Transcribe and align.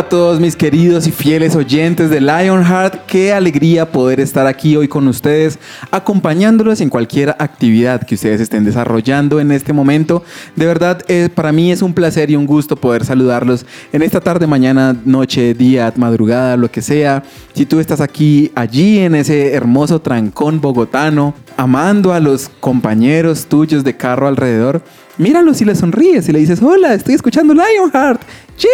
a 0.00 0.08
todos 0.08 0.40
mis 0.40 0.56
queridos 0.56 1.06
y 1.06 1.12
fieles 1.12 1.54
oyentes 1.54 2.08
de 2.08 2.22
Lionheart. 2.22 3.04
Qué 3.06 3.34
alegría 3.34 3.92
poder 3.92 4.18
estar 4.18 4.46
aquí 4.46 4.74
hoy 4.74 4.88
con 4.88 5.06
ustedes, 5.06 5.58
acompañándolos 5.90 6.80
en 6.80 6.88
cualquier 6.88 7.36
actividad 7.38 8.00
que 8.06 8.14
ustedes 8.14 8.40
estén 8.40 8.64
desarrollando 8.64 9.40
en 9.40 9.52
este 9.52 9.74
momento. 9.74 10.24
De 10.56 10.64
verdad, 10.64 11.04
para 11.34 11.52
mí 11.52 11.70
es 11.70 11.82
un 11.82 11.92
placer 11.92 12.30
y 12.30 12.36
un 12.36 12.46
gusto 12.46 12.76
poder 12.76 13.04
saludarlos 13.04 13.66
en 13.92 14.00
esta 14.00 14.22
tarde, 14.22 14.46
mañana, 14.46 14.96
noche, 15.04 15.52
día, 15.52 15.92
madrugada, 15.96 16.56
lo 16.56 16.70
que 16.70 16.80
sea. 16.80 17.22
Si 17.52 17.66
tú 17.66 17.78
estás 17.78 18.00
aquí, 18.00 18.50
allí 18.54 19.00
en 19.00 19.14
ese 19.14 19.52
hermoso 19.52 20.00
trancón 20.00 20.62
bogotano, 20.62 21.34
amando 21.58 22.14
a 22.14 22.20
los 22.20 22.48
compañeros 22.48 23.44
tuyos 23.44 23.84
de 23.84 23.98
carro 23.98 24.28
alrededor, 24.28 24.80
míralo 25.18 25.52
si 25.52 25.66
le 25.66 25.74
sonríes 25.74 26.26
y 26.26 26.32
le 26.32 26.38
dices, 26.38 26.62
hola, 26.62 26.94
estoy 26.94 27.16
escuchando 27.16 27.52
Lionheart. 27.52 28.22
Sí, 28.60 28.68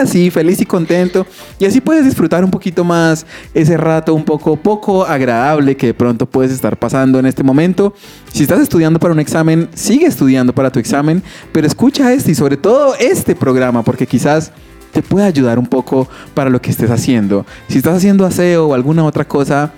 así 0.00 0.30
feliz 0.30 0.62
y 0.62 0.64
contento. 0.64 1.26
Y 1.58 1.66
así 1.66 1.82
puedes 1.82 2.06
disfrutar 2.06 2.42
un 2.42 2.50
poquito 2.50 2.84
más 2.84 3.26
ese 3.52 3.76
rato 3.76 4.14
un 4.14 4.24
poco 4.24 4.56
poco 4.56 5.04
agradable 5.04 5.76
que 5.76 5.88
de 5.88 5.94
pronto 5.94 6.24
puedes 6.24 6.50
estar 6.50 6.78
pasando 6.78 7.18
en 7.18 7.26
este 7.26 7.42
momento. 7.42 7.92
Si 8.32 8.44
estás 8.44 8.60
estudiando 8.60 8.98
para 8.98 9.12
un 9.12 9.20
examen, 9.20 9.68
sigue 9.74 10.06
estudiando 10.06 10.54
para 10.54 10.72
tu 10.72 10.78
examen, 10.78 11.22
pero 11.52 11.66
escucha 11.66 12.14
este 12.14 12.30
y 12.30 12.34
sobre 12.34 12.56
todo 12.56 12.94
este 12.94 13.36
programa 13.36 13.82
porque 13.82 14.06
quizás 14.06 14.52
te 14.90 15.02
puede 15.02 15.26
ayudar 15.26 15.58
un 15.58 15.66
poco 15.66 16.08
para 16.32 16.48
lo 16.48 16.62
que 16.62 16.70
estés 16.70 16.90
haciendo. 16.90 17.44
Si 17.68 17.76
estás 17.76 17.98
haciendo 17.98 18.24
aseo 18.24 18.68
o 18.68 18.74
alguna 18.74 19.04
otra 19.04 19.28
cosa, 19.28 19.70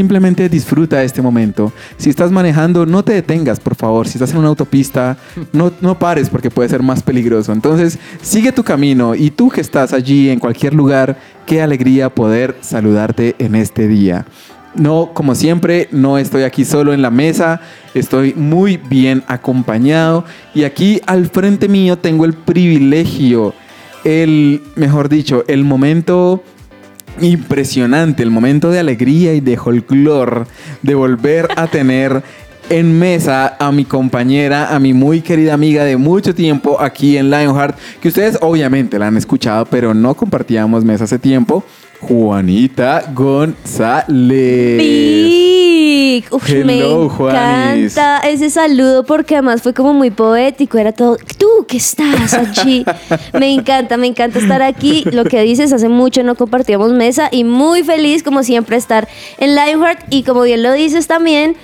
Simplemente 0.00 0.48
disfruta 0.48 1.04
este 1.04 1.20
momento. 1.20 1.74
Si 1.98 2.08
estás 2.08 2.32
manejando, 2.32 2.86
no 2.86 3.04
te 3.04 3.12
detengas, 3.12 3.60
por 3.60 3.74
favor. 3.74 4.08
Si 4.08 4.16
estás 4.16 4.30
en 4.30 4.38
una 4.38 4.48
autopista, 4.48 5.18
no, 5.52 5.70
no 5.82 5.98
pares 5.98 6.30
porque 6.30 6.50
puede 6.50 6.70
ser 6.70 6.82
más 6.82 7.02
peligroso. 7.02 7.52
Entonces, 7.52 7.98
sigue 8.22 8.50
tu 8.50 8.64
camino 8.64 9.14
y 9.14 9.30
tú 9.30 9.50
que 9.50 9.60
estás 9.60 9.92
allí 9.92 10.30
en 10.30 10.38
cualquier 10.38 10.72
lugar, 10.72 11.18
qué 11.44 11.60
alegría 11.60 12.08
poder 12.08 12.56
saludarte 12.62 13.36
en 13.38 13.54
este 13.54 13.88
día. 13.88 14.24
No, 14.74 15.10
como 15.12 15.34
siempre, 15.34 15.86
no 15.92 16.16
estoy 16.16 16.44
aquí 16.44 16.64
solo 16.64 16.94
en 16.94 17.02
la 17.02 17.10
mesa, 17.10 17.60
estoy 17.92 18.32
muy 18.32 18.78
bien 18.78 19.22
acompañado 19.26 20.24
y 20.54 20.64
aquí 20.64 21.02
al 21.04 21.26
frente 21.26 21.68
mío 21.68 21.98
tengo 21.98 22.24
el 22.24 22.32
privilegio, 22.32 23.52
el, 24.04 24.62
mejor 24.76 25.10
dicho, 25.10 25.44
el 25.46 25.62
momento 25.64 26.42
impresionante, 27.20 28.22
el 28.22 28.30
momento 28.30 28.70
de 28.70 28.78
alegría 28.78 29.34
y 29.34 29.40
de 29.40 29.56
folclor 29.56 30.46
de 30.82 30.94
volver 30.94 31.48
a 31.56 31.66
tener 31.66 32.22
en 32.68 32.98
mesa 32.98 33.56
a 33.58 33.72
mi 33.72 33.84
compañera, 33.84 34.74
a 34.74 34.78
mi 34.78 34.92
muy 34.92 35.20
querida 35.20 35.54
amiga 35.54 35.84
de 35.84 35.96
mucho 35.96 36.34
tiempo 36.34 36.80
aquí 36.80 37.16
en 37.16 37.30
Lionheart, 37.30 37.76
que 38.00 38.08
ustedes 38.08 38.38
obviamente 38.40 38.98
la 38.98 39.08
han 39.08 39.16
escuchado, 39.16 39.66
pero 39.66 39.92
no 39.92 40.14
compartíamos 40.14 40.84
mesa 40.84 41.04
hace 41.04 41.18
tiempo. 41.18 41.64
Juanita 42.00 43.12
González. 43.14 44.80
Uf, 46.30 46.48
me 46.64 46.82
Juanis. 47.08 47.96
encanta 47.96 48.20
ese 48.28 48.50
saludo 48.50 49.04
porque 49.04 49.36
además 49.36 49.62
fue 49.62 49.74
como 49.74 49.92
muy 49.92 50.10
poético. 50.10 50.78
Era 50.78 50.92
todo, 50.92 51.16
tú 51.38 51.66
que 51.66 51.76
estás 51.76 52.34
allí. 52.34 52.84
me 53.38 53.52
encanta, 53.52 53.96
me 53.96 54.06
encanta 54.06 54.38
estar 54.38 54.62
aquí. 54.62 55.04
Lo 55.12 55.24
que 55.24 55.40
dices, 55.42 55.72
hace 55.72 55.88
mucho 55.88 56.22
no 56.22 56.34
compartíamos 56.34 56.92
mesa 56.92 57.28
y 57.30 57.44
muy 57.44 57.82
feliz 57.82 58.22
como 58.22 58.42
siempre 58.42 58.76
estar 58.76 59.08
en 59.38 59.54
Lionheart. 59.54 60.00
Y 60.10 60.22
como 60.22 60.42
bien 60.42 60.62
lo 60.62 60.72
dices 60.72 61.06
también, 61.06 61.56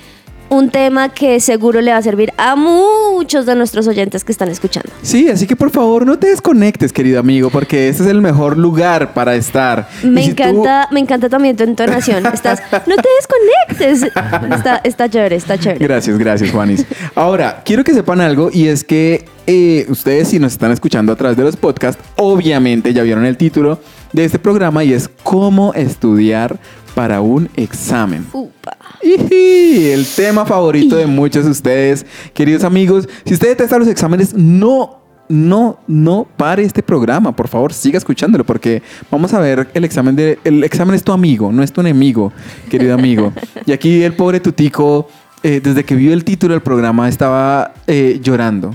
un 0.48 0.70
tema 0.70 1.08
que 1.08 1.40
seguro 1.40 1.80
le 1.80 1.90
va 1.92 1.98
a 1.98 2.02
servir 2.02 2.32
a 2.36 2.54
muchos 2.56 3.46
de 3.46 3.54
nuestros 3.56 3.86
oyentes 3.88 4.24
que 4.24 4.32
están 4.32 4.48
escuchando. 4.48 4.90
Sí, 5.02 5.28
así 5.28 5.46
que 5.46 5.56
por 5.56 5.70
favor 5.70 6.06
no 6.06 6.18
te 6.18 6.28
desconectes, 6.28 6.92
querido 6.92 7.18
amigo, 7.20 7.50
porque 7.50 7.88
este 7.88 8.04
es 8.04 8.08
el 8.08 8.20
mejor 8.20 8.56
lugar 8.56 9.12
para 9.14 9.34
estar. 9.34 9.88
Me 10.04 10.22
tú- 10.24 10.30
encanta, 10.30 10.88
me 10.92 11.00
encanta 11.00 11.28
también 11.28 11.56
tu 11.56 11.64
entonación. 11.64 12.24
Estás, 12.32 12.62
no 12.86 12.94
te 12.96 13.08
desconectes. 13.18 14.12
Está, 14.52 14.80
está 14.84 15.08
chévere, 15.08 15.36
está 15.36 15.58
chévere. 15.58 15.84
Gracias, 15.84 16.18
gracias, 16.18 16.50
Juanis. 16.50 16.84
Ahora, 17.14 17.62
quiero 17.64 17.82
que 17.84 17.92
sepan 17.94 18.20
algo 18.20 18.50
y 18.52 18.68
es 18.68 18.84
que 18.84 19.24
eh, 19.46 19.86
ustedes 19.88 20.28
si 20.28 20.38
nos 20.38 20.52
están 20.52 20.70
escuchando 20.72 21.12
a 21.12 21.16
través 21.16 21.36
de 21.36 21.44
los 21.44 21.56
podcasts, 21.56 22.02
obviamente 22.16 22.92
ya 22.92 23.02
vieron 23.02 23.24
el 23.24 23.36
título 23.36 23.80
de 24.12 24.24
este 24.24 24.38
programa 24.38 24.84
y 24.84 24.92
es 24.92 25.08
cómo 25.22 25.74
estudiar 25.74 26.58
para 26.96 27.20
un 27.20 27.50
examen. 27.56 28.26
Upa. 28.32 28.74
El 29.02 30.06
tema 30.16 30.46
favorito 30.46 30.96
de 30.96 31.06
muchos 31.06 31.44
de 31.44 31.50
ustedes, 31.50 32.06
queridos 32.32 32.64
amigos. 32.64 33.06
Si 33.26 33.34
usted 33.34 33.48
detesta 33.48 33.78
los 33.78 33.86
exámenes, 33.86 34.32
no, 34.32 35.02
no, 35.28 35.78
no 35.86 36.26
pare 36.38 36.62
este 36.62 36.82
programa. 36.82 37.36
Por 37.36 37.48
favor, 37.48 37.74
siga 37.74 37.98
escuchándolo 37.98 38.44
porque 38.44 38.82
vamos 39.10 39.34
a 39.34 39.40
ver 39.40 39.68
el 39.74 39.84
examen 39.84 40.16
de. 40.16 40.38
El 40.42 40.64
examen 40.64 40.94
es 40.94 41.04
tu 41.04 41.12
amigo, 41.12 41.52
no 41.52 41.62
es 41.62 41.70
tu 41.70 41.82
enemigo, 41.82 42.32
querido 42.70 42.94
amigo. 42.94 43.30
Y 43.66 43.72
aquí 43.72 44.02
el 44.02 44.14
pobre 44.14 44.40
Tutico, 44.40 45.06
eh, 45.42 45.60
desde 45.62 45.84
que 45.84 45.96
vio 45.96 46.14
el 46.14 46.24
título 46.24 46.54
del 46.54 46.62
programa, 46.62 47.10
estaba 47.10 47.74
eh, 47.86 48.20
llorando. 48.22 48.74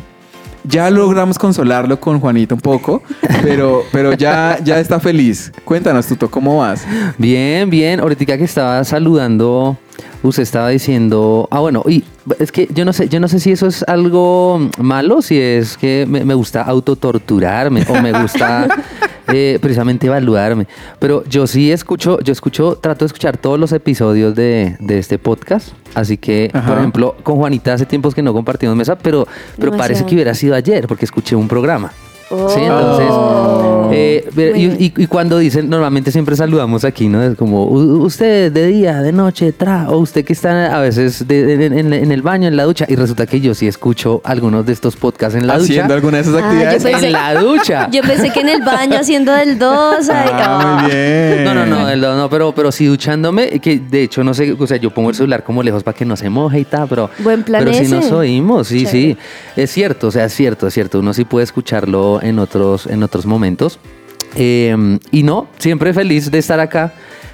Ya 0.64 0.90
logramos 0.90 1.40
consolarlo 1.40 2.00
con 2.00 2.20
Juanito 2.20 2.56
un 2.56 2.62
poco, 2.62 3.02
pero, 3.44 3.84
pero 3.92 4.14
ya, 4.14 4.60
ya 4.64 4.80
está 4.80 5.00
feliz. 5.00 5.52
Cuéntanos, 5.66 6.08
Tuto, 6.08 6.30
¿cómo 6.30 6.58
vas? 6.60 6.86
Bien, 7.18 7.70
bien. 7.70 8.00
Ahorita 8.00 8.38
que 8.38 8.44
estaba 8.44 8.84
saludando, 8.84 9.78
usted 10.24 10.44
estaba 10.44 10.70
diciendo, 10.70 11.48
ah, 11.52 11.60
bueno, 11.60 11.84
y 11.88 12.04
es 12.40 12.52
que 12.52 12.68
yo 12.74 12.86
no 12.86 12.94
sé, 12.94 13.10
yo 13.10 13.20
no 13.20 13.28
sé 13.28 13.40
si 13.40 13.52
eso 13.52 13.68
es 13.68 13.84
algo 13.88 14.70
malo, 14.78 15.22
si 15.22 15.40
es 15.40 15.78
que 15.78 16.06
me, 16.08 16.24
me 16.24 16.36
gusta 16.36 16.62
autotorturarme 16.62 17.86
o 17.90 18.02
me 18.02 18.12
gusta 18.22 18.68
eh, 19.34 19.60
precisamente 19.62 20.08
evaluarme. 20.08 20.68
Pero 21.00 21.24
yo 21.26 21.48
sí 21.48 21.72
escucho, 21.72 22.20
yo 22.22 22.32
escucho, 22.32 22.76
trato 22.76 23.06
de 23.06 23.08
escuchar 23.08 23.38
todos 23.38 23.60
los 23.60 23.72
episodios 23.72 24.36
de, 24.36 24.76
de 24.80 25.00
este 25.00 25.18
podcast. 25.18 25.70
Así 25.94 26.18
que, 26.18 26.50
Ajá. 26.54 26.68
por 26.68 26.78
ejemplo, 26.78 27.16
con 27.24 27.36
Juanita 27.38 27.74
hace 27.74 27.86
tiempos 27.86 28.16
que 28.16 28.22
no 28.22 28.34
compartimos 28.34 28.76
mesa, 28.76 28.98
pero, 28.98 29.28
pero 29.58 29.76
parece 29.76 30.06
que 30.06 30.16
hubiera 30.16 30.34
sido 30.34 30.56
ayer, 30.56 30.88
porque 30.88 31.06
escuché 31.06 31.36
un 31.36 31.48
programa. 31.48 31.92
Sí, 32.32 32.60
Oh. 32.62 33.88
entonces, 33.90 33.94
eh, 33.94 34.30
pero- 34.36 34.56
y, 34.56 34.64
y- 34.66 34.94
y 35.04 35.08
cuando 35.08 35.38
dicen, 35.38 35.70
normalmente 35.70 36.12
siempre 36.12 36.36
saludamos 36.38 36.86
aquí, 36.86 37.08
¿no? 37.10 37.22
Es 37.22 37.36
como, 37.36 37.66
"U- 37.66 38.04
usted 38.06 38.52
de 38.52 38.68
día, 38.68 39.02
de 39.02 39.12
noche, 39.12 39.52
tra, 39.52 39.90
o 39.90 39.98
usted 39.98 40.24
que 40.24 40.32
está 40.34 40.76
a 40.76 40.80
veces 40.82 41.28
de- 41.28 41.58
de- 41.58 41.66
en, 41.66 41.92
en 41.94 42.12
el 42.12 42.22
baño, 42.22 42.48
en 42.48 42.56
la 42.56 42.64
ducha, 42.64 42.86
y 42.88 42.96
resulta 42.96 43.26
que 43.26 43.42
yo 43.42 43.54
sí 43.54 43.68
escucho 43.68 44.22
algunos 44.24 44.66
de 44.66 44.72
estos 44.74 44.96
podcasts 44.96 45.36
en 45.38 45.46
la 45.46 45.56
Haciendo 45.56 45.84
ducha. 45.84 45.96
alguna 45.96 46.18
de 46.18 46.24
esas 46.24 46.36
Ah, 46.36 46.46
actividades. 46.48 46.84
pensé- 46.84 47.06
En 47.08 47.12
la 47.12 47.34
ducha. 47.42 47.90
Yo 47.92 48.02
pensé 48.02 48.32
que 48.32 48.40
en 48.42 48.50
el 48.50 48.62
baño 48.62 48.98
haciendo 48.98 49.34
del 49.34 49.60
2. 49.60 50.10
Ah, 50.10 50.78
muy 50.84 50.92
bien. 50.92 51.44
No, 51.44 51.54
no, 51.54 51.66
no, 51.66 51.90
el- 51.90 52.00
no, 52.02 52.30
pero, 52.30 52.54
pero 52.56 52.72
sí 52.72 52.86
duchándome, 52.86 53.60
que 53.60 53.80
de 53.80 54.04
hecho 54.04 54.24
no 54.24 54.34
sé, 54.34 54.56
o 54.58 54.68
sea, 54.68 54.78
yo 54.78 54.92
pongo 54.92 55.10
el 55.10 55.16
celular 55.16 55.44
como 55.44 55.62
lejos 55.64 55.84
para 55.84 55.98
que 55.98 56.06
no 56.06 56.16
se 56.16 56.30
moje 56.30 56.60
y 56.62 56.66
tal, 56.66 56.88
pero, 56.88 57.10
Buen 57.20 57.44
plan 57.44 57.64
pero 57.64 57.74
sí 57.76 57.84
ese. 57.84 57.96
nos 57.96 58.12
oímos, 58.12 58.68
sí, 58.68 58.86
Chévere. 58.86 58.92
sí, 58.92 59.18
es 59.58 59.72
cierto, 59.72 60.08
o 60.08 60.12
sea, 60.12 60.26
es 60.26 60.34
cierto, 60.34 60.68
es 60.68 60.74
cierto, 60.74 61.00
uno 61.00 61.14
sí 61.14 61.26
puede 61.26 61.44
escucharlo 61.44 62.21
en 62.22 62.40
otros, 62.40 62.88
en 62.88 63.04
otros 63.04 63.26
momentos. 63.26 63.80
Eh, 64.36 65.00
y 65.12 65.24
no, 65.24 65.48
siempre 65.58 65.94
feliz 65.94 66.32
de 66.32 66.38
estar 66.40 66.60
acá. 66.60 66.94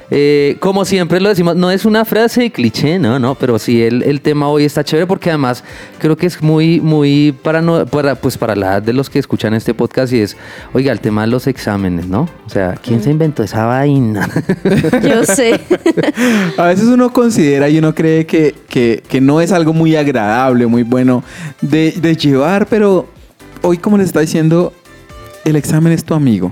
Eh, 0.09 0.55
como 0.61 0.85
siempre 0.85 1.19
lo 1.19 1.27
decimos, 1.27 1.57
no 1.57 1.69
es 1.69 1.83
una 1.83 2.05
frase 2.05 2.49
cliché, 2.49 2.97
no, 2.97 3.19
no, 3.19 3.35
pero 3.35 3.59
sí 3.59 3.83
el, 3.83 4.03
el 4.03 4.21
tema 4.21 4.47
hoy 4.47 4.63
está 4.63 4.81
chévere 4.81 5.05
porque 5.05 5.29
además 5.31 5.65
creo 5.99 6.15
que 6.15 6.27
es 6.27 6.41
muy, 6.41 6.79
muy 6.79 7.35
para, 7.43 7.61
no, 7.61 7.85
para, 7.85 8.15
pues 8.15 8.37
para 8.37 8.55
la 8.55 8.67
edad 8.67 8.81
de 8.83 8.93
los 8.93 9.09
que 9.09 9.19
escuchan 9.19 9.53
este 9.53 9.73
podcast 9.73 10.13
y 10.13 10.21
es, 10.21 10.37
oiga, 10.71 10.93
el 10.93 11.01
tema 11.01 11.23
de 11.23 11.27
los 11.27 11.45
exámenes, 11.47 12.07
¿no? 12.07 12.21
O 12.45 12.49
sea, 12.49 12.75
¿quién 12.81 13.03
se 13.03 13.11
inventó 13.11 13.43
esa 13.43 13.65
vaina? 13.65 14.29
Yo 15.03 15.25
sé. 15.25 15.59
A 16.57 16.67
veces 16.67 16.85
uno 16.85 17.11
considera 17.11 17.67
y 17.67 17.77
uno 17.77 17.93
cree 17.93 18.25
que, 18.25 18.55
que- 18.69 19.03
que 19.09 19.19
no 19.19 19.41
es 19.41 19.51
algo 19.51 19.73
muy 19.73 19.97
agradable, 19.97 20.67
muy 20.67 20.83
bueno 20.83 21.21
de, 21.61 21.91
de 21.99 22.15
llevar, 22.15 22.67
pero 22.67 23.09
hoy 23.61 23.77
como 23.77 23.97
les 23.97 24.07
está 24.07 24.19
diciendo, 24.19 24.73
el 25.45 25.55
examen 25.55 25.93
es 25.93 26.03
tu 26.03 26.13
amigo. 26.13 26.51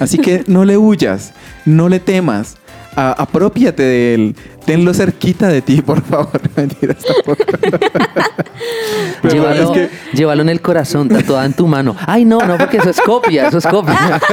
Así 0.00 0.18
que 0.18 0.44
no 0.46 0.64
le 0.64 0.76
huyas, 0.76 1.32
no 1.64 1.88
le 1.88 2.00
temas, 2.00 2.56
a- 2.96 3.12
apropiate 3.22 3.82
de 3.82 4.14
él, 4.14 4.36
tenlo 4.64 4.92
cerquita 4.94 5.46
de 5.48 5.62
ti, 5.62 5.82
por 5.82 6.02
favor. 6.02 6.40
Mentiras 6.56 6.96
tampoco. 7.04 7.44
Llévalo, 9.30 9.62
es 9.62 9.70
que- 9.70 9.90
llévalo 10.16 10.42
en 10.42 10.48
el 10.48 10.60
corazón, 10.60 11.08
tatuada 11.08 11.44
en 11.44 11.52
tu 11.52 11.66
mano. 11.66 11.94
Ay, 12.06 12.24
no, 12.24 12.38
no, 12.40 12.56
porque 12.58 12.78
eso 12.78 12.90
es 12.90 13.00
copia, 13.00 13.48
eso 13.48 13.58
es 13.58 13.66
copia. 13.66 14.20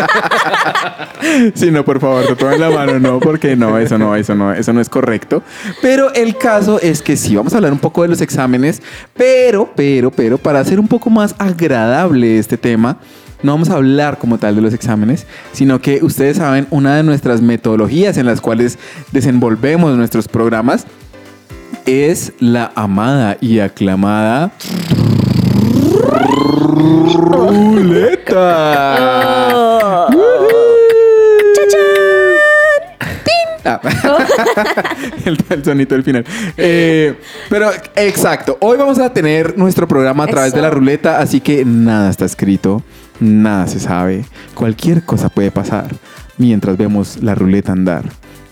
Sí, 1.55 1.71
no, 1.71 1.85
por 1.85 2.01
favor, 2.01 2.25
te 2.27 2.35
tomen 2.35 2.59
la 2.59 2.69
mano, 2.69 2.99
no, 2.99 3.19
porque 3.19 3.55
no, 3.55 3.77
eso 3.77 3.97
no, 3.97 4.13
eso 4.15 4.35
no, 4.35 4.51
eso 4.53 4.73
no 4.73 4.81
es 4.81 4.89
correcto. 4.89 5.41
Pero 5.81 6.13
el 6.13 6.37
caso 6.37 6.81
es 6.81 7.01
que 7.01 7.15
sí, 7.15 7.33
vamos 7.35 7.53
a 7.53 7.57
hablar 7.57 7.71
un 7.71 7.79
poco 7.79 8.01
de 8.01 8.09
los 8.09 8.19
exámenes, 8.19 8.81
pero, 9.15 9.71
pero, 9.73 10.11
pero, 10.11 10.37
para 10.37 10.59
hacer 10.59 10.79
un 10.81 10.87
poco 10.87 11.09
más 11.09 11.33
agradable 11.37 12.37
este 12.39 12.57
tema, 12.57 12.97
no 13.43 13.51
vamos 13.51 13.69
a 13.69 13.75
hablar 13.75 14.17
como 14.17 14.37
tal 14.37 14.55
de 14.55 14.61
los 14.61 14.73
exámenes, 14.73 15.27
sino 15.51 15.79
que 15.81 15.99
ustedes 16.03 16.37
saben, 16.37 16.67
una 16.69 16.95
de 16.95 17.03
nuestras 17.03 17.41
metodologías 17.41 18.17
en 18.17 18.25
las 18.25 18.41
cuales 18.41 18.79
desenvolvemos 19.11 19.95
nuestros 19.95 20.27
programas 20.27 20.85
es 21.85 22.33
la 22.39 22.71
amada 22.75 23.37
y 23.41 23.59
aclamada 23.59 24.51
ruleta. 27.13 28.47
Ah. 33.65 33.79
el, 35.25 35.37
el 35.49 35.63
sonito 35.63 35.95
del 35.95 36.03
final. 36.03 36.25
Eh, 36.57 37.15
pero 37.49 37.71
exacto, 37.95 38.57
hoy 38.59 38.77
vamos 38.77 38.99
a 38.99 39.11
tener 39.13 39.57
nuestro 39.57 39.87
programa 39.87 40.25
a 40.25 40.27
través 40.27 40.49
Eso. 40.49 40.57
de 40.57 40.61
la 40.61 40.69
ruleta, 40.69 41.19
así 41.19 41.39
que 41.39 41.63
nada 41.65 42.09
está 42.09 42.25
escrito, 42.25 42.83
nada 43.19 43.67
se 43.67 43.79
sabe, 43.79 44.25
cualquier 44.53 45.03
cosa 45.03 45.29
puede 45.29 45.51
pasar 45.51 45.87
mientras 46.37 46.77
vemos 46.77 47.17
la 47.21 47.35
ruleta 47.35 47.71
andar, 47.71 48.03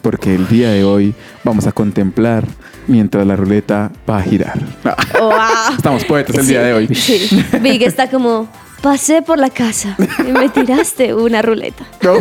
porque 0.01 0.35
el 0.35 0.47
día 0.47 0.69
de 0.69 0.83
hoy 0.83 1.13
vamos 1.43 1.67
a 1.67 1.71
contemplar 1.71 2.45
mientras 2.87 3.25
la 3.25 3.35
ruleta 3.35 3.91
va 4.09 4.17
a 4.19 4.21
girar. 4.23 4.59
Wow. 4.83 5.33
Estamos 5.77 6.05
poetas 6.05 6.35
el 6.37 6.43
Sí, 6.43 6.49
día 6.49 6.61
de 6.63 6.73
hoy. 6.73 6.87
Sí. 6.95 7.43
Big 7.61 7.83
está 7.83 8.09
como, 8.09 8.47
pasé 8.81 9.21
por 9.21 9.37
la 9.37 9.49
casa 9.49 9.95
y 10.27 10.31
me 10.31 10.49
tiraste 10.49 11.13
una 11.13 11.41
ruleta. 11.41 11.83
No. 12.01 12.13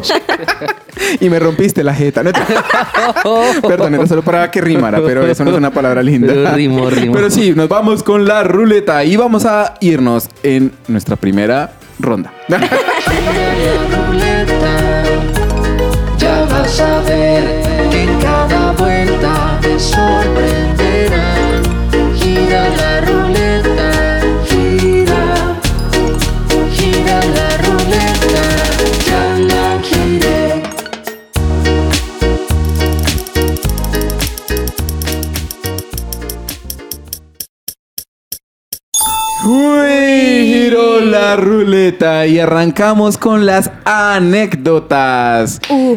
y 1.21 1.29
me 1.31 1.39
rompiste 1.39 1.83
la 1.83 1.95
jeta. 1.95 2.23
No 2.23 2.33
te- 2.33 2.41
Perdón, 3.67 3.95
era 3.95 4.07
solo 4.07 4.23
para 4.23 4.51
que 4.51 4.61
rimara, 4.61 5.01
pero 5.05 5.27
eso 5.27 5.45
no 5.45 5.51
es 5.51 5.57
una 5.57 5.71
palabra 5.71 6.03
linda. 6.03 6.29
Pero 6.33 6.53
rimó, 6.55 6.91
rimó. 6.91 7.13
Pero 7.15 7.31
sí, 7.31 7.53
nos 7.55 7.69
vamos 7.69 8.03
con 8.03 8.27
la 8.27 8.43
ruleta 8.45 9.05
y 9.05 9.17
vamos 9.17 9.45
a 9.47 9.75
irnos 9.81 10.29
en 10.43 10.73
nuestra 10.89 11.17
primera 11.17 11.73
ronda. 12.03 12.33
Ya 16.19 16.45
vas 16.45 16.81
a 16.81 17.01
ver 17.03 17.63
que 17.91 18.03
en 18.03 18.21
cada 18.21 18.73
vuelta 18.73 19.59
te 19.63 19.79
sorprenderá. 19.79 20.80
La 41.31 41.37
ruleta 41.37 42.27
y 42.27 42.41
arrancamos 42.41 43.17
con 43.17 43.47
las 43.47 43.71
anécdotas. 43.85 45.61
Uh, 45.69 45.97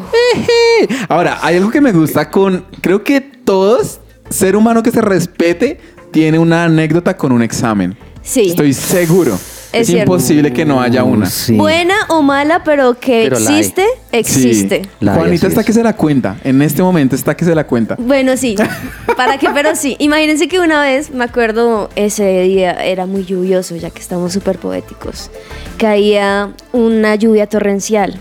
Ahora, 1.09 1.39
hay 1.41 1.57
algo 1.57 1.71
que 1.71 1.81
me 1.81 1.91
gusta 1.91 2.29
con, 2.29 2.65
creo 2.81 3.03
que 3.03 3.19
todos, 3.19 3.99
ser 4.29 4.55
humano 4.55 4.83
que 4.83 4.91
se 4.91 5.01
respete, 5.01 5.79
tiene 6.11 6.37
una 6.37 6.65
anécdota 6.65 7.17
con 7.17 7.31
un 7.31 7.41
examen. 7.41 7.97
sí. 8.21 8.49
Estoy 8.49 8.73
seguro. 8.73 9.39
Es, 9.73 9.89
imposible 9.89 10.53
que 10.53 10.65
no 10.65 10.81
haya 10.81 11.03
una. 11.03 11.25
Uh, 11.25 11.29
sí. 11.29 11.57
Buena 11.57 11.95
o 12.09 12.21
mala, 12.21 12.63
pero 12.63 12.93
que 12.99 13.23
Pero 13.23 13.37
existe, 13.37 13.85
existe. 14.11 14.83
Sí. 14.83 15.07
Juanita 15.07 15.47
está 15.47 15.61
es. 15.61 15.65
que 15.65 15.73
se 15.73 15.83
la 15.83 15.93
cuenta. 15.93 16.37
En 16.43 16.61
este 16.61 16.81
momento 16.81 17.15
está 17.15 17.35
que 17.35 17.43
se 17.43 17.55
la 17.55 17.65
cuenta. 17.65 17.95
Bueno, 17.97 18.37
sí. 18.37 18.55
¿Para 19.17 19.37
qué? 19.37 19.49
Pero 19.53 19.75
sí. 19.75 19.95
Imagínense 19.99 20.47
que 20.47 20.59
una 20.59 20.81
vez, 20.81 21.11
me 21.11 21.23
acuerdo, 21.23 21.89
ese 21.95 22.43
día 22.43 22.73
era 22.85 23.05
muy 23.07 23.25
lluvioso, 23.25 23.75
ya 23.75 23.89
que 23.89 23.99
estamos 23.99 24.31
súper 24.31 24.59
poéticos. 24.59 25.31
Caía 25.77 26.51
una 26.71 27.15
lluvia 27.15 27.47
torrencial 27.47 28.19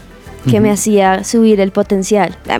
que 0.51 0.61
me 0.61 0.71
hacía 0.71 1.25
subir 1.25 1.61
el 1.61 1.73
potencial. 1.73 2.37
Ah. 2.49 2.59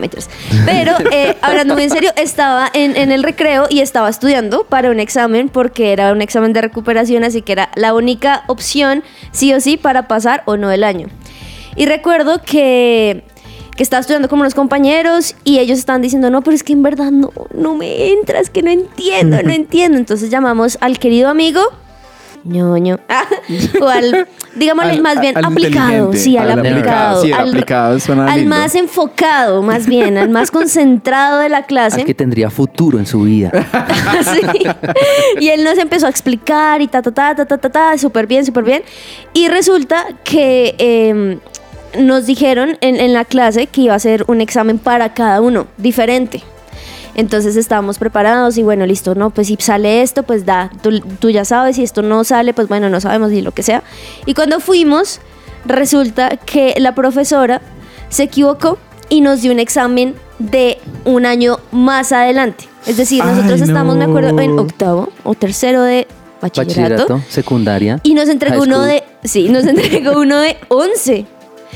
Pero, 0.65 0.93
eh, 1.11 1.37
hablando 1.43 1.75
muy 1.75 1.85
en 1.85 1.91
serio, 1.91 2.11
estaba 2.17 2.71
en, 2.73 2.97
en 2.97 3.11
el 3.11 3.23
recreo 3.23 3.67
y 3.69 3.81
estaba 3.81 4.09
estudiando 4.09 4.65
para 4.65 4.91
un 4.91 5.01
examen 5.01 5.49
porque 5.49 5.93
era 5.93 6.13
un 6.13 6.23
examen 6.23 6.53
de 6.53 6.63
recuperación, 6.63 7.25
así 7.25 7.43
que 7.43 7.53
era 7.53 7.71
la 7.75 7.95
única 7.95 8.45
opción, 8.47 9.03
sí 9.33 9.53
o 9.53 9.61
sí, 9.61 9.77
para 9.77 10.09
pasar 10.09 10.43
o 10.47 10.57
no 10.57 10.71
el 10.71 10.85
año. 10.85 11.09
Y 11.77 11.87
recuerdo 11.87 12.43
que, 12.43 13.25
que 13.77 13.83
estaba 13.83 14.01
estudiando 14.01 14.29
con 14.29 14.41
unos 14.41 14.55
compañeros 14.55 15.35
y 15.45 15.59
ellos 15.59 15.79
estaban 15.79 16.03
diciendo, 16.03 16.31
no, 16.31 16.43
pero 16.43 16.55
es 16.55 16.63
que 16.63 16.73
en 16.73 16.83
verdad 16.83 17.11
no, 17.11 17.33
no 17.55 17.75
me 17.75 18.13
entra, 18.13 18.41
es 18.41 18.51
que 18.51 18.63
no 18.63 18.71
entiendo, 18.71 19.43
no 19.43 19.51
entiendo. 19.53 19.99
Entonces 19.99 20.31
llamamos 20.31 20.79
al 20.81 20.99
querido 20.99 21.29
amigo 21.29 21.61
ñoño, 22.45 22.99
o 23.81 23.87
al, 23.89 24.27
digámosle, 24.57 24.93
Al- 24.93 25.03
más 25.03 25.21
bien 25.21 25.37
al 25.37 25.45
aplicado, 25.45 26.13
sí, 26.13 26.37
al, 26.37 26.51
al 26.51 26.59
aplicado. 26.59 27.21
aplicado, 27.21 27.23
sí, 27.23 27.29
el 27.33 27.49
aplicado 27.49 28.01
suena 28.01 28.27
al 28.33 28.41
lindo. 28.41 28.57
más 28.57 28.75
enfocado, 28.75 29.63
más 29.63 29.87
bien, 29.87 30.19
al 30.19 30.29
más 30.31 30.51
concentrado 30.51 31.39
de 31.39 31.49
la 31.49 31.63
clase. 31.65 32.01
Al 32.01 32.07
que 32.07 32.15
tendría 32.15 32.51
futuro 32.51 32.99
en 32.99 33.07
su 33.07 33.23
vida. 33.23 33.51
Sí. 34.23 34.67
Y 35.41 35.49
él 35.49 35.65
nos 35.65 35.79
empezó 35.79 36.07
a 36.07 36.11
explicar 36.11 36.81
y 36.83 36.87
ta, 36.89 37.03
ta, 37.03 37.11
ta, 37.13 37.35
ta, 37.35 37.45
ta, 37.47 37.59
ta, 37.59 37.69
ta, 37.71 37.99
súper 37.99 38.27
bien, 38.27 38.45
súper 38.45 38.65
bien. 38.65 38.83
Y 39.35 39.49
resulta 39.49 40.05
que 40.25 40.75
eh, 40.79 41.39
nos 41.99 42.27
dijeron 42.27 42.77
en, 42.81 42.99
en 43.01 43.13
la 43.13 43.25
clase 43.25 43.67
que 43.67 43.83
iba 43.83 43.95
a 43.95 43.99
ser 43.99 44.25
un 44.29 44.41
examen 44.41 44.79
para 44.79 45.15
cada 45.15 45.41
uno, 45.41 45.67
diferente. 45.77 46.43
Entonces 47.15 47.57
estábamos 47.57 47.99
preparados 47.99 48.57
y 48.57 48.63
bueno, 48.63 48.87
listo, 48.87 49.15
no, 49.15 49.31
pues 49.31 49.49
si 49.49 49.57
sale 49.59 50.03
esto, 50.03 50.23
pues 50.23 50.47
da, 50.47 50.71
tú, 50.83 51.01
tú 51.01 51.31
ya 51.31 51.45
sabes, 51.45 51.77
si 51.77 51.83
esto 51.83 52.03
no 52.03 52.25
sale, 52.25 52.55
pues 52.55 52.69
bueno, 52.69 52.89
no 52.89 53.01
sabemos 53.01 53.31
ni 53.31 53.43
lo 53.43 53.53
que 53.53 53.63
sea. 53.63 53.83
Y 54.25 54.35
cuando 54.35 54.61
fuimos, 54.61 55.21
resulta 55.65 56.37
que 56.37 56.75
la 56.79 56.95
profesora 56.95 57.61
se 58.09 58.25
equivocó 58.25 58.79
y 59.09 59.21
nos 59.21 59.43
dio 59.43 59.53
un 59.53 59.59
examen 59.59 60.15
de 60.39 60.79
un 61.05 61.27
año 61.27 61.59
más 61.71 62.13
adelante. 62.13 62.65
Es 62.87 62.97
decir, 62.97 63.25
nosotros 63.25 63.61
Ay, 63.61 63.69
estamos, 63.69 63.97
me 63.97 64.05
acuerdo, 64.05 64.39
en 64.41 64.59
octavo 64.59 65.11
o 65.23 65.35
tercero 65.35 65.83
de 65.83 66.09
bachillerato. 66.41 67.07
Bachillerato, 67.07 67.23
secundaria. 67.29 68.01
Y 68.03 68.15
nos 68.15 68.29
entregó 68.29 68.63
uno 68.63 68.83
de, 68.83 69.05
sí, 69.23 69.49
nos 69.49 69.65
entregó 69.67 70.13
uno 70.21 70.39
de 70.39 70.57
11. 70.69 71.27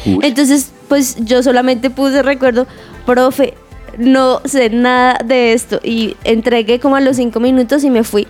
Uy. 0.06 0.18
Entonces, 0.22 0.70
pues 0.88 1.16
yo 1.20 1.42
solamente 1.42 1.90
puse 1.90 2.22
recuerdo, 2.22 2.66
profe, 3.04 3.54
no 3.98 4.40
sé 4.44 4.70
nada 4.70 5.18
de 5.24 5.52
esto. 5.52 5.80
Y 5.82 6.16
entregué 6.24 6.80
como 6.80 6.96
a 6.96 7.00
los 7.00 7.16
cinco 7.16 7.40
minutos 7.40 7.84
y 7.84 7.90
me 7.90 8.04
fui. 8.04 8.26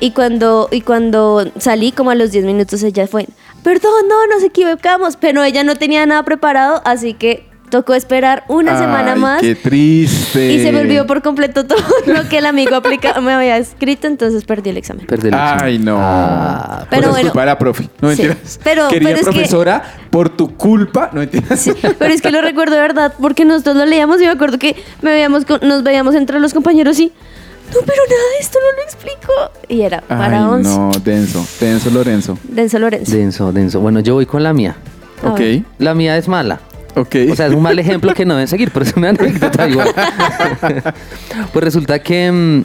Y 0.00 0.12
cuando, 0.12 0.68
y 0.70 0.82
cuando 0.82 1.50
salí 1.58 1.90
como 1.90 2.10
a 2.10 2.14
los 2.14 2.30
10 2.30 2.44
minutos 2.44 2.82
ella 2.84 3.08
fue, 3.08 3.26
perdón, 3.64 4.08
no, 4.08 4.26
nos 4.28 4.44
equivocamos. 4.44 5.16
Pero 5.16 5.42
ella 5.42 5.64
no 5.64 5.76
tenía 5.76 6.06
nada 6.06 6.22
preparado, 6.22 6.82
así 6.84 7.14
que 7.14 7.47
tocó 7.68 7.94
esperar 7.94 8.44
una 8.48 8.78
semana 8.78 9.14
más. 9.14 9.40
Qué 9.40 9.54
triste. 9.54 10.52
Y 10.52 10.62
se 10.62 10.72
me 10.72 10.80
olvidó 10.80 11.06
por 11.06 11.22
completo 11.22 11.64
todo 11.66 11.78
lo 12.06 12.28
que 12.28 12.38
el 12.38 12.46
amigo 12.46 12.76
aplica 12.76 13.20
me 13.20 13.32
había 13.32 13.56
escrito, 13.58 14.06
entonces 14.06 14.44
perdí 14.44 14.70
el 14.70 14.76
examen. 14.76 15.06
Perdí 15.06 15.28
el 15.28 15.34
examen. 15.34 15.64
Ay, 15.64 15.78
no. 15.78 15.96
Ah, 16.00 16.86
Pero 16.90 17.02
Por 17.02 17.10
bueno. 17.12 17.28
culpa 17.30 17.40
de 17.40 17.46
la 17.46 17.58
profe. 17.58 17.88
No 18.00 18.10
Sí. 18.14 18.22
mentiras. 18.22 18.60
Pero- 18.64 18.88
Querida 18.88 19.08
pero 19.10 19.20
es 19.20 19.26
que- 19.26 19.32
profesora, 19.32 19.82
por 20.10 20.28
tu 20.30 20.56
culpa. 20.56 21.10
No 21.12 21.20
mentiras. 21.20 21.60
Sí, 21.60 21.72
pero 21.98 22.12
es 22.14 22.22
que 22.22 22.30
lo 22.30 22.40
recuerdo 22.40 22.74
de 22.74 22.80
verdad, 22.80 23.14
porque 23.20 23.44
nosotros 23.44 23.76
lo 23.76 23.86
leíamos 23.86 24.20
y 24.20 24.24
me 24.24 24.30
acuerdo 24.30 24.58
que 24.58 24.74
me 25.02 25.10
veíamos 25.12 25.44
con- 25.44 25.60
nos 25.62 25.82
veíamos 25.82 26.14
entre 26.14 26.40
los 26.40 26.54
compañeros 26.54 26.98
y, 27.00 27.06
no, 27.06 27.80
pero 27.84 28.02
nada 28.08 28.22
de 28.36 28.38
esto 28.40 28.58
no 28.60 28.76
lo 28.76 28.82
explico. 28.82 29.32
Y 29.68 29.82
era 29.82 30.00
para 30.00 30.38
Ay, 30.38 30.44
11. 30.44 30.70
no, 30.70 30.90
denso. 31.04 31.46
Denso 31.60 31.90
Lorenzo. 31.90 32.38
Denso 32.44 32.78
Lorenzo. 32.78 33.12
denso, 33.16 33.52
denso. 33.52 33.80
Bueno, 33.80 34.00
yo 34.00 34.14
voy 34.14 34.26
con 34.26 34.42
la 34.42 34.52
mía. 34.52 34.76
Ok. 35.24 35.40
La 35.78 35.94
mía 35.94 36.16
es 36.16 36.28
mala. 36.28 36.60
Ok. 37.00 37.16
O 37.30 37.36
sea, 37.36 37.46
es 37.46 37.54
un 37.54 37.62
mal 37.62 37.78
ejemplo 37.78 38.12
que 38.14 38.24
no 38.24 38.34
deben 38.34 38.48
seguir, 38.48 38.70
pero 38.72 38.84
es 38.84 38.94
una 38.96 39.10
anécdota 39.10 39.68
igual. 39.68 39.88
pues 41.52 41.64
resulta 41.64 41.98
que, 42.00 42.30
mm, 42.30 42.62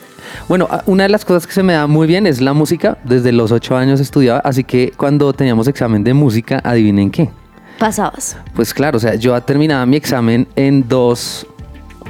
bueno, 0.48 0.68
a- 0.70 0.84
una 0.86 1.04
de 1.04 1.10
las 1.10 1.24
cosas 1.26 1.46
que 1.48 1.54
se 1.54 1.64
me 1.64 1.74
da 1.74 1.88
muy 1.88 2.08
bien 2.08 2.26
es 2.28 2.42
la 2.42 2.54
música. 2.54 2.98
Desde 3.04 3.32
los 3.32 3.52
ocho 3.52 3.76
años 3.78 4.00
estudiaba, 4.00 4.40
así 4.40 4.64
que 4.64 4.92
cuando 4.98 5.34
teníamos 5.34 5.68
examen 5.68 6.04
de 6.04 6.14
música, 6.14 6.60
adivinen 6.64 7.12
qué. 7.12 7.30
Pasabas. 7.80 8.38
Pues 8.56 8.74
claro, 8.74 8.98
o 8.98 9.00
sea, 9.00 9.16
yo 9.16 9.40
terminaba 9.42 9.86
mi 9.86 9.98
examen 9.98 10.48
en 10.56 10.88
dos 10.88 11.46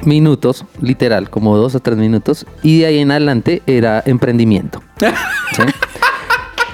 minutos, 0.04 0.64
literal, 0.80 1.30
como 1.30 1.56
dos 1.56 1.74
o 1.74 1.80
tres 1.80 1.96
minutos, 1.96 2.46
y 2.62 2.80
de 2.80 2.86
ahí 2.86 2.98
en 2.98 3.10
adelante 3.10 3.62
era 3.66 4.02
emprendimiento. 4.06 4.82
¿sí? 5.00 5.62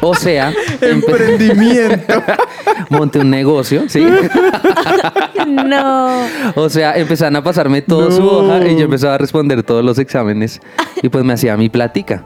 O 0.03 0.15
sea, 0.15 0.53
Emprendimiento. 0.81 2.23
monté 2.91 3.19
un 3.21 3.31
negocio, 3.31 3.85
¿sí? 3.89 4.07
No. 5.47 6.27
O 6.55 6.69
sea, 6.69 6.97
empezaron 6.97 7.37
a 7.37 7.43
pasarme 7.43 7.83
toda 7.83 8.11
su 8.11 8.21
No. 8.23 8.29
hoja 8.31 8.67
y 8.67 8.77
yo 8.77 8.85
empezaba 8.85 9.15
a 9.15 9.19
responder 9.19 9.63
todos 9.63 9.85
los 9.85 9.99
exámenes 9.99 10.61
y 11.03 11.09
pues 11.09 11.25
me 11.25 11.33
hacía 11.33 11.57
mi 11.57 11.69
plática. 11.69 12.25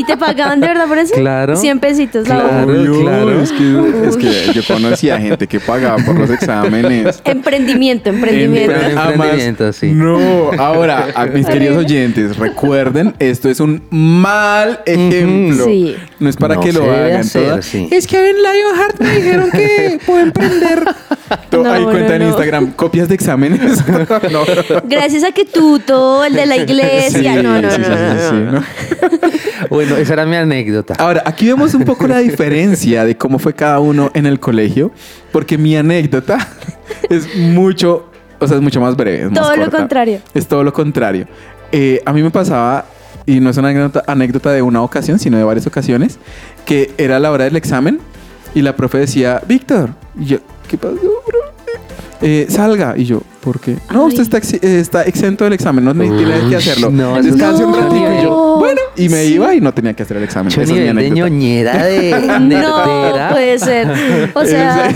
¿Y 0.00 0.04
te 0.04 0.16
pagaban 0.16 0.60
de 0.60 0.66
verdad 0.66 0.86
por 0.88 0.98
eso? 0.98 1.14
Claro. 1.14 1.56
100 1.56 1.78
pesitos 1.80 2.26
la 2.26 2.40
Claro. 2.40 2.66
hora. 2.66 3.00
Claro. 3.02 3.42
Es 3.42 3.52
que, 3.52 4.06
es 4.08 4.16
que 4.16 4.52
yo 4.54 4.62
conocía 4.66 5.18
gente 5.18 5.46
que 5.46 5.60
pagaba 5.60 5.96
por 6.04 6.18
los 6.18 6.30
exámenes. 6.30 7.20
Emprendimiento, 7.24 8.08
emprendimiento. 8.08 8.72
Además, 8.74 9.10
Emprendimiento, 9.12 9.72
sí. 9.74 9.92
No, 9.92 10.50
ahora, 10.58 11.08
a 11.14 11.26
mis 11.26 11.46
queridos 11.46 11.76
oyentes, 11.76 12.36
recuerden, 12.38 13.14
esto 13.18 13.48
es 13.50 13.60
un 13.60 13.82
mal 13.90 14.80
ejemplo. 14.86 15.64
Sí. 15.66 15.96
No 16.18 16.28
es 16.30 16.36
para 16.36 16.54
No 16.54 16.60
que 16.62 16.72
lo 16.72 16.90
hagan. 16.90 17.20
hacer, 17.20 17.62
sí. 17.62 17.88
Es 17.90 18.06
que 18.06 18.30
en 18.30 18.36
Lionheart 18.36 19.00
me 19.00 19.16
dijeron 19.16 19.50
que 19.50 19.98
puedo 20.06 20.20
emprender. 20.20 20.84
No, 21.52 21.70
Ahí 21.70 21.84
no, 21.84 21.90
cuenta 21.90 22.16
en 22.16 22.22
no. 22.22 22.28
Instagram, 22.28 22.72
copias 22.72 23.08
de 23.08 23.14
exámenes. 23.14 23.60
no. 24.32 24.42
Gracias 24.88 25.22
a 25.24 25.32
que 25.32 25.44
tú, 25.44 25.78
todo 25.78 26.24
el 26.24 26.34
de 26.34 26.46
la 26.46 26.56
iglesia. 26.56 27.34
Sí, 27.36 27.42
no, 27.42 27.60
no, 27.60 27.70
sí, 27.70 27.80
no. 28.52 28.62
Bueno, 29.70 29.96
esa 29.96 30.14
era 30.14 30.26
mi 30.26 30.36
anécdota. 30.36 30.94
Ahora, 30.98 31.22
aquí 31.24 31.46
vemos 31.46 31.74
un 31.74 31.84
poco 31.84 32.06
la 32.08 32.18
diferencia 32.18 33.04
de 33.04 33.16
cómo 33.16 33.38
fue 33.38 33.54
cada 33.54 33.78
uno 33.78 34.10
en 34.14 34.26
el 34.26 34.40
colegio, 34.40 34.90
porque 35.30 35.58
mi 35.58 35.76
anécdota 35.76 36.38
es 37.10 37.36
mucho, 37.36 38.10
o 38.38 38.46
sea, 38.48 38.56
es 38.56 38.62
mucho 38.62 38.80
más 38.80 38.96
breve. 38.96 39.24
es 39.26 39.30
más 39.30 39.40
Todo 39.40 39.56
lo 39.56 39.62
corta. 39.64 39.78
contrario. 39.78 40.20
Es 40.34 40.46
todo 40.48 40.64
lo 40.64 40.72
contrario. 40.72 41.26
Eh, 41.72 42.02
a 42.04 42.12
mí 42.12 42.22
me 42.22 42.30
pasaba, 42.30 42.86
y 43.26 43.38
no 43.38 43.50
es 43.50 43.56
una 43.58 43.68
anécdota, 43.68 44.02
anécdota 44.06 44.50
de 44.50 44.62
una 44.62 44.82
ocasión, 44.82 45.18
sino 45.20 45.36
de 45.38 45.44
varias 45.44 45.66
ocasiones, 45.66 46.18
que 46.64 46.90
era 46.98 47.20
la 47.20 47.30
hora 47.30 47.44
del 47.44 47.54
examen 47.56 48.00
y 48.54 48.62
la 48.62 48.74
profe 48.74 48.98
decía, 48.98 49.40
Víctor, 49.46 49.90
yo, 50.16 50.38
¿qué 50.70 50.78
pasó, 50.78 50.94
bro? 50.94 51.38
Eh, 52.22 52.46
salga. 52.50 52.94
Y 52.96 53.04
yo, 53.06 53.22
¿por 53.40 53.58
qué? 53.60 53.76
No, 53.90 54.02
Ay. 54.02 54.08
usted 54.08 54.22
está, 54.22 54.38
ex- 54.38 54.52
eh, 54.54 54.80
está 54.80 55.02
exento 55.04 55.44
del 55.44 55.54
examen, 55.54 55.84
no 55.84 55.94
tiene 55.94 56.48
que 56.48 56.56
hacerlo. 56.56 56.90
no, 56.90 57.20
Descanse 57.20 57.62
es 57.62 57.68
un 57.68 57.74
ratito. 57.74 57.96
Y 57.96 58.22
yo, 58.22 58.30
No. 58.30 58.58
bueno, 58.58 58.80
y 58.96 59.08
me 59.08 59.24
iba 59.24 59.54
y 59.54 59.60
no 59.60 59.72
tenía 59.74 59.94
que 59.94 60.02
hacer 60.02 60.18
el 60.18 60.24
examen. 60.24 60.46
Mucho 60.46 60.60
Esa 60.60 60.72
es 60.74 60.94
mi 60.94 61.02
de 61.02 61.10
ñoñera 61.10 61.84
de 61.84 62.10
No 62.28 62.38
nerdera. 62.40 63.30
puede 63.30 63.58
ser. 63.58 64.30
O 64.34 64.44
sea, 64.44 64.90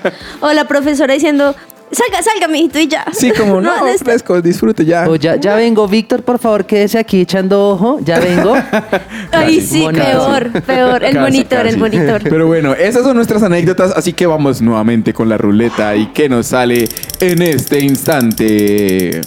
o 0.40 0.52
la 0.52 0.66
profesora 0.68 1.14
diciendo, 1.14 1.54
salga, 1.90 2.22
salga, 2.22 2.48
mijito, 2.48 2.78
y 2.78 2.88
ya. 2.88 3.04
Sí, 3.12 3.30
como 3.32 3.60
no, 3.60 3.76
no 3.80 3.86
está- 3.86 4.04
fresco, 4.04 4.40
disfrute 4.42 4.84
ya. 4.84 5.08
O 5.08 5.16
ya, 5.16 5.36
ya 5.36 5.54
vengo, 5.54 5.86
Víctor, 5.88 6.22
por 6.22 6.38
favor, 6.38 6.64
quédese 6.66 6.98
aquí 6.98 7.20
echando 7.20 7.70
ojo. 7.70 7.98
Ya 8.02 8.18
vengo. 8.18 8.54
Ay, 9.32 9.60
sí, 9.60 9.82
Monitor. 9.82 10.50
peor, 10.52 10.62
peor. 10.62 11.04
El 11.04 11.14
Casi, 11.14 11.18
monitor, 11.32 11.58
casi. 11.62 11.68
el 11.74 11.78
monitor. 11.78 12.22
Pero 12.24 12.46
bueno, 12.46 12.74
esas 12.74 13.02
son 13.02 13.16
nuestras 13.16 13.42
anécdotas, 13.42 13.92
así 13.96 14.12
que 14.12 14.26
vamos 14.26 14.60
nuevamente 14.62 15.12
con 15.12 15.28
la 15.28 15.38
ruleta 15.38 15.94
y 15.96 16.06
qué 16.08 16.28
nos 16.28 16.46
sale 16.48 16.88
en 17.20 17.42
este 17.42 17.80
instante. 17.80 19.20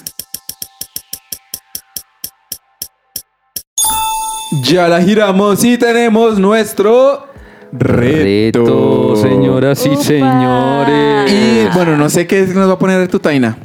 Ya 4.64 4.88
la 4.88 5.02
giramos 5.02 5.64
y 5.64 5.78
tenemos 5.78 6.40
nuestro 6.40 7.29
reto. 7.72 8.64
Reto, 8.64 9.16
señoras 9.18 9.86
y 9.86 9.90
Upa. 9.90 10.02
señores. 10.04 11.32
Y 11.32 11.76
bueno, 11.76 11.96
no 11.98 12.10
sé 12.10 12.26
qué 12.28 12.42
nos 12.54 12.70
va 12.70 12.74
a 12.74 12.80
poner 12.80 13.08
tu 13.08 13.20
taina. 13.20 13.58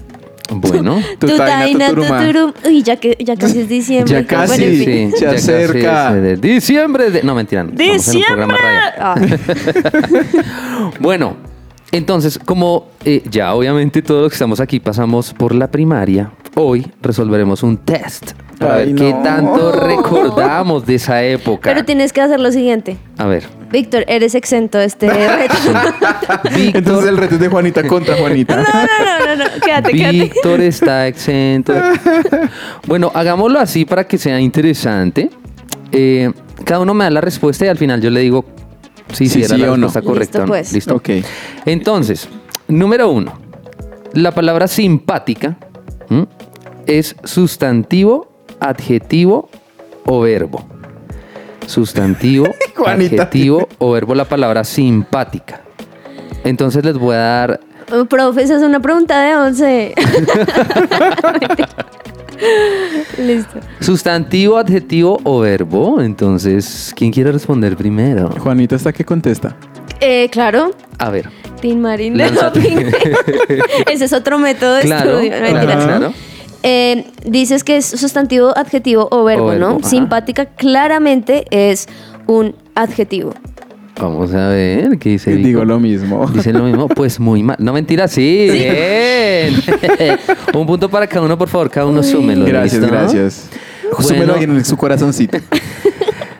Bueno. 0.50 1.00
Tu 1.18 1.26
Tu 1.26 1.36
taina, 1.38 1.88
tuturum. 1.88 2.52
Uy, 2.66 2.82
ya, 2.82 2.96
que, 2.96 3.16
ya 3.18 3.34
casi 3.34 3.60
es 3.60 3.68
diciembre. 3.68 4.12
Ya 4.12 4.26
casi. 4.26 4.58
Bueno, 4.58 4.64
en 4.64 4.84
fin. 4.84 5.12
Se 5.12 5.20
ya 5.24 5.30
casi 5.32 5.50
acerca. 5.50 6.14
de 6.14 6.36
diciembre. 6.36 7.10
de- 7.10 7.22
No, 7.22 7.34
mentira. 7.34 7.64
¡Diciembre! 7.64 8.56
Ah, 8.98 9.14
Bueno, 11.00 11.36
entonces, 11.92 12.38
como 12.44 12.88
eh, 13.04 13.22
ya 13.30 13.54
obviamente 13.54 14.02
todos 14.02 14.22
los 14.24 14.30
que 14.32 14.34
estamos 14.34 14.60
aquí 14.60 14.80
pasamos 14.80 15.32
por 15.32 15.54
la 15.54 15.68
primaria, 15.70 16.30
hoy 16.56 16.86
resolveremos 17.02 17.62
un 17.62 17.76
test 17.78 18.32
para 18.58 18.76
Ay, 18.76 18.86
ver 18.92 18.94
qué 18.94 19.12
no. 19.12 19.22
tanto 19.22 19.72
recordamos 19.86 20.86
de 20.86 20.94
esa 20.94 21.22
época. 21.22 21.70
pero 21.70 21.84
tienes 21.84 22.12
que 22.12 22.20
hacer 22.20 22.38
lo 22.40 22.52
siguiente. 22.52 22.96
A 23.18 23.26
ver, 23.26 23.44
Víctor, 23.72 24.04
eres 24.06 24.34
exento 24.36 24.78
de 24.78 24.84
este 24.84 25.08
reto. 25.12 25.54
Víctor, 26.54 26.76
Entonces 26.76 27.08
el 27.10 27.16
reto 27.16 27.34
es 27.34 27.40
de 27.40 27.48
Juanita 27.48 27.86
contra 27.88 28.16
Juanita. 28.16 28.56
No, 28.56 28.62
no, 28.62 28.68
no, 28.72 29.36
no, 29.36 29.44
no. 29.44 29.60
Quédate, 29.64 29.92
quédate. 29.92 30.12
Víctor 30.12 30.60
está 30.60 31.06
exento. 31.08 31.74
Bueno, 32.86 33.10
hagámoslo 33.14 33.58
así 33.58 33.84
para 33.84 34.04
que 34.06 34.18
sea 34.18 34.38
interesante. 34.38 35.30
Eh, 35.90 36.30
cada 36.64 36.80
uno 36.80 36.94
me 36.94 37.04
da 37.04 37.10
la 37.10 37.20
respuesta 37.20 37.64
y 37.64 37.68
al 37.68 37.78
final 37.78 38.00
yo 38.00 38.10
le 38.10 38.20
digo 38.20 38.44
si 39.12 39.28
Sí, 39.28 39.40
era 39.42 39.54
sí 39.56 39.60
la 39.60 39.72
o 39.72 39.76
no. 39.76 39.86
respuesta 39.88 40.02
correcta. 40.02 40.38
Listo, 40.38 40.42
o 40.42 40.46
no. 40.46 40.48
pues. 40.48 40.72
Listo. 40.72 40.94
Ok. 40.96 41.08
Entonces, 41.66 42.28
número 42.68 43.10
uno. 43.10 43.32
La 44.12 44.30
palabra 44.32 44.68
simpática 44.68 45.56
¿m? 46.10 46.26
Es 46.86 47.16
sustantivo, 47.24 48.28
adjetivo 48.60 49.48
o 50.06 50.20
verbo. 50.20 50.64
Sustantivo, 51.66 52.46
adjetivo 52.86 53.68
o 53.78 53.92
verbo 53.92 54.14
la 54.14 54.24
palabra 54.26 54.64
simpática. 54.64 55.60
Entonces 56.44 56.84
les 56.84 56.98
voy 56.98 57.14
a 57.14 57.18
dar 57.18 57.60
Oh, 57.92 58.06
Profe, 58.06 58.42
esa 58.42 58.56
es 58.56 58.62
una 58.62 58.80
pregunta 58.80 59.20
de 59.20 59.36
11. 59.36 59.94
Listo. 63.18 63.60
sustantivo, 63.80 64.56
adjetivo 64.56 65.20
o 65.22 65.40
verbo. 65.40 66.00
Entonces, 66.00 66.92
¿quién 66.96 67.12
quiere 67.12 67.30
responder 67.32 67.76
primero? 67.76 68.30
Juanita 68.38 68.74
está 68.76 68.92
que 68.92 69.04
contesta. 69.04 69.54
Eh, 70.00 70.28
claro. 70.30 70.72
A 70.98 71.10
ver. 71.10 71.28
Tin 71.60 71.80
Marín 71.80 72.16
de. 72.16 72.24
Ese 73.90 74.04
es 74.06 74.12
otro 74.12 74.38
método 74.38 74.74
de 74.74 74.82
Claro, 74.82 75.18
estudio. 75.20 75.40
No, 75.40 75.60
claro, 75.60 75.84
claro. 75.84 76.14
Eh, 76.66 77.04
dices 77.26 77.62
que 77.62 77.76
es 77.76 77.84
sustantivo, 77.84 78.56
adjetivo 78.56 79.06
o 79.10 79.22
verbo, 79.22 79.44
O 79.44 79.48
verbo, 79.50 79.60
¿no? 79.60 79.76
ajá. 79.76 79.88
Simpática 79.88 80.46
claramente 80.46 81.44
es 81.50 81.86
un 82.26 82.56
adjetivo. 82.74 83.34
Vamos 84.00 84.32
a 84.34 84.48
ver 84.48 84.98
qué 84.98 85.10
dice 85.10 85.30
Digo 85.36 85.60
Vico? 85.60 85.64
lo 85.66 85.78
mismo. 85.78 86.26
Dicen 86.32 86.56
lo 86.58 86.64
mismo, 86.64 86.88
pues 86.88 87.20
muy 87.20 87.42
mal. 87.42 87.56
No 87.60 87.72
mentira, 87.72 88.08
sí. 88.08 88.48
Bien. 88.50 89.54
Un 90.54 90.66
punto 90.66 90.88
para 90.88 91.06
cada 91.06 91.24
uno, 91.26 91.36
por 91.38 91.48
favor, 91.48 91.70
cada 91.70 91.86
uno 91.86 92.02
súmelo. 92.02 92.44
Gracias, 92.44 92.80
¿listo? 92.80 92.92
gracias. 92.96 93.48
Bueno. 93.92 94.08
Súmelo 94.08 94.34
ahí 94.34 94.44
en 94.44 94.64
su 94.64 94.76
corazoncito. 94.76 95.38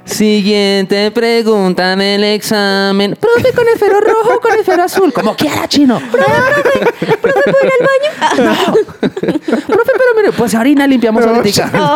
Siguiente 0.04 1.10
pregunta 1.10 1.92
en 1.94 2.00
el 2.00 2.24
examen. 2.24 3.16
Profe, 3.18 3.52
con 3.54 3.66
el 3.66 3.78
fero 3.78 4.00
rojo 4.00 4.34
o 4.34 4.40
con 4.40 4.52
el 4.52 4.64
fero 4.64 4.82
azul. 4.84 5.12
Como 5.12 5.34
quiera, 5.34 5.66
chino. 5.66 6.00
Profe, 6.10 7.16
¿Puedo 7.20 7.34
ir 7.62 7.72
al 7.72 7.86
baño? 7.86 8.60
profe, 9.66 9.92
pero 9.92 10.14
mire, 10.16 10.32
pues 10.36 10.54
ahorita 10.54 10.86
limpiamos 10.86 11.24
ahorita. 11.26 11.94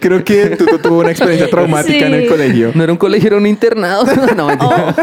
Creo 0.00 0.22
que 0.24 0.56
tú, 0.56 0.66
tú 0.66 0.78
tuvo 0.78 1.00
una 1.00 1.10
experiencia 1.10 1.50
traumática 1.50 2.06
en 2.06 2.14
el 2.14 2.28
colegio. 2.28 2.70
No 2.74 2.84
era 2.84 2.92
un 2.92 2.98
colegio, 2.98 3.28
era 3.28 3.36
un 3.36 3.46
internado. 3.46 4.04
No, 4.36 4.46
mentira. 4.46 4.94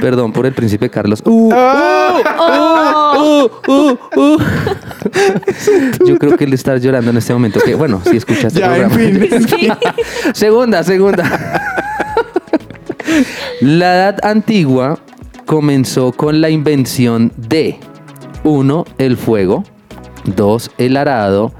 Perdón 0.00 0.32
por 0.32 0.46
el 0.46 0.52
príncipe 0.52 0.88
Carlos. 0.90 1.22
Uh, 1.24 1.52
uh, 1.52 3.50
uh, 3.68 3.98
uh. 4.16 4.38
Yo 6.06 6.18
creo 6.18 6.36
que 6.36 6.44
él 6.44 6.52
está 6.52 6.76
llorando 6.76 7.10
en 7.10 7.16
este 7.16 7.32
momento. 7.32 7.60
Que 7.64 7.74
bueno, 7.74 8.00
si 8.08 8.16
escuchaste 8.16 8.60
Ya, 8.60 8.76
en 8.76 8.88
programa. 8.90 8.96
fin. 8.96 9.32
en 9.32 9.48
fin. 9.48 9.72
segunda, 10.34 10.82
segunda. 10.82 11.60
La 13.60 13.94
edad 13.94 14.18
antigua 14.24 14.98
comenzó 15.46 16.12
con 16.12 16.40
la 16.40 16.50
invención 16.50 17.32
de 17.36 17.78
1. 18.44 18.84
El 18.98 19.16
fuego. 19.16 19.64
2. 20.24 20.70
El 20.78 20.96
arado. 20.96 21.52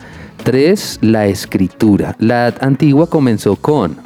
3. 0.45 0.99
La 1.03 1.27
escritura. 1.27 2.17
La 2.19 2.49
edad 2.49 2.65
antigua 2.65 3.07
comenzó 3.09 3.57
con 3.57 3.97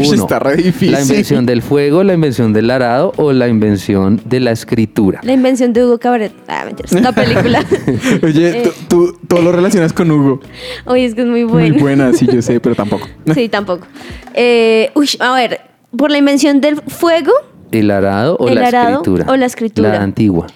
uno, 0.00 0.22
está 0.24 0.38
re 0.38 0.56
difícil. 0.56 0.92
La 0.92 1.00
invención 1.02 1.46
del 1.46 1.62
fuego, 1.62 2.02
la 2.04 2.14
invención 2.14 2.52
del 2.52 2.70
arado 2.70 3.12
o 3.16 3.32
la 3.32 3.48
invención 3.48 4.20
de 4.24 4.40
la 4.40 4.52
escritura. 4.52 5.20
La 5.22 5.32
invención 5.32 5.72
de 5.72 5.84
Hugo 5.84 5.98
Cabret. 5.98 6.32
Ah, 6.48 6.64
mentiras. 6.64 6.92
La 6.92 7.12
película. 7.12 7.64
Oye, 8.22 8.62
tú, 8.62 8.70
tú 8.88 9.18
todo 9.28 9.42
lo 9.42 9.52
relacionas 9.52 9.92
con 9.92 10.10
Hugo. 10.10 10.40
Oye, 10.86 11.04
es 11.04 11.14
que 11.14 11.22
es 11.22 11.26
muy 11.26 11.44
Muy 11.44 11.70
bueno. 11.70 11.78
buena, 11.78 12.12
sí, 12.12 12.26
yo 12.32 12.42
sé, 12.42 12.60
pero 12.60 12.74
tampoco. 12.76 13.06
Sí, 13.34 13.48
tampoco. 13.48 13.86
Eh, 14.34 14.90
uy, 14.94 15.08
a 15.20 15.32
ver, 15.34 15.60
por 15.96 16.10
la 16.10 16.18
invención 16.18 16.60
del 16.60 16.76
fuego, 16.82 17.32
¿El 17.72 17.90
arado 17.90 18.36
o 18.38 18.48
El 18.48 18.54
la 18.56 18.68
arado 18.68 18.90
escritura? 18.98 19.26
o 19.28 19.36
la 19.36 19.46
escritura. 19.46 19.88
La 19.90 20.02
antigua. 20.02 20.46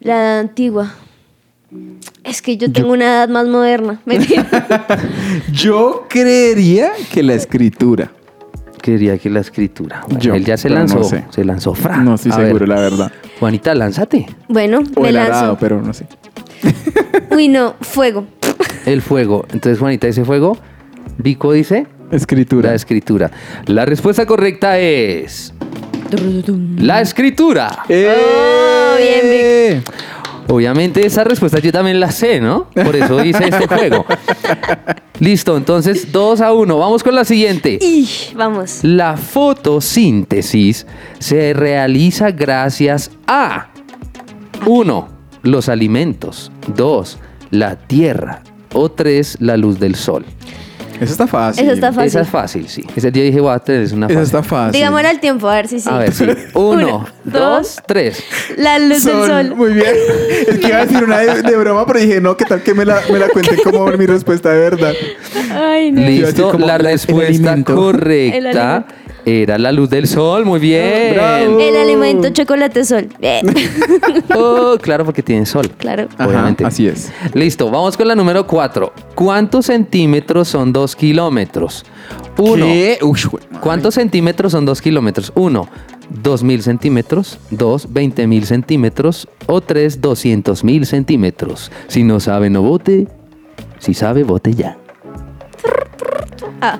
la 0.00 0.40
antigua. 0.40 0.94
Es 2.24 2.42
que 2.42 2.56
yo 2.56 2.70
tengo 2.72 2.92
una 2.92 3.04
edad 3.04 3.28
más 3.28 3.46
moderna. 3.46 4.00
Yo 5.52 6.06
creería 6.08 6.90
que 7.12 7.22
la 7.22 7.34
escritura. 7.34 8.10
Quería 8.82 9.18
que 9.18 9.28
la 9.30 9.40
escritura. 9.40 10.02
Bueno, 10.06 10.20
Yo, 10.20 10.34
él 10.34 10.44
ya 10.44 10.56
se 10.56 10.68
no 10.68 10.76
lanzó. 10.76 11.04
sé. 11.04 11.24
Se 11.30 11.44
lanzó 11.44 11.74
fra. 11.74 11.98
No 11.98 12.14
estoy 12.14 12.32
A 12.32 12.36
ver, 12.38 12.46
seguro, 12.46 12.66
la 12.66 12.80
verdad. 12.80 13.12
Juanita, 13.38 13.74
lánzate. 13.74 14.26
bueno, 14.48 14.82
O 14.96 15.02
me 15.02 15.08
el 15.10 15.14
lanzo. 15.16 15.32
arado, 15.32 15.58
pero 15.60 15.82
no 15.82 15.92
sé. 15.92 16.06
Uy, 17.30 17.48
no, 17.48 17.74
fuego. 17.80 18.26
El 18.86 19.02
fuego. 19.02 19.44
Entonces 19.52 19.78
Juanita 19.78 20.06
dice 20.06 20.24
fuego. 20.24 20.56
Vico 21.18 21.52
dice 21.52 21.86
Escritura. 22.10 22.70
La 22.70 22.74
escritura. 22.76 23.30
La 23.66 23.84
respuesta 23.84 24.24
correcta 24.26 24.78
es. 24.78 25.52
La 26.78 27.00
escritura. 27.02 27.68
Oh, 27.84 27.86
bien, 27.88 29.20
¡Eh! 29.22 29.82
Obviamente 30.50 31.06
esa 31.06 31.22
respuesta 31.22 31.60
yo 31.60 31.70
también 31.70 32.00
la 32.00 32.10
sé, 32.10 32.40
¿no? 32.40 32.66
Por 32.70 32.96
eso 32.96 33.24
hice 33.24 33.44
este 33.48 33.66
juego. 33.74 34.04
Listo, 35.20 35.56
entonces 35.56 36.10
2 36.10 36.40
a 36.40 36.52
1. 36.52 36.78
Vamos 36.78 37.02
con 37.04 37.14
la 37.14 37.24
siguiente. 37.24 37.78
Y 37.80 38.08
vamos. 38.34 38.80
La 38.82 39.16
fotosíntesis 39.16 40.86
se 41.18 41.52
realiza 41.52 42.32
gracias 42.32 43.10
a 43.26 43.68
1. 44.66 45.08
Los 45.42 45.68
alimentos. 45.68 46.50
2. 46.74 47.18
La 47.50 47.76
tierra. 47.76 48.42
O 48.72 48.90
3. 48.90 49.38
La 49.40 49.56
luz 49.56 49.78
del 49.78 49.94
sol. 49.94 50.24
Eso 51.00 51.12
está 51.12 51.26
fácil. 51.26 51.64
Eso 51.64 51.72
está 51.72 51.92
fácil. 51.92 52.06
Esa 52.08 52.20
es 52.20 52.28
fácil, 52.28 52.68
sí. 52.68 52.84
Ese 52.94 53.10
día 53.10 53.24
dije, 53.24 53.40
voy 53.40 53.52
a 53.54 53.58
tener 53.58 53.92
una 53.94 54.06
Eso 54.06 54.14
fácil. 54.18 54.22
está 54.22 54.42
fácil. 54.42 54.72
Digamos 54.72 55.02
el 55.04 55.20
tiempo, 55.20 55.48
a 55.48 55.54
ver 55.54 55.68
si 55.68 55.80
sí. 55.80 55.88
A 55.90 55.98
ver, 55.98 56.12
sí. 56.12 56.26
Uno, 56.54 57.06
dos. 57.24 57.32
dos, 57.32 57.76
tres. 57.86 58.22
La 58.56 58.78
luz 58.78 59.02
Sol, 59.02 59.12
del 59.20 59.26
sol. 59.46 59.56
Muy 59.56 59.72
bien. 59.72 59.94
Es 60.48 60.58
que 60.58 60.68
iba 60.68 60.76
a 60.78 60.86
decir 60.86 61.02
una 61.02 61.18
de, 61.18 61.42
de 61.42 61.56
broma, 61.56 61.86
pero 61.86 61.98
dije, 62.00 62.20
no, 62.20 62.36
¿qué 62.36 62.44
tal 62.44 62.62
que 62.62 62.74
me 62.74 62.84
la, 62.84 63.00
me 63.10 63.18
la 63.18 63.28
cuente 63.28 63.56
como 63.62 63.86
mi 63.88 64.06
respuesta 64.06 64.50
de 64.50 64.58
verdad? 64.58 64.92
Ay, 65.52 65.90
no. 65.92 66.02
Listo, 66.02 66.50
como 66.52 66.66
la 66.66 66.78
respuesta. 66.78 67.54
El 67.54 67.64
correcta 67.64 68.84
era 69.26 69.58
la 69.58 69.70
luz 69.72 69.90
del 69.90 70.06
sol. 70.08 70.44
Muy 70.44 70.60
bien. 70.60 71.14
bravo. 71.14 71.60
El 71.60 71.76
alimento 71.76 72.30
chocolate 72.30 72.84
sol. 72.84 73.08
Bien. 73.18 73.46
Oh, 74.34 74.76
claro, 74.80 75.04
porque 75.04 75.22
tiene 75.22 75.44
sol. 75.44 75.68
Claro. 75.76 76.08
Ajá, 76.16 76.28
Obviamente. 76.28 76.64
así 76.64 76.86
es. 76.86 77.10
Listo, 77.34 77.70
vamos 77.70 77.96
con 77.96 78.06
la 78.08 78.14
número 78.14 78.46
4. 78.46 78.92
¿Cuántos 79.14 79.66
centímetros 79.66 80.48
son 80.48 80.72
2 80.90 80.96
kilómetros? 80.96 81.84
Uno. 82.36 82.66
¿Cuántos 83.60 83.94
centímetros 83.94 84.52
son 84.52 84.64
2 84.66 84.80
kilómetros? 84.82 85.32
Uno, 85.36 85.68
2.000 86.22 86.60
centímetros. 86.62 87.38
Dos, 87.50 87.88
20.000 87.88 88.42
centímetros. 88.44 89.28
O 89.46 89.60
tres, 89.60 90.00
200.000 90.00 90.84
centímetros. 90.84 91.70
Si 91.88 92.02
no 92.02 92.18
sabe, 92.18 92.50
no 92.50 92.62
vote. 92.62 93.06
Si 93.78 93.94
sabe, 93.94 94.24
vote 94.24 94.54
ya. 94.54 94.76
Ah. 96.60 96.78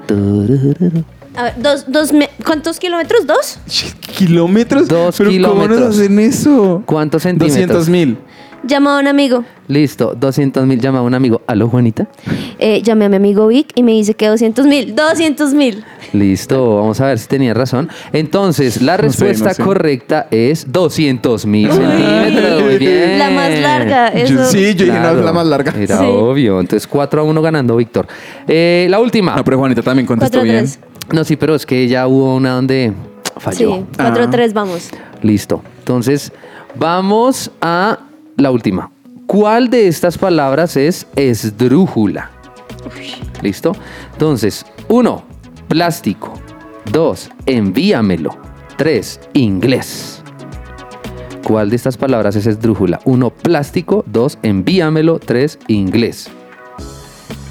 A 1.37 1.43
ver, 1.45 1.55
dos, 1.62 1.85
dos, 1.87 2.12
me- 2.12 2.29
¿cuántos 2.45 2.79
kilómetros? 2.81 3.26
¿Dos? 3.26 3.59
¿Kilómetros? 4.19 4.88
Dos 4.88 5.17
¿Pero 5.17 5.31
¿Cómo 5.31 5.37
kilómetros. 5.55 5.81
nos 5.81 5.99
hacen 5.99 6.19
eso? 6.19 6.83
¿Cuántos 6.85 7.23
centímetros? 7.23 7.87
200 7.87 7.88
mil. 7.88 8.19
Llamo 8.62 8.90
a 8.90 8.99
un 9.00 9.07
amigo. 9.07 9.43
Listo, 9.69 10.14
200 10.14 10.67
mil. 10.67 10.79
Llama 10.81 10.99
a 10.99 11.02
un 11.02 11.14
amigo. 11.14 11.40
¿Aló, 11.47 11.69
Juanita? 11.69 12.07
Eh, 12.59 12.83
llamé 12.83 13.07
a 13.07 13.09
mi 13.09 13.17
amigo 13.17 13.47
Vic 13.47 13.73
y 13.75 13.83
me 13.83 13.93
dice 13.93 14.12
que 14.14 14.26
200 14.29 14.67
mil. 14.67 14.95
200 14.95 15.55
mil. 15.55 15.83
Listo, 16.12 16.76
vamos 16.76 17.00
a 17.00 17.07
ver 17.07 17.19
si 17.19 17.26
tenía 17.26 17.55
razón. 17.55 17.88
Entonces, 18.12 18.83
la 18.83 18.93
No 18.93 18.99
sé, 18.99 19.02
respuesta 19.25 19.45
no 19.49 19.55
sé. 19.55 19.62
correcta 19.62 20.26
es 20.31 20.71
200 20.71 21.47
mil 21.47 21.71
centímetros. 21.73 22.62
Muy 22.62 22.79
bien. 22.79 23.19
La 23.19 23.31
más 23.31 23.50
larga. 23.59 24.09
Eso. 24.09 24.35
Yo- 24.35 24.45
sí, 24.45 24.75
yo 24.75 24.85
dije, 24.85 24.97
no, 24.99 25.00
Claro, 25.05 25.19
es 25.21 25.25
la 25.25 25.33
más 25.33 25.47
larga. 25.47 25.75
Era 25.79 25.99
Sí. 25.99 26.05
obvio. 26.07 26.61
Entonces, 26.61 26.87
4 26.87 27.23
a 27.23 27.25
1 27.25 27.40
ganando 27.40 27.76
Víctor. 27.76 28.07
Eh, 28.47 28.88
la 28.90 29.00
última. 29.00 29.37
No, 29.37 29.45
pero 29.45 29.57
Juanita 29.59 29.81
también 29.83 30.07
contestó 30.07 30.40
a 30.40 30.43
bien. 30.43 30.67
No, 31.12 31.25
sí, 31.25 31.37
pero 31.37 31.55
es 31.55 31.64
que 31.64 31.88
ya 31.88 32.07
hubo 32.07 32.35
una 32.37 32.50
donde 32.52 32.93
falló. 33.38 33.76
Sí, 33.76 33.85
4 33.97 34.25
Ah. 34.25 34.31
3 34.31 34.52
vamos. 34.52 34.90
Listo. 35.23 35.62
Entonces, 35.79 36.31
vamos 36.76 37.50
a 37.62 38.00
la 38.40 38.50
última. 38.50 38.90
¿Cuál 39.26 39.70
de 39.70 39.87
estas 39.88 40.18
palabras 40.18 40.76
es 40.76 41.06
esdrújula? 41.16 42.30
¿Listo? 43.42 43.76
Entonces, 44.12 44.66
uno, 44.88 45.23
plástico. 45.68 46.35
Dos, 46.90 47.30
envíamelo. 47.47 48.37
Tres, 48.76 49.20
inglés. 49.35 50.23
¿Cuál 51.44 51.70
de 51.70 51.76
estas 51.76 51.97
palabras 51.97 52.37
es 52.37 52.47
esdrújula? 52.47 53.00
Uno, 53.04 53.30
plástico. 53.30 54.04
Dos, 54.06 54.38
envíamelo. 54.42 55.18
Tres, 55.18 55.59
inglés. 55.68 56.28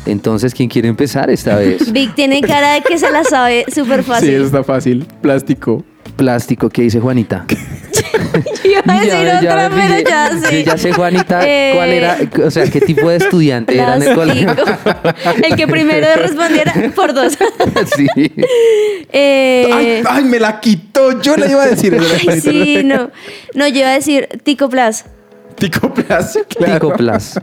Entonces, 0.05 0.53
¿quién 0.53 0.69
quiere 0.69 0.87
empezar 0.87 1.29
esta 1.29 1.55
vez? 1.57 1.91
Vic 1.91 2.13
tiene 2.15 2.41
cara 2.41 2.73
de 2.73 2.81
que 2.81 2.97
se 2.97 3.09
la 3.11 3.23
sabe 3.23 3.65
súper 3.73 4.03
Sí, 4.03 4.09
fácil. 4.09 4.29
eso 4.33 4.45
está 4.45 4.63
fácil. 4.63 5.05
Plástico. 5.21 5.83
Plástico, 6.15 6.69
¿qué 6.69 6.81
dice 6.83 6.99
Juanita? 6.99 7.45
Iba 8.63 8.81
a 8.87 8.93
decir 8.99 9.09
Ya, 9.11 9.41
ya, 9.41 9.51
otra, 9.51 9.69
pero 9.69 9.97
ya, 9.99 10.31
ya 10.39 10.49
sí. 10.49 10.63
yo 10.63 10.71
ya 10.71 10.77
sé, 10.77 10.91
Juanita, 10.93 11.41
Eh, 11.43 11.71
cuál 11.75 11.89
era, 11.93 12.17
o 12.45 12.51
sea, 12.51 12.65
qué 12.69 12.81
tipo 12.81 13.09
de 13.09 13.17
estudiante 13.23 13.75
era 13.75 13.95
en 13.95 14.03
el 14.03 14.15
colegio. 14.15 14.49
El 15.43 15.55
que 15.55 15.67
primero 15.67 16.07
respondiera 16.15 16.73
por 16.95 17.13
dos. 17.13 17.37
sí. 17.95 18.07
Eh, 19.11 19.69
Ay, 19.73 20.03
ay, 20.07 20.23
me 20.23 20.39
la 20.39 20.59
quitó. 20.59 21.21
Yo 21.21 21.35
le 21.35 21.49
iba 21.49 21.63
a 21.63 21.67
decir. 21.67 21.97
ay, 22.27 22.41
sí, 22.41 22.81
no. 22.83 23.09
No, 23.55 23.67
yo 23.67 23.79
iba 23.79 23.89
a 23.89 23.93
decir 23.93 24.27
Ticoplas. 24.43 25.05
Ticoplas, 25.55 26.39
claro. 26.57 26.73
Ticoplas. 26.75 27.41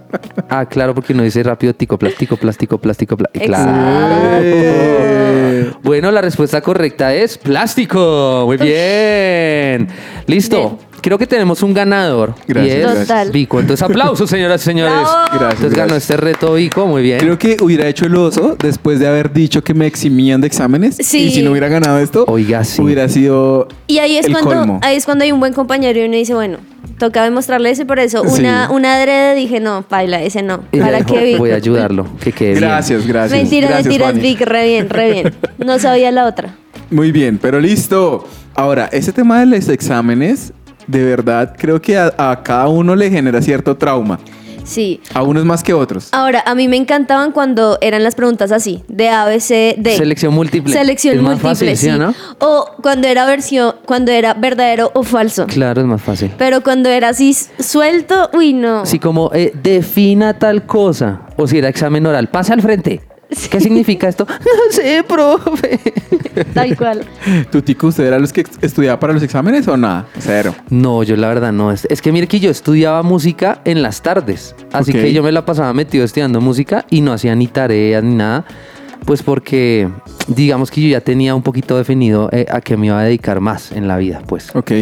Ah, 0.48 0.64
claro, 0.66 0.94
porque 0.94 1.12
uno 1.12 1.22
dice 1.22 1.42
rápido 1.42 1.74
ticoplas, 1.74 2.14
ticoplas, 2.14 2.56
ticoplas, 2.56 2.96
ticoplas. 2.96 3.30
Exacto. 3.34 3.46
Claro. 3.72 4.38
Eh, 4.42 5.70
Bueno, 5.82 6.10
la 6.10 6.22
respuesta 6.22 6.62
correcta 6.62 7.12
es 7.14 7.36
plástico. 7.36 8.44
Muy 8.46 8.56
bien. 8.56 9.88
Listo. 10.26 10.56
Bien. 10.78 10.85
Creo 11.06 11.18
que 11.18 11.26
tenemos 11.28 11.62
un 11.62 11.72
ganador. 11.72 12.34
Gracias, 12.48 12.74
Y 12.74 12.78
es 12.78 12.82
gracias. 12.84 13.06
Total. 13.06 13.30
Vico. 13.30 13.60
Entonces, 13.60 13.80
aplausos, 13.88 14.28
señoras 14.28 14.60
y 14.62 14.64
señores. 14.64 14.92
Gracias, 14.92 15.52
Entonces 15.52 15.74
ganó 15.78 15.94
este 15.94 16.16
reto 16.16 16.54
Vico. 16.54 16.84
Muy 16.88 17.00
bien. 17.02 17.20
Creo 17.20 17.38
que 17.38 17.56
hubiera 17.60 17.86
hecho 17.86 18.06
el 18.06 18.16
oso 18.16 18.56
después 18.60 18.98
de 18.98 19.06
haber 19.06 19.32
dicho 19.32 19.62
que 19.62 19.72
me 19.72 19.86
eximían 19.86 20.40
de 20.40 20.48
exámenes. 20.48 20.96
Sí. 21.00 21.26
Y 21.26 21.30
si 21.30 21.42
no 21.42 21.52
hubiera 21.52 21.68
ganado 21.68 22.00
esto, 22.00 22.24
Oiga, 22.26 22.64
sí. 22.64 22.82
hubiera 22.82 23.08
sido 23.08 23.68
Y 23.86 23.98
ahí 23.98 24.16
es 24.16 24.26
el 24.26 24.32
cuando 24.32 24.50
colmo. 24.50 24.80
ahí 24.82 24.96
es 24.96 25.04
cuando 25.04 25.22
hay 25.22 25.30
un 25.30 25.38
buen 25.38 25.52
compañero 25.52 26.00
y 26.00 26.04
uno 26.06 26.16
dice, 26.16 26.34
bueno, 26.34 26.58
toca 26.98 27.22
demostrarle 27.22 27.70
eso 27.70 27.82
y 27.82 27.84
por 27.84 28.00
eso 28.00 28.24
Sí. 28.28 28.40
una, 28.40 28.68
una 28.72 28.96
adrede 28.96 29.36
dije, 29.36 29.60
no, 29.60 29.82
paila, 29.82 30.20
ese 30.22 30.42
no. 30.42 30.64
Y 30.72 30.80
Para 30.80 31.04
que 31.04 31.22
Vic- 31.24 31.38
Voy 31.38 31.52
a 31.52 31.54
ayudarlo. 31.54 32.04
Que 32.20 32.32
quede 32.32 32.48
bien. 32.54 32.62
Gracias, 32.62 33.06
gracias. 33.06 33.40
Mentira, 33.40 33.68
Gracias, 33.68 33.86
mentiras, 33.86 34.10
Juani. 34.12 34.20
Vic, 34.28 34.40
re 34.40 34.66
bien, 34.66 34.90
re 34.90 35.12
bien. 35.12 35.34
No 35.64 35.78
sabía 35.78 36.10
la 36.10 36.26
otra. 36.26 36.56
Muy 36.90 37.12
bien, 37.12 37.38
pero 37.40 37.60
listo. 37.60 38.26
Ahora, 38.56 38.88
ese 38.90 39.12
tema 39.12 39.38
de 39.40 39.46
los 39.46 39.68
exámenes, 39.68 40.52
de 40.86 41.04
verdad, 41.04 41.54
creo 41.58 41.80
que 41.80 41.96
a, 41.96 42.12
a 42.16 42.42
cada 42.42 42.68
uno 42.68 42.94
le 42.94 43.10
genera 43.10 43.40
cierto 43.42 43.76
trauma. 43.76 44.18
Sí. 44.66 45.00
A 45.14 45.22
unos 45.22 45.44
más 45.44 45.62
que 45.62 45.72
otros. 45.72 46.08
Ahora, 46.10 46.42
a 46.44 46.54
mí 46.54 46.66
me 46.66 46.76
encantaban 46.76 47.30
cuando 47.30 47.78
eran 47.80 48.02
las 48.02 48.16
preguntas 48.16 48.50
así, 48.50 48.82
de 48.88 49.08
A, 49.08 49.24
B, 49.24 49.38
C, 49.40 49.76
D. 49.78 49.96
Selección 49.96 50.34
múltiple. 50.34 50.72
Selección 50.72 51.14
Es 51.16 51.22
más 51.22 51.40
múltiple, 51.40 51.50
fácil, 51.50 51.76
¿sí 51.76 51.86
sí. 51.86 51.90
o 51.90 51.98
no? 51.98 52.14
O 52.40 52.70
cuando 52.82 53.06
era 53.06 53.26
versión, 53.26 53.76
cuando 53.84 54.10
era 54.10 54.34
verdadero 54.34 54.90
o 54.94 55.04
falso. 55.04 55.46
Claro, 55.46 55.82
es 55.82 55.86
más 55.86 56.02
fácil. 56.02 56.32
Pero 56.36 56.62
cuando 56.62 56.88
era 56.88 57.10
así 57.10 57.32
suelto, 57.60 58.28
uy, 58.32 58.54
no. 58.54 58.80
Así 58.80 58.98
como 58.98 59.30
eh, 59.34 59.52
defina 59.62 60.36
tal 60.36 60.66
cosa. 60.66 61.20
O 61.36 61.46
si 61.46 61.58
era 61.58 61.68
examen 61.68 62.04
oral, 62.04 62.28
pasa 62.28 62.52
al 62.52 62.60
frente. 62.62 63.02
¿Qué 63.50 63.60
significa 63.60 64.08
esto? 64.08 64.26
No 64.40 64.72
sé, 64.72 65.04
profe. 65.06 65.80
Tal 66.54 66.76
cual. 66.76 67.04
¿Tu 67.50 67.62
tico, 67.62 67.86
usted 67.88 68.04
era 68.04 68.18
los 68.18 68.32
que 68.32 68.44
estudiaba 68.60 69.00
para 69.00 69.12
los 69.12 69.22
exámenes 69.22 69.66
o 69.68 69.76
nada? 69.76 70.06
Cero. 70.18 70.54
No, 70.70 71.02
yo 71.02 71.16
la 71.16 71.28
verdad 71.28 71.52
no. 71.52 71.72
Es, 71.72 71.86
es 71.90 72.02
que 72.02 72.12
mire 72.12 72.26
que 72.26 72.40
yo 72.40 72.50
estudiaba 72.50 73.02
música 73.02 73.60
en 73.64 73.82
las 73.82 74.02
tardes. 74.02 74.54
Así 74.72 74.90
Ok. 74.92 74.98
que 74.98 75.12
yo 75.12 75.22
me 75.22 75.32
la 75.32 75.44
pasaba 75.44 75.72
metido 75.72 76.04
estudiando 76.04 76.40
música 76.40 76.84
y 76.90 77.00
no 77.00 77.12
hacía 77.12 77.34
ni 77.34 77.46
tareas 77.46 78.02
ni 78.04 78.14
nada. 78.14 78.44
Pues 79.04 79.22
porque 79.22 79.88
digamos 80.26 80.70
que 80.70 80.82
yo 80.82 80.88
ya 80.88 81.00
tenía 81.00 81.34
un 81.34 81.42
poquito 81.42 81.76
definido 81.78 82.28
eh, 82.32 82.46
a 82.50 82.60
qué 82.60 82.76
me 82.76 82.86
iba 82.88 82.98
a 83.00 83.04
dedicar 83.04 83.40
más 83.40 83.72
en 83.72 83.88
la 83.88 83.96
vida, 83.98 84.20
pues. 84.26 84.54
Ok. 84.54 84.72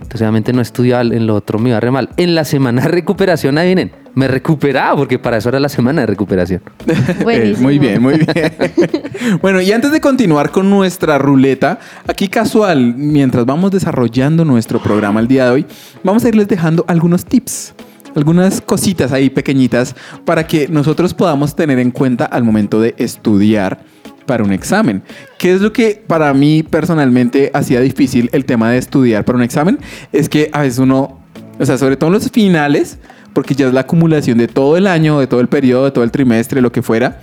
Entonces 0.00 0.22
obviamente 0.22 0.52
no 0.52 0.60
estudiaba, 0.60 1.02
en 1.02 1.26
lo 1.26 1.34
otro 1.34 1.58
me 1.58 1.70
iba 1.70 1.80
re 1.80 1.90
mal. 1.90 2.08
En 2.16 2.34
la 2.34 2.44
semana 2.44 2.82
de 2.82 2.88
recuperación, 2.88 3.58
adivinen, 3.58 3.92
me 4.14 4.28
recuperaba 4.28 4.96
porque 4.96 5.18
para 5.18 5.36
eso 5.36 5.48
era 5.50 5.60
la 5.60 5.68
semana 5.68 6.00
de 6.00 6.06
recuperación. 6.06 6.62
Buenísimo. 7.22 7.58
Eh, 7.58 7.62
muy 7.62 7.78
bien, 7.78 8.02
muy 8.02 8.14
bien. 8.18 8.52
bueno, 9.42 9.60
y 9.60 9.70
antes 9.72 9.92
de 9.92 10.00
continuar 10.00 10.50
con 10.50 10.68
nuestra 10.68 11.18
ruleta, 11.18 11.78
aquí 12.06 12.28
casual, 12.28 12.94
mientras 12.96 13.44
vamos 13.44 13.70
desarrollando 13.70 14.44
nuestro 14.44 14.82
programa 14.82 15.20
el 15.20 15.28
día 15.28 15.44
de 15.44 15.50
hoy, 15.50 15.66
vamos 16.02 16.24
a 16.24 16.28
irles 16.28 16.48
dejando 16.48 16.84
algunos 16.88 17.24
tips. 17.24 17.74
Algunas 18.16 18.60
cositas 18.60 19.12
ahí 19.12 19.30
pequeñitas 19.30 19.94
para 20.24 20.44
que 20.44 20.66
nosotros 20.66 21.14
podamos 21.14 21.54
tener 21.54 21.78
en 21.78 21.92
cuenta 21.92 22.24
al 22.24 22.42
momento 22.42 22.80
de 22.80 22.96
estudiar 22.98 23.84
para 24.30 24.44
un 24.44 24.52
examen. 24.52 25.02
¿Qué 25.38 25.52
es 25.52 25.60
lo 25.60 25.72
que 25.72 26.00
para 26.06 26.32
mí 26.34 26.62
personalmente 26.62 27.50
hacía 27.52 27.80
difícil 27.80 28.30
el 28.32 28.44
tema 28.44 28.70
de 28.70 28.78
estudiar 28.78 29.24
para 29.24 29.36
un 29.38 29.42
examen? 29.42 29.76
Es 30.12 30.28
que 30.28 30.48
a 30.52 30.60
veces 30.60 30.78
uno, 30.78 31.18
o 31.58 31.66
sea, 31.66 31.76
sobre 31.76 31.96
todo 31.96 32.10
en 32.10 32.14
los 32.14 32.30
finales, 32.30 32.98
porque 33.32 33.56
ya 33.56 33.66
es 33.66 33.74
la 33.74 33.80
acumulación 33.80 34.38
de 34.38 34.46
todo 34.46 34.76
el 34.76 34.86
año, 34.86 35.18
de 35.18 35.26
todo 35.26 35.40
el 35.40 35.48
periodo, 35.48 35.86
de 35.86 35.90
todo 35.90 36.04
el 36.04 36.12
trimestre, 36.12 36.60
lo 36.60 36.70
que 36.70 36.80
fuera, 36.80 37.18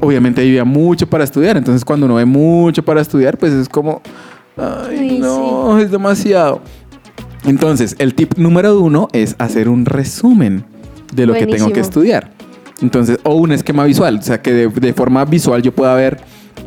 obviamente 0.00 0.40
había 0.40 0.64
mucho 0.64 1.06
para 1.06 1.24
estudiar. 1.24 1.58
Entonces 1.58 1.84
cuando 1.84 2.06
uno 2.06 2.14
ve 2.14 2.24
mucho 2.24 2.82
para 2.82 3.02
estudiar, 3.02 3.36
pues 3.36 3.52
es 3.52 3.68
como, 3.68 4.00
ay, 4.56 4.96
Ay, 4.98 5.18
no, 5.18 5.78
es 5.78 5.90
demasiado. 5.90 6.62
Entonces, 7.44 7.96
el 7.98 8.14
tip 8.14 8.38
número 8.38 8.80
uno 8.80 9.08
es 9.12 9.36
hacer 9.38 9.68
un 9.68 9.84
resumen 9.84 10.64
de 11.12 11.26
lo 11.26 11.34
que 11.34 11.40
tengo 11.40 11.50
que 11.50 11.58
Buenísimo. 11.58 11.82
estudiar. 11.82 12.30
Entonces, 12.80 13.18
o 13.24 13.34
un 13.34 13.52
esquema 13.52 13.84
visual, 13.84 14.18
o 14.20 14.22
sea, 14.22 14.40
que 14.40 14.52
de, 14.52 14.68
de 14.68 14.94
forma 14.94 15.22
visual 15.26 15.60
yo 15.60 15.72
pueda 15.72 15.94
ver 15.94 16.18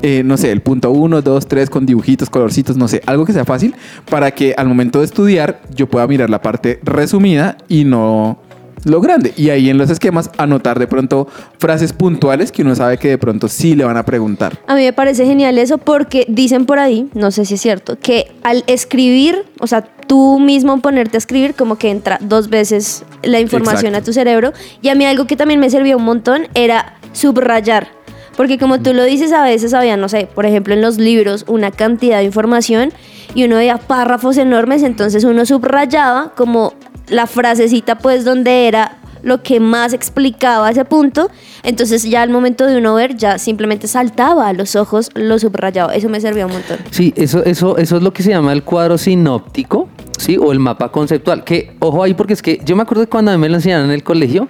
eh, 0.02 0.24
no 0.24 0.38
sé, 0.38 0.52
el 0.52 0.62
punto 0.62 0.92
uno, 0.92 1.22
dos, 1.22 1.48
tres 1.48 1.70
con 1.70 1.86
dibujitos, 1.86 2.30
colorcitos, 2.30 2.78
no 2.78 2.88
sé, 2.88 3.02
algo 3.06 3.26
que 3.26 3.34
sea 3.34 3.46
fácil 3.46 3.76
para 4.10 4.32
que 4.32 4.54
al 4.58 4.68
momento 4.68 5.00
de 5.00 5.06
estudiar 5.06 5.62
yo 5.74 5.88
pueda 5.88 6.08
mirar 6.08 6.30
la 6.30 6.42
parte 6.42 6.80
resumida 6.84 7.58
y 7.68 7.84
no 7.84 8.40
lo 8.86 9.02
grande. 9.02 9.34
Y 9.36 9.50
ahí 9.50 9.70
en 9.70 9.78
los 9.78 9.90
esquemas 9.90 10.30
anotar 10.38 10.80
de 10.80 10.88
pronto 10.88 11.28
frases 11.58 11.94
puntuales 11.94 12.52
que 12.52 12.62
uno 12.62 12.76
sabe 12.76 12.98
que 12.98 13.10
de 13.10 13.18
pronto 13.18 13.48
sí 13.48 13.76
le 13.76 13.84
van 13.84 13.98
a 13.98 14.06
preguntar. 14.06 14.60
A 14.68 14.76
mí 14.76 14.84
me 14.84 14.94
parece 14.94 15.26
genial 15.26 15.58
eso 15.58 15.78
porque 15.78 16.26
dicen 16.28 16.66
por 16.66 16.80
ahí, 16.80 17.10
no 17.14 17.32
sé 17.32 17.46
si 17.46 17.56
es 17.56 17.62
cierto, 17.62 17.98
que 18.00 18.32
al 18.44 18.64
escribir, 18.68 19.46
o 19.60 19.68
sea, 19.68 19.82
tú 19.82 20.40
mismo 20.40 20.80
ponerte 20.82 21.18
a 21.18 21.20
escribir, 21.20 21.56
como 21.56 21.78
que 21.78 21.92
entra 21.92 22.18
dos 22.22 22.50
veces 22.50 23.04
la 23.24 23.40
información 23.40 23.94
Exacto. 23.94 23.98
a 23.98 24.06
tu 24.06 24.14
cerebro. 24.14 24.54
Y 24.82 24.90
a 24.90 24.96
mí 24.96 25.06
algo 25.06 25.28
que 25.28 25.36
también 25.36 25.60
me 25.60 25.70
servía 25.70 25.98
un 25.98 26.04
montón 26.04 26.48
era 26.54 26.96
subrayar. 27.14 27.99
Porque 28.39 28.58
como 28.58 28.80
tú 28.80 28.93
lo 28.93 29.04
dices, 29.04 29.34
a 29.34 29.43
veces 29.43 29.73
había, 29.73 29.97
no 29.97 30.08
sé, 30.08 30.30
por 30.34 30.45
ejemplo 30.45 30.73
en 30.73 30.82
los 30.82 30.97
libros, 30.97 31.43
una 31.49 31.71
cantidad 31.71 32.19
de 32.19 32.23
información 32.23 32.93
y 33.36 33.43
uno 33.43 33.58
veía 33.58 33.75
párrafos 33.75 34.38
enormes, 34.38 34.82
entonces 34.82 35.25
uno 35.25 35.45
subrayaba 35.45 36.32
como 36.38 36.73
la 37.10 37.28
frasecita 37.28 37.97
pues 37.97 38.23
donde 38.23 38.69
era 38.69 38.95
lo 39.23 39.43
que 39.43 39.60
más 39.60 39.91
explicaba 39.91 40.71
ese 40.71 40.86
punto, 40.86 41.30
entonces 41.63 42.04
ya 42.04 42.21
al 42.21 42.30
momento 42.30 42.65
de 42.65 42.78
uno 42.78 42.95
ver 42.95 43.17
ya 43.17 43.38
simplemente 43.39 43.89
saltaba 43.89 44.47
a 44.47 44.54
los 44.54 44.78
ojos 44.78 45.10
lo 45.15 45.38
subrayado, 45.38 45.91
eso 45.91 46.08
me 46.08 46.21
servía 46.21 46.45
un 46.45 46.54
montón. 46.54 46.78
Sí, 46.91 47.13
eso, 47.17 47.43
eso, 47.43 47.75
eso 47.78 47.97
es 47.97 48.04
lo 48.04 48.13
que 48.13 48.23
se 48.23 48.30
llama 48.30 48.54
el 48.54 48.63
cuadro 48.63 48.97
sinóptico, 48.97 49.89
¿sí? 50.17 50.38
O 50.38 50.54
el 50.54 50.60
mapa 50.60 50.93
conceptual. 50.93 51.43
Que, 51.43 51.75
ojo 51.80 52.04
ahí, 52.04 52.13
porque 52.13 52.32
es 52.32 52.41
que 52.41 52.62
yo 52.63 52.78
me 52.78 52.84
acuerdo 52.84 53.04
que 53.04 53.10
cuando 53.10 53.32
a 53.32 53.34
mí 53.34 53.41
me 53.41 53.49
lo 53.49 53.56
enseñaron 53.56 53.88
en 53.88 53.91
el 53.91 54.04
colegio, 54.04 54.47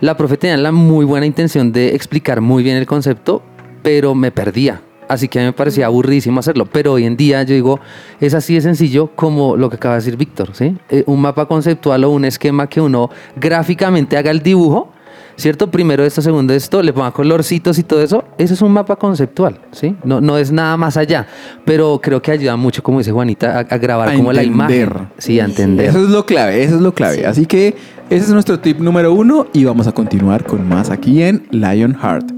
la 0.00 0.16
profe 0.16 0.36
tenía 0.36 0.56
la 0.56 0.72
muy 0.72 1.04
buena 1.04 1.26
intención 1.26 1.72
de 1.72 1.94
explicar 1.94 2.40
muy 2.40 2.62
bien 2.62 2.76
el 2.76 2.86
concepto, 2.86 3.42
pero 3.82 4.14
me 4.14 4.30
perdía. 4.30 4.82
Así 5.08 5.26
que 5.26 5.38
a 5.38 5.42
mí 5.42 5.46
me 5.46 5.52
parecía 5.54 5.86
aburridísimo 5.86 6.38
hacerlo. 6.38 6.66
Pero 6.66 6.92
hoy 6.92 7.04
en 7.04 7.16
día 7.16 7.42
yo 7.42 7.54
digo, 7.54 7.80
es 8.20 8.34
así 8.34 8.54
de 8.54 8.60
sencillo 8.60 9.10
como 9.16 9.56
lo 9.56 9.70
que 9.70 9.76
acaba 9.76 9.94
de 9.94 10.00
decir 10.00 10.16
Víctor, 10.16 10.50
¿sí? 10.52 10.76
Eh, 10.90 11.02
un 11.06 11.20
mapa 11.20 11.46
conceptual 11.46 12.04
o 12.04 12.10
un 12.10 12.26
esquema 12.26 12.66
que 12.66 12.80
uno 12.80 13.10
gráficamente 13.34 14.18
haga 14.18 14.30
el 14.30 14.42
dibujo, 14.42 14.92
¿cierto? 15.36 15.70
Primero 15.70 16.04
esto, 16.04 16.20
segundo 16.20 16.52
esto, 16.52 16.82
le 16.82 16.92
ponga 16.92 17.10
colorcitos 17.12 17.78
y 17.78 17.84
todo 17.84 18.02
eso. 18.02 18.24
Eso 18.36 18.52
es 18.52 18.60
un 18.60 18.72
mapa 18.72 18.96
conceptual, 18.96 19.58
¿sí? 19.72 19.96
No, 20.04 20.20
no 20.20 20.36
es 20.36 20.52
nada 20.52 20.76
más 20.76 20.98
allá. 20.98 21.26
Pero 21.64 22.00
creo 22.02 22.20
que 22.20 22.32
ayuda 22.32 22.56
mucho, 22.56 22.82
como 22.82 22.98
dice 22.98 23.10
Juanita, 23.10 23.56
a, 23.56 23.60
a 23.60 23.78
grabar 23.78 24.10
A 24.10 24.14
como 24.14 24.30
la 24.30 24.42
imagen. 24.42 25.08
Sí, 25.16 25.40
a 25.40 25.46
entender. 25.46 25.86
Eso 25.86 26.02
es 26.02 26.10
lo 26.10 26.26
clave, 26.26 26.62
eso 26.62 26.74
es 26.74 26.82
lo 26.82 26.92
clave. 26.92 27.24
Así 27.24 27.46
que 27.46 27.74
ese 28.10 28.24
es 28.24 28.30
nuestro 28.30 28.58
tip 28.58 28.80
número 28.80 29.12
uno 29.12 29.46
y 29.52 29.64
vamos 29.64 29.86
a 29.86 29.92
continuar 29.92 30.44
con 30.44 30.66
más 30.66 30.88
aquí 30.88 31.22
en 31.22 31.46
Lionheart. 31.50 32.37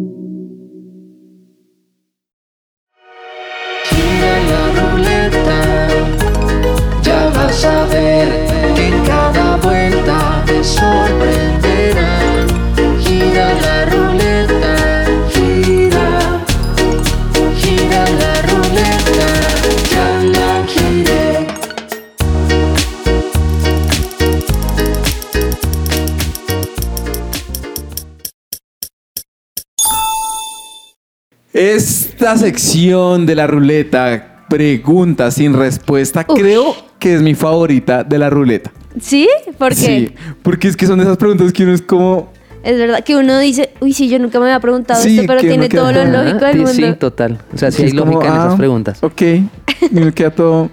Esta 32.33 32.45
sección 32.45 33.25
de 33.25 33.35
la 33.35 33.45
ruleta, 33.45 34.45
preguntas 34.49 35.33
sin 35.33 35.53
respuesta, 35.53 36.25
Uf. 36.29 36.39
creo 36.39 36.73
que 36.97 37.13
es 37.15 37.21
mi 37.21 37.35
favorita 37.35 38.05
de 38.05 38.17
la 38.17 38.29
ruleta. 38.29 38.71
¿Sí? 39.01 39.27
Porque 39.57 39.75
Sí, 39.75 40.15
porque 40.41 40.69
es 40.69 40.77
que 40.77 40.87
son 40.87 40.99
de 40.99 41.03
esas 41.03 41.17
preguntas 41.17 41.51
que 41.51 41.63
uno 41.65 41.73
es 41.73 41.81
como... 41.81 42.31
es 42.63 42.77
verdad 42.77 43.03
que 43.03 43.17
uno 43.17 43.37
dice, 43.37 43.71
uy, 43.81 43.91
sí, 43.91 44.07
yo 44.07 44.17
nunca 44.17 44.39
me 44.39 44.45
había 44.45 44.61
preguntado 44.61 45.01
Sí, 45.03 45.15
esto, 45.17 45.27
pero 45.27 45.41
tiene 45.41 45.67
queda- 45.67 45.81
todo 45.81 45.91
lo 45.91 46.05
lógico 46.05 46.45
del 46.45 46.53
Sí, 46.53 46.59
mundo. 46.59 46.73
sí, 46.93 46.93
total. 46.97 47.37
O 47.53 47.57
sea, 47.57 47.69
sí 47.69 47.83
hay 47.83 47.91
como, 47.97 48.13
lógica 48.13 48.33
en 48.33 48.39
ah, 48.39 48.45
esas 48.45 48.55
preguntas. 48.57 49.03
Ok, 49.03 49.21
y 49.23 49.49
me 49.91 50.13
queda 50.13 50.31
todo... 50.31 50.69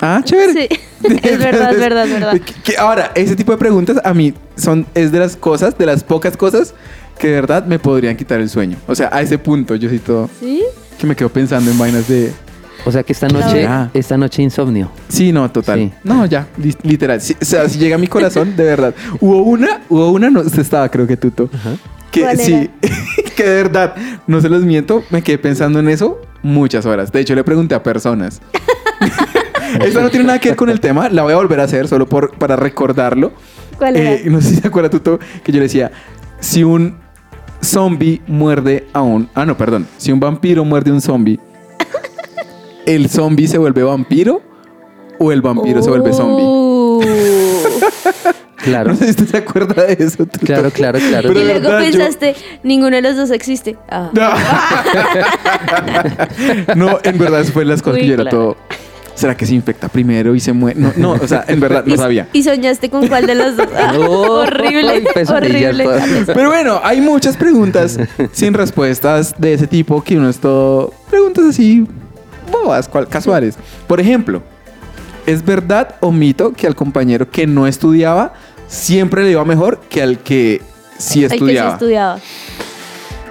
Ah, 0.00 0.22
chévere. 0.24 0.52
Sí, 0.54 0.68
es 1.22 1.38
verdad, 1.38 1.72
es 1.72 1.80
verdad, 1.80 2.06
es 2.06 2.12
verdad. 2.14 2.32
Que- 2.40 2.54
que 2.72 2.78
ahora, 2.78 3.10
ese 3.14 3.36
tipo 3.36 3.52
de 3.52 3.58
preguntas 3.58 3.98
a 4.02 4.14
mí 4.14 4.32
son, 4.56 4.86
es 4.94 5.12
de 5.12 5.18
las 5.18 5.36
cosas, 5.36 5.76
de 5.76 5.84
las 5.84 6.02
pocas 6.02 6.34
cosas 6.38 6.72
que 7.18 7.28
de 7.28 7.34
verdad 7.34 7.66
me 7.66 7.78
podrían 7.78 8.16
quitar 8.16 8.40
el 8.40 8.48
sueño. 8.48 8.76
O 8.86 8.94
sea, 8.94 9.10
a 9.12 9.20
ese 9.20 9.38
punto 9.38 9.74
yo 9.74 9.88
sí 9.90 9.98
todo... 9.98 10.28
¿Sí? 10.40 10.62
Que 10.98 11.06
me 11.06 11.14
quedo 11.14 11.28
pensando 11.28 11.70
en 11.70 11.78
vainas 11.78 12.08
de... 12.08 12.32
O 12.86 12.92
sea 12.92 13.02
que 13.02 13.12
esta 13.12 13.28
noche, 13.28 13.68
esta 13.92 14.16
noche 14.16 14.40
insomnio. 14.42 14.90
Sí, 15.08 15.32
no, 15.32 15.50
total. 15.50 15.78
Sí. 15.80 15.92
No, 16.04 16.24
ya, 16.26 16.46
li- 16.56 16.76
literal. 16.82 17.20
Sí, 17.20 17.36
o 17.40 17.44
sea, 17.44 17.68
si 17.68 17.78
llega 17.78 17.96
a 17.96 17.98
mi 17.98 18.06
corazón, 18.06 18.54
de 18.56 18.64
verdad. 18.64 18.94
Hubo 19.20 19.42
una, 19.42 19.80
hubo 19.88 20.10
una, 20.12 20.30
no, 20.30 20.40
usted 20.40 20.60
estaba, 20.60 20.88
creo 20.88 21.06
que 21.06 21.16
Tuto. 21.16 21.50
Que 22.10 22.20
¿Cuál 22.22 22.38
sí, 22.38 22.70
que 23.36 23.42
de 23.42 23.54
verdad, 23.62 23.94
no 24.26 24.40
se 24.40 24.48
los 24.48 24.62
miento, 24.62 25.02
me 25.10 25.22
quedé 25.22 25.38
pensando 25.38 25.80
en 25.80 25.88
eso 25.88 26.20
muchas 26.42 26.86
horas. 26.86 27.10
De 27.12 27.20
hecho, 27.20 27.34
le 27.34 27.42
pregunté 27.44 27.74
a 27.74 27.82
personas. 27.82 28.40
Esta 29.84 30.00
no 30.00 30.08
tiene 30.08 30.24
nada 30.26 30.38
que 30.38 30.50
ver 30.50 30.56
con 30.56 30.70
el 30.70 30.80
tema, 30.80 31.08
la 31.10 31.22
voy 31.22 31.32
a 31.32 31.36
volver 31.36 31.60
a 31.60 31.64
hacer 31.64 31.88
solo 31.88 32.08
por, 32.08 32.32
para 32.38 32.56
recordarlo. 32.56 33.32
¿Cuál 33.76 33.96
era? 33.96 34.12
Eh, 34.14 34.22
no 34.26 34.40
sé 34.40 34.50
si 34.50 34.56
se 34.56 34.68
acuerda 34.68 34.88
Tuto, 34.88 35.18
que 35.42 35.52
yo 35.52 35.58
le 35.58 35.64
decía, 35.64 35.90
si 36.40 36.64
un 36.64 36.96
zombie 37.62 38.20
muerde 38.26 38.86
a 38.92 39.02
un... 39.02 39.28
Ah, 39.34 39.44
no, 39.46 39.56
perdón. 39.56 39.86
Si 39.96 40.12
un 40.12 40.20
vampiro 40.20 40.64
muerde 40.64 40.90
a 40.90 40.94
un 40.94 41.00
zombie, 41.00 41.38
¿el 42.86 43.08
zombie 43.08 43.48
se 43.48 43.58
vuelve 43.58 43.82
vampiro 43.82 44.42
o 45.18 45.32
el 45.32 45.42
vampiro 45.42 45.82
se 45.82 45.90
vuelve 45.90 46.12
zombie? 46.12 46.44
Uh. 46.44 47.00
Claro. 48.60 48.90
No 48.90 48.96
sé 48.96 49.04
si 49.04 49.10
usted 49.10 49.26
se 49.28 49.36
acuerda 49.36 49.84
de 49.84 49.92
eso. 50.04 50.26
Tuto. 50.26 50.44
Claro, 50.44 50.70
claro, 50.70 50.98
claro. 50.98 51.28
Pero 51.28 51.40
y 51.40 51.44
luego 51.44 51.60
verdad, 51.60 51.80
yo- 51.80 51.90
pensaste, 51.90 52.34
ninguno 52.64 52.96
de 52.96 53.02
los 53.02 53.16
dos 53.16 53.30
existe. 53.30 53.76
Ah. 53.88 54.10
No, 56.74 56.98
en 57.04 57.18
verdad, 57.18 57.40
eso 57.40 57.52
fue 57.52 57.64
las 57.64 57.80
cosas 57.80 57.94
Uy, 57.94 58.00
que 58.02 58.06
yo 58.08 58.14
era 58.14 58.28
todo. 58.28 58.56
¿Será 59.18 59.36
que 59.36 59.44
se 59.46 59.54
infecta 59.54 59.88
primero 59.88 60.34
y 60.36 60.40
se 60.40 60.52
muere? 60.52 60.78
No, 60.78 60.92
no, 60.96 61.12
o 61.12 61.26
sea, 61.26 61.44
en 61.48 61.58
verdad 61.58 61.84
no 61.84 61.96
sabía. 62.04 62.28
¿Y 62.32 62.42
soñaste 62.44 62.88
con 62.88 63.08
cuál 63.08 63.26
de 63.26 63.34
los 63.34 63.56
dos? 63.56 63.66
Ah, 63.76 63.94
Oh, 63.98 64.42
horrible, 64.42 65.02
horrible. 65.28 65.84
Pero 66.26 66.48
bueno, 66.50 66.80
hay 66.84 67.00
muchas 67.00 67.36
preguntas 67.36 67.98
sin 68.32 68.54
respuestas 68.54 69.34
de 69.38 69.54
ese 69.54 69.66
tipo 69.66 70.02
que 70.04 70.16
uno 70.16 70.28
es 70.28 70.38
todo. 70.38 70.92
Preguntas 71.10 71.44
así 71.46 71.84
bobas, 72.52 72.88
casuales. 73.10 73.56
Por 73.88 74.00
ejemplo, 74.00 74.40
¿es 75.26 75.44
verdad 75.44 75.96
o 76.00 76.12
mito 76.12 76.52
que 76.52 76.66
al 76.68 76.74
compañero 76.76 77.28
que 77.28 77.46
no 77.46 77.66
estudiaba 77.66 78.32
siempre 78.68 79.24
le 79.24 79.32
iba 79.32 79.44
mejor 79.44 79.80
que 79.88 80.00
al 80.02 80.18
que 80.20 80.62
sí 80.96 81.24
El 81.24 81.30
que 81.30 81.36
sí 81.38 81.42
estudiaba? 81.44 81.72
estudiaba. 81.72 82.18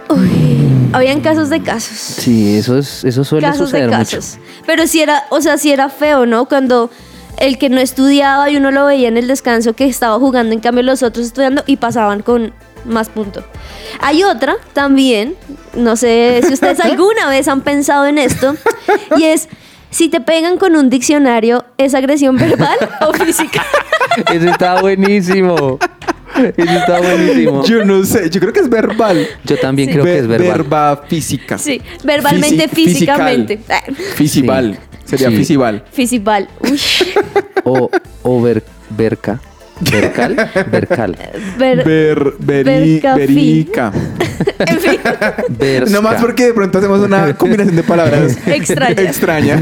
Uy, 0.10 0.67
habían 0.98 1.22
casos 1.22 1.50
de 1.50 1.62
casos. 1.62 1.98
Sí, 1.98 2.58
eso, 2.58 2.78
es, 2.78 3.04
eso 3.04 3.24
suele 3.24 3.48
casos 3.48 3.72
de 3.72 3.80
suceder 3.80 3.90
casos. 3.90 4.38
Pero 4.66 4.88
si 4.88 5.02
era, 5.02 5.26
o 5.30 5.42
sea, 5.42 5.58
si 5.58 5.72
era 5.72 5.90
feo, 5.90 6.26
¿no? 6.26 6.46
Cuando 6.48 6.90
el 7.38 7.58
que 7.58 7.70
no 7.70 7.80
estudiaba 7.80 8.50
y 8.50 8.58
uno 8.58 8.72
lo 8.72 8.86
veía 8.86 9.08
en 9.08 9.18
el 9.18 9.28
descanso 9.28 9.74
que 9.74 9.86
estaba 9.86 10.18
jugando, 10.20 10.54
en 10.54 10.60
cambio 10.60 10.84
los 10.84 11.04
otros 11.04 11.28
estudiando 11.28 11.64
y 11.68 11.78
pasaban 11.78 12.22
con 12.22 12.54
más 12.86 13.10
puntos. 13.10 13.44
Hay 14.02 14.24
otra 14.24 14.56
también, 14.74 15.36
no 15.76 15.96
sé 15.96 16.42
si 16.46 16.54
ustedes 16.54 16.80
alguna 16.84 17.30
vez 17.30 17.48
han 17.48 17.62
pensado 17.62 18.06
en 18.06 18.18
esto, 18.18 18.56
y 19.18 19.24
es 19.24 19.48
si 19.90 20.10
te 20.10 20.20
pegan 20.20 20.58
con 20.58 20.76
un 20.76 20.90
diccionario, 20.90 21.66
¿es 21.78 21.94
agresión 21.94 22.38
verbal 22.38 22.78
o 23.02 23.14
física? 23.14 23.66
mucho. 24.18 24.34
Eso 24.34 24.50
está 24.50 24.82
buenísimo. 24.82 25.80
Eso 26.58 26.72
está 26.78 27.00
buenísimo. 27.00 27.64
Yo, 27.66 27.80
Yo 27.80 27.86
no 27.86 28.04
sé, 28.04 28.30
yo 28.30 28.40
creo 28.40 28.54
que 28.54 28.60
es 28.62 28.70
verbal. 28.70 29.28
también 29.62 29.88
Sí. 29.90 29.94
creo 29.94 30.06
que 30.06 30.20
es 30.20 30.28
Ve- 30.28 30.38
verbal. 30.38 30.58
Verba 30.58 31.04
física. 31.08 31.58
Sí, 31.58 31.82
verbalmente, 32.04 32.70
Fisi- 32.70 32.86
físicamente. 32.90 33.60
Fisival. 34.16 34.78
Sería 35.06 35.30
Sí. 35.30 35.38
fisival. 35.38 35.84
Fisival. 35.92 36.48
Uy. 36.62 36.80
O, 37.70 37.90
o 38.24 38.42
ver, 38.42 38.64
verca. 38.90 39.42
¿Vercal? 39.92 40.36
Vercal. 40.72 41.18
Ver- 41.58 41.84
Ver, 41.84 42.20
veri- 42.40 43.02
verica. 43.16 43.92
en 44.60 44.80
fin, 44.80 45.00
Versca. 45.50 45.92
No 45.96 46.02
más 46.02 46.20
porque 46.22 46.46
de 46.46 46.54
pronto 46.54 46.78
hacemos 46.80 47.02
una 47.02 47.36
combinación 47.36 47.76
de 47.76 47.84
palabras 47.84 48.38
Extraña. 48.48 49.02
extraña. 49.02 49.60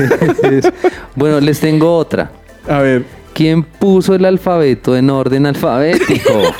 Bueno, 1.15 1.39
les 1.41 1.59
tengo 1.59 1.97
otra. 1.97 2.31
A 2.67 2.79
ver. 2.79 3.03
¿Quién 3.33 3.63
puso 3.63 4.15
el 4.15 4.23
alfabeto 4.23 4.95
en 4.95 5.09
orden 5.09 5.45
alfabético? 5.47 6.55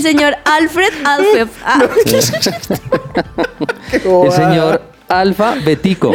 El 0.00 0.12
señor 0.16 0.34
Alfred 0.44 0.92
Alfred. 1.04 1.48
Ah, 1.64 1.82
El 3.92 4.32
señor 4.32 4.82
Alfabetico. 5.08 6.12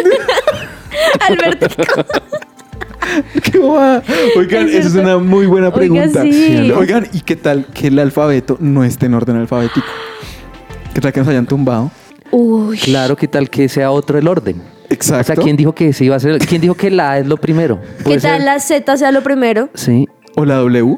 Albertico. 1.27 1.83
Qué 3.43 3.59
bobada. 3.59 4.01
Oigan, 4.35 4.67
Es 4.67 4.75
esa 4.75 4.87
es 4.87 4.95
una 4.95 5.17
muy 5.17 5.45
buena 5.45 5.71
pregunta. 5.71 6.23
sí. 6.23 6.71
Oigan, 6.71 7.07
¿y 7.13 7.21
qué 7.21 7.35
tal 7.35 7.65
que 7.67 7.87
el 7.87 7.99
alfabeto 7.99 8.57
no 8.59 8.83
esté 8.83 9.05
en 9.05 9.13
orden 9.13 9.35
alfabético? 9.35 9.85
¿Qué 10.93 11.01
tal 11.01 11.13
que 11.13 11.19
nos 11.19 11.29
hayan 11.29 11.45
tumbado? 11.45 11.91
Uy. 12.31 12.77
Claro, 12.79 13.15
¿qué 13.15 13.27
tal 13.27 13.49
que 13.49 13.69
sea 13.69 13.91
otro 13.91 14.17
el 14.17 14.27
orden? 14.27 14.61
Exacto. 14.89 15.33
O 15.33 15.35
sea, 15.35 15.43
¿quién 15.43 15.55
dijo 15.55 15.73
que 15.75 15.89
ese 15.89 16.05
iba 16.05 16.15
a 16.15 16.19
ser? 16.19 16.39
¿Quién 16.39 16.61
dijo 16.61 16.73
que 16.73 16.89
la 16.89 17.11
A 17.11 17.19
es 17.19 17.27
lo 17.27 17.37
primero? 17.37 17.79
¿Qué 17.99 18.03
¿Puede 18.05 18.21
tal 18.21 18.37
ser? 18.37 18.45
la 18.45 18.59
Z 18.59 18.97
sea 18.97 19.11
lo 19.11 19.21
primero? 19.21 19.69
Sí. 19.75 20.07
¿O 20.35 20.45
la 20.45 20.55
W? 20.55 20.97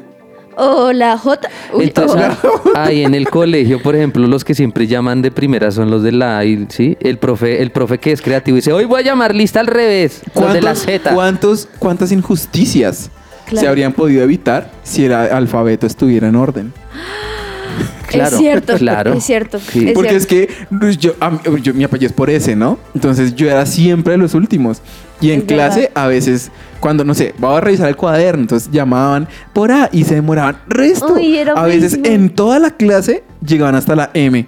¿O 0.60 0.92
la 0.92 1.16
J? 1.16 1.48
Uy, 1.72 1.84
Entonces, 1.84 2.20
oh. 2.42 2.62
ahí 2.74 3.04
en 3.04 3.14
el 3.14 3.28
colegio, 3.28 3.80
por 3.80 3.94
ejemplo, 3.94 4.26
los 4.26 4.44
que 4.44 4.54
siempre 4.54 4.86
llaman 4.86 5.22
de 5.22 5.30
primera 5.30 5.70
son 5.70 5.90
los 5.90 6.02
de 6.02 6.10
la 6.12 6.40
A, 6.40 6.42
¿sí? 6.68 6.96
El 7.00 7.18
profe, 7.18 7.62
el 7.62 7.70
profe 7.70 7.98
que 7.98 8.10
es 8.12 8.20
creativo 8.20 8.56
dice, 8.56 8.72
hoy 8.72 8.84
voy 8.84 9.00
a 9.00 9.04
llamar 9.04 9.34
lista 9.34 9.60
al 9.60 9.68
revés, 9.68 10.20
los 10.34 10.52
de 10.52 10.60
la 10.62 10.74
Z. 10.74 11.14
cuántos- 11.14 11.68
¿Cuántas 11.78 12.10
injusticias 12.12 13.10
Claro. 13.46 13.60
se 13.62 13.68
habrían 13.68 13.92
podido 13.92 14.22
evitar 14.24 14.70
si 14.82 15.04
el 15.06 15.12
alfabeto 15.14 15.86
estuviera 15.86 16.28
en 16.28 16.36
orden? 16.36 16.72
Claro, 18.08 18.36
es 18.36 18.38
cierto, 18.42 18.74
claro. 18.76 19.12
es 19.12 19.24
cierto. 19.24 19.58
Sí. 19.60 19.88
es 19.88 19.94
Porque 19.94 20.16
es 20.16 20.26
cierto. 20.26 20.54
que 20.68 20.76
pues, 20.78 20.96
yo, 20.98 21.14
yo- 21.62 21.74
mi 21.74 21.84
apellido 21.84 22.08
es 22.08 22.12
por 22.14 22.30
ese, 22.30 22.56
¿no? 22.56 22.78
Entonces 22.94 23.34
yo 23.34 23.46
era 23.50 23.64
siempre 23.66 24.12
de 24.12 24.18
los 24.18 24.34
últimos. 24.34 24.80
Y 25.20 25.32
en 25.32 25.40
Es 25.40 25.46
clase 25.46 25.80
verdad. 25.80 26.04
a 26.04 26.06
veces, 26.06 26.50
cuando, 26.80 27.04
no 27.04 27.12
sé, 27.14 27.34
voy 27.38 27.56
a 27.56 27.60
revisar 27.60 27.88
el 27.88 27.96
cuaderno, 27.96 28.42
entonces 28.42 28.70
llamaban 28.70 29.26
por 29.52 29.72
A 29.72 29.88
y 29.92 30.04
se 30.04 30.14
demoraban 30.14 30.58
resto. 30.68 31.14
Uy, 31.14 31.36
era 31.38 31.52
a 31.54 31.64
veces 31.64 31.94
feísimo. 31.94 32.14
en 32.14 32.30
toda 32.30 32.58
la 32.60 32.70
clase 32.70 33.24
llegaban 33.44 33.74
hasta 33.74 33.96
la 33.96 34.10
M. 34.14 34.46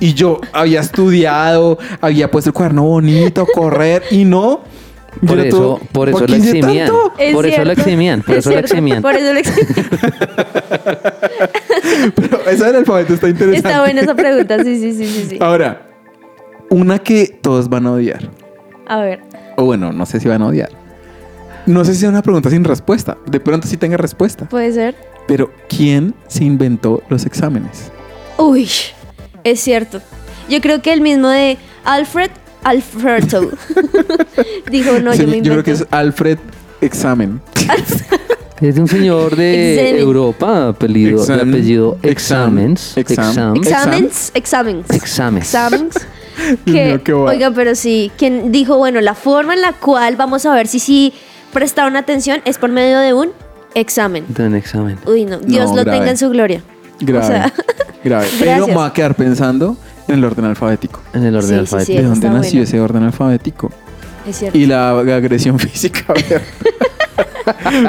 Y 0.00 0.14
yo 0.14 0.40
había 0.52 0.78
estudiado, 0.80 1.76
había 2.00 2.30
puesto 2.30 2.50
el 2.50 2.54
cuaderno 2.54 2.84
bonito, 2.84 3.44
correr 3.54 4.04
y 4.12 4.24
no. 4.24 4.60
yo 5.20 5.28
Por 5.28 5.40
eso, 5.40 5.56
todo, 5.58 5.80
por 5.90 6.08
eso 6.08 6.24
hice 6.26 6.36
eximían. 6.58 6.92
Es 7.18 7.34
Por 7.34 7.46
eso 7.46 7.64
lo 7.64 7.64
cierto, 7.64 7.72
eximían, 7.72 8.22
por 8.22 8.34
es 8.34 8.38
eso 8.38 8.50
lo 8.50 8.54
cierto, 8.54 8.72
eximían. 8.74 9.02
Por 9.02 9.14
eso 9.16 9.32
lo 9.32 9.38
eximían. 9.40 9.90
Pero 12.14 12.40
esa 12.48 12.66
del 12.66 12.76
alfabeto 12.76 13.14
está 13.14 13.28
interesante. 13.28 13.68
Está 13.68 13.80
buena 13.80 14.00
esa 14.02 14.14
pregunta, 14.14 14.62
sí, 14.62 14.78
sí, 14.78 14.92
sí, 14.94 15.06
sí, 15.06 15.26
sí. 15.30 15.38
Ahora, 15.40 15.82
una 16.70 16.98
que 17.00 17.26
todos 17.40 17.68
van 17.68 17.86
a 17.86 17.92
odiar. 17.92 18.30
A 18.86 19.00
ver. 19.00 19.20
O 19.60 19.64
bueno, 19.64 19.92
no 19.92 20.06
sé 20.06 20.20
si 20.20 20.28
van 20.28 20.40
a 20.42 20.46
odiar. 20.46 20.70
No 21.66 21.84
sé 21.84 21.92
si 21.96 22.04
es 22.04 22.08
una 22.08 22.22
pregunta 22.22 22.48
sin 22.48 22.62
respuesta. 22.62 23.18
De 23.26 23.40
pronto 23.40 23.66
sí 23.66 23.76
tenga 23.76 23.96
respuesta. 23.96 24.48
Puede 24.48 24.72
ser. 24.72 24.94
Pero 25.26 25.50
¿quién 25.68 26.14
se 26.28 26.44
inventó 26.44 27.02
los 27.08 27.26
exámenes? 27.26 27.90
Uy, 28.36 28.70
es 29.42 29.58
cierto. 29.58 30.00
Yo 30.48 30.60
creo 30.60 30.80
que 30.80 30.92
el 30.92 31.00
mismo 31.00 31.26
de 31.26 31.58
Alfred 31.84 32.30
Alfredo 32.62 33.50
dijo, 34.70 35.00
no, 35.00 35.12
yo 35.12 35.26
me 35.26 35.42
creo 35.42 35.64
que 35.64 35.72
es 35.72 35.84
Alfred 35.90 36.38
Examen. 36.80 37.40
Es 38.60 38.76
de 38.76 38.80
un 38.80 38.86
señor 38.88 39.34
de 39.34 39.74
Examen. 39.74 40.00
Europa, 40.02 40.68
apellido, 40.68 41.16
de 41.18 41.22
Examen. 41.24 41.48
apellido 41.48 41.98
Exam. 42.02 42.58
Examens. 42.58 42.96
Exam. 42.96 43.28
Exam. 43.28 43.56
Exámenes, 43.56 44.30
exámenes. 44.34 44.90
Exámenes. 44.90 45.44
Exámenes. 45.48 45.94
Que, 46.64 47.00
oigan, 47.12 47.54
pero 47.54 47.74
sí, 47.74 48.10
quien 48.16 48.52
dijo, 48.52 48.76
bueno, 48.78 49.00
la 49.00 49.14
forma 49.14 49.54
en 49.54 49.60
la 49.62 49.72
cual 49.72 50.16
vamos 50.16 50.46
a 50.46 50.54
ver 50.54 50.66
si 50.66 50.78
sí 50.78 51.12
prestaron 51.52 51.96
atención 51.96 52.40
es 52.44 52.58
por 52.58 52.70
medio 52.70 52.98
de 53.00 53.12
un 53.14 53.30
examen. 53.74 54.24
De 54.28 54.46
un 54.46 54.54
examen. 54.54 54.98
Uy, 55.06 55.24
no, 55.24 55.38
Dios 55.38 55.70
No, 55.70 55.76
lo 55.76 55.82
grave. 55.84 55.98
tenga 55.98 56.10
en 56.10 56.16
su 56.16 56.28
gloria. 56.30 56.62
Grave. 57.00 57.24
O 57.24 57.28
sea, 57.28 57.52
grave. 58.04 58.26
Pero 58.38 58.66
me 58.66 58.74
voy 58.74 58.86
a 58.86 58.92
quedar 58.92 59.14
pensando 59.14 59.76
en 60.06 60.14
el 60.16 60.24
orden 60.24 60.44
alfabético. 60.44 61.00
En 61.12 61.24
el 61.24 61.36
orden 61.36 61.48
Sí, 61.50 61.54
alfabético. 61.56 61.96
sí. 61.98 62.02
¿De 62.02 62.08
dónde 62.08 62.28
nació 62.30 62.50
bueno. 62.52 62.62
ese 62.64 62.80
orden 62.80 63.02
alfabético? 63.04 63.70
es 64.26 64.36
cierto. 64.38 64.58
Y 64.58 64.66
la 64.66 64.90
agresión 64.90 65.58
física. 65.58 66.04
a 66.08 66.12
ver. 66.12 66.42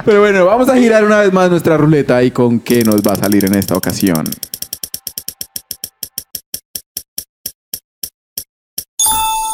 Pero 0.06 0.22
bueno, 0.22 0.46
vamos 0.46 0.70
a 0.70 0.78
girar 0.78 1.04
una 1.04 1.20
vez 1.20 1.34
más 1.34 1.50
nuestra 1.50 1.76
ruleta 1.78 2.24
y 2.24 2.32
con 2.32 2.60
qué 2.62 2.84
nos 2.84 3.02
va 3.02 3.14
a 3.14 3.16
salir 3.18 3.44
en 3.46 3.56
esta 3.56 3.76
ocasión. 3.76 4.24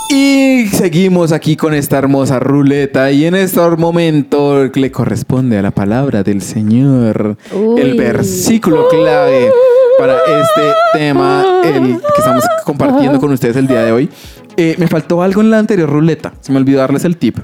Y 0.10 0.68
seguimos 0.68 1.32
aquí 1.32 1.56
con 1.56 1.74
esta 1.74 1.98
hermosa 1.98 2.40
ruleta 2.40 3.12
y 3.12 3.26
en 3.26 3.36
este 3.36 3.60
momento 3.78 4.70
le 4.74 4.92
corresponde 4.92 5.58
a 5.58 5.62
la 5.62 5.72
palabra 5.72 6.22
del 6.24 6.42
Señor 6.42 7.38
Uy. 7.52 7.82
el 7.82 7.98
versículo 7.98 8.88
clave 8.88 9.52
para 9.98 10.14
este 10.18 10.72
tema 10.94 11.44
el 11.64 11.98
que 11.98 12.20
estamos 12.20 12.44
compartiendo 12.66 13.20
con 13.20 13.32
ustedes 13.32 13.56
el 13.56 13.68
día 13.68 13.84
de 13.84 13.92
hoy. 13.92 14.10
Eh, 14.58 14.76
me 14.78 14.88
faltó 14.88 15.22
algo 15.22 15.42
en 15.42 15.50
la 15.50 15.60
anterior 15.60 15.90
ruleta, 15.90 16.34
se 16.40 16.52
me 16.52 16.60
olvidó 16.60 16.80
darles 16.80 17.04
el 17.04 17.18
tip. 17.18 17.40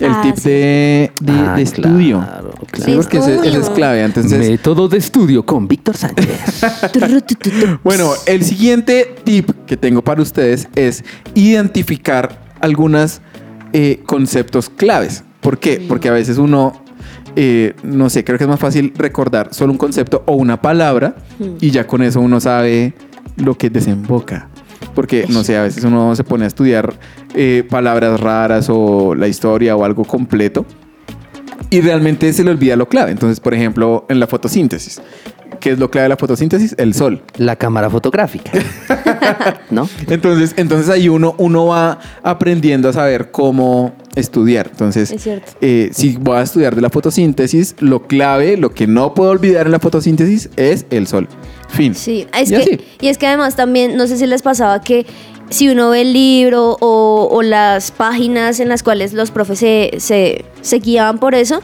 El 0.00 0.10
Ah, 0.10 0.20
tip 0.22 0.36
sí. 0.36 0.48
de, 0.50 1.12
de- 1.20 1.32
Ah, 1.32 1.54
de 1.56 1.62
estudio. 1.62 2.26
Claro. 2.74 2.92
Sí, 2.92 2.96
porque 2.96 3.18
ese, 3.18 3.48
ese 3.48 3.58
es 3.58 3.70
clave. 3.70 4.02
Entonces, 4.02 4.50
Método 4.50 4.88
de 4.88 4.98
estudio 4.98 5.44
con 5.44 5.66
Víctor 5.68 5.96
Sánchez. 5.96 6.64
Bueno, 7.82 8.12
el 8.26 8.44
siguiente 8.44 9.14
tip 9.24 9.50
que 9.66 9.76
tengo 9.76 10.02
para 10.02 10.22
ustedes 10.22 10.68
es 10.74 11.04
identificar 11.34 12.38
algunos 12.60 13.20
conceptos 14.06 14.70
claves. 14.70 15.24
¿Por 15.40 15.58
qué? 15.58 15.84
Porque 15.86 16.08
a 16.08 16.12
veces 16.12 16.38
uno, 16.38 16.72
eh, 17.36 17.74
no 17.82 18.08
sé, 18.08 18.24
creo 18.24 18.38
que 18.38 18.44
es 18.44 18.48
más 18.48 18.60
fácil 18.60 18.92
recordar 18.96 19.52
solo 19.52 19.72
un 19.72 19.78
concepto 19.78 20.22
o 20.26 20.34
una 20.34 20.62
palabra 20.62 21.16
y 21.60 21.70
ya 21.70 21.86
con 21.86 22.02
eso 22.02 22.20
uno 22.20 22.40
sabe 22.40 22.94
lo 23.36 23.58
que 23.58 23.70
desemboca. 23.70 24.48
Porque, 24.94 25.26
no 25.28 25.42
sé, 25.42 25.56
a 25.56 25.62
veces 25.62 25.82
uno 25.84 26.14
se 26.14 26.22
pone 26.22 26.44
a 26.44 26.46
estudiar 26.46 26.94
eh, 27.34 27.66
palabras 27.68 28.20
raras 28.20 28.68
o 28.70 29.14
la 29.14 29.26
historia 29.26 29.74
o 29.74 29.84
algo 29.84 30.04
completo 30.04 30.64
y 31.74 31.80
realmente 31.80 32.32
se 32.32 32.44
le 32.44 32.50
olvida 32.50 32.76
lo 32.76 32.88
clave. 32.88 33.10
Entonces, 33.10 33.40
por 33.40 33.52
ejemplo, 33.54 34.06
en 34.08 34.20
la 34.20 34.26
fotosíntesis. 34.26 35.00
¿Qué 35.60 35.70
es 35.70 35.78
lo 35.78 35.90
clave 35.90 36.04
de 36.04 36.08
la 36.10 36.16
fotosíntesis? 36.16 36.74
El 36.78 36.94
sol. 36.94 37.22
La 37.36 37.56
cámara 37.56 37.88
fotográfica. 37.90 38.50
¿No? 39.70 39.88
Entonces, 40.08 40.52
entonces 40.56 40.88
ahí 40.90 41.08
uno, 41.08 41.34
uno 41.38 41.66
va 41.66 41.98
aprendiendo 42.22 42.88
a 42.88 42.92
saber 42.92 43.30
cómo 43.30 43.94
estudiar. 44.14 44.68
Entonces, 44.70 45.10
Es 45.10 45.22
cierto. 45.22 45.52
eh, 45.60 45.90
si 45.92 46.16
voy 46.20 46.36
a 46.36 46.42
estudiar 46.42 46.74
de 46.74 46.82
la 46.82 46.90
fotosíntesis, 46.90 47.76
lo 47.80 48.06
clave, 48.06 48.56
lo 48.56 48.70
que 48.74 48.86
no 48.86 49.14
puedo 49.14 49.30
olvidar 49.30 49.66
en 49.66 49.72
la 49.72 49.80
fotosíntesis 49.80 50.50
es 50.56 50.86
el 50.90 51.06
sol. 51.06 51.28
Fin. 51.68 51.94
Sí, 51.94 52.26
es 52.38 52.50
Y 52.50 52.54
que, 52.54 52.84
y 53.00 53.08
es 53.08 53.18
que 53.18 53.26
además 53.26 53.56
también, 53.56 53.96
no 53.96 54.06
sé 54.06 54.16
si 54.18 54.26
les 54.26 54.42
pasaba 54.42 54.80
que 54.82 55.06
si 55.50 55.68
uno 55.68 55.90
ve 55.90 56.02
el 56.02 56.12
libro 56.12 56.76
o, 56.80 57.28
o 57.30 57.42
las 57.42 57.90
páginas 57.90 58.60
en 58.60 58.68
las 58.68 58.82
cuales 58.82 59.12
los 59.12 59.30
profes 59.30 59.58
se, 59.58 59.92
se, 59.98 60.44
se 60.60 60.78
guiaban 60.78 61.18
por 61.18 61.34
eso, 61.34 61.62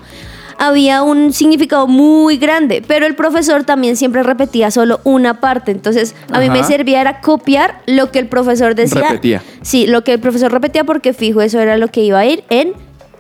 había 0.60 1.02
un 1.02 1.32
significado 1.32 1.86
muy 1.86 2.36
grande, 2.36 2.82
pero 2.86 3.06
el 3.06 3.14
profesor 3.14 3.64
también 3.64 3.96
siempre 3.96 4.22
repetía 4.22 4.70
solo 4.70 5.00
una 5.04 5.40
parte. 5.40 5.72
Entonces, 5.72 6.14
a 6.30 6.38
mí 6.38 6.50
me 6.50 6.62
servía 6.64 7.00
era 7.00 7.22
copiar 7.22 7.80
lo 7.86 8.10
que 8.10 8.18
el 8.18 8.26
profesor 8.26 8.74
decía. 8.74 9.08
Repetía. 9.08 9.42
Sí, 9.62 9.86
lo 9.86 10.04
que 10.04 10.12
el 10.12 10.20
profesor 10.20 10.52
repetía 10.52 10.84
porque 10.84 11.14
fijo, 11.14 11.40
eso 11.40 11.60
era 11.60 11.78
lo 11.78 11.88
que 11.88 12.02
iba 12.02 12.18
a 12.18 12.26
ir 12.26 12.44
en 12.50 12.74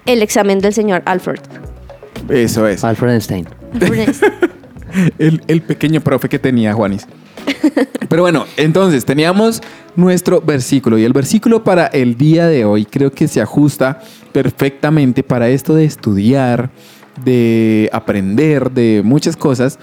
el 0.04 0.22
examen 0.22 0.58
del 0.58 0.74
señor 0.74 1.02
Alfred. 1.06 1.40
Eso 2.28 2.66
es. 2.66 2.84
Alfred 2.84 3.12
Einstein. 3.12 3.48
El, 5.18 5.40
el 5.46 5.62
pequeño 5.62 6.00
profe 6.00 6.28
que 6.28 6.40
tenía 6.40 6.72
Juanis. 6.72 7.06
Pero 8.08 8.22
bueno, 8.22 8.46
entonces 8.56 9.04
teníamos 9.04 9.62
nuestro 9.96 10.40
versículo 10.40 10.98
y 10.98 11.04
el 11.04 11.12
versículo 11.12 11.62
para 11.64 11.86
el 11.86 12.16
día 12.16 12.46
de 12.46 12.64
hoy 12.64 12.84
creo 12.84 13.12
que 13.12 13.28
se 13.28 13.40
ajusta 13.40 14.00
perfectamente 14.32 15.22
para 15.22 15.48
esto 15.48 15.74
de 15.74 15.84
estudiar, 15.84 16.70
de 17.24 17.88
aprender, 17.92 18.70
de 18.70 19.02
muchas 19.04 19.36
cosas. 19.36 19.78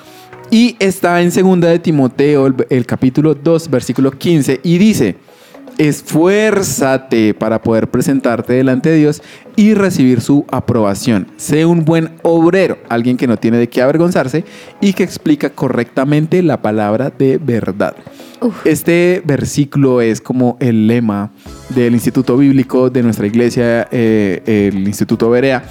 Y 0.49 0.75
está 0.79 1.21
en 1.21 1.31
segunda 1.31 1.67
de 1.67 1.79
Timoteo, 1.79 2.47
el, 2.47 2.55
el 2.69 2.85
capítulo 2.85 3.35
2, 3.35 3.69
versículo 3.69 4.11
15, 4.11 4.61
y 4.63 4.77
dice, 4.77 5.17
Esfuérzate 5.77 7.35
para 7.35 7.61
poder 7.61 7.89
presentarte 7.91 8.53
delante 8.53 8.89
de 8.89 8.97
Dios 8.97 9.21
y 9.55 9.75
recibir 9.75 10.21
su 10.21 10.43
aprobación. 10.49 11.27
Sé 11.37 11.65
un 11.65 11.85
buen 11.85 12.11
obrero, 12.23 12.79
alguien 12.89 13.15
que 13.15 13.27
no 13.27 13.37
tiene 13.37 13.57
de 13.57 13.69
qué 13.69 13.83
avergonzarse 13.83 14.43
y 14.81 14.93
que 14.93 15.03
explica 15.03 15.51
correctamente 15.51 16.41
la 16.41 16.61
palabra 16.63 17.11
de 17.11 17.37
verdad. 17.37 17.95
Este 18.65 19.21
versículo 19.25 20.01
es 20.01 20.19
como 20.19 20.57
el 20.59 20.87
lema 20.87 21.31
del 21.69 21.93
Instituto 21.93 22.37
Bíblico 22.37 22.89
de 22.89 23.03
nuestra 23.03 23.27
iglesia, 23.27 23.87
eh, 23.91 24.71
el 24.73 24.87
Instituto 24.87 25.29
Berea 25.29 25.63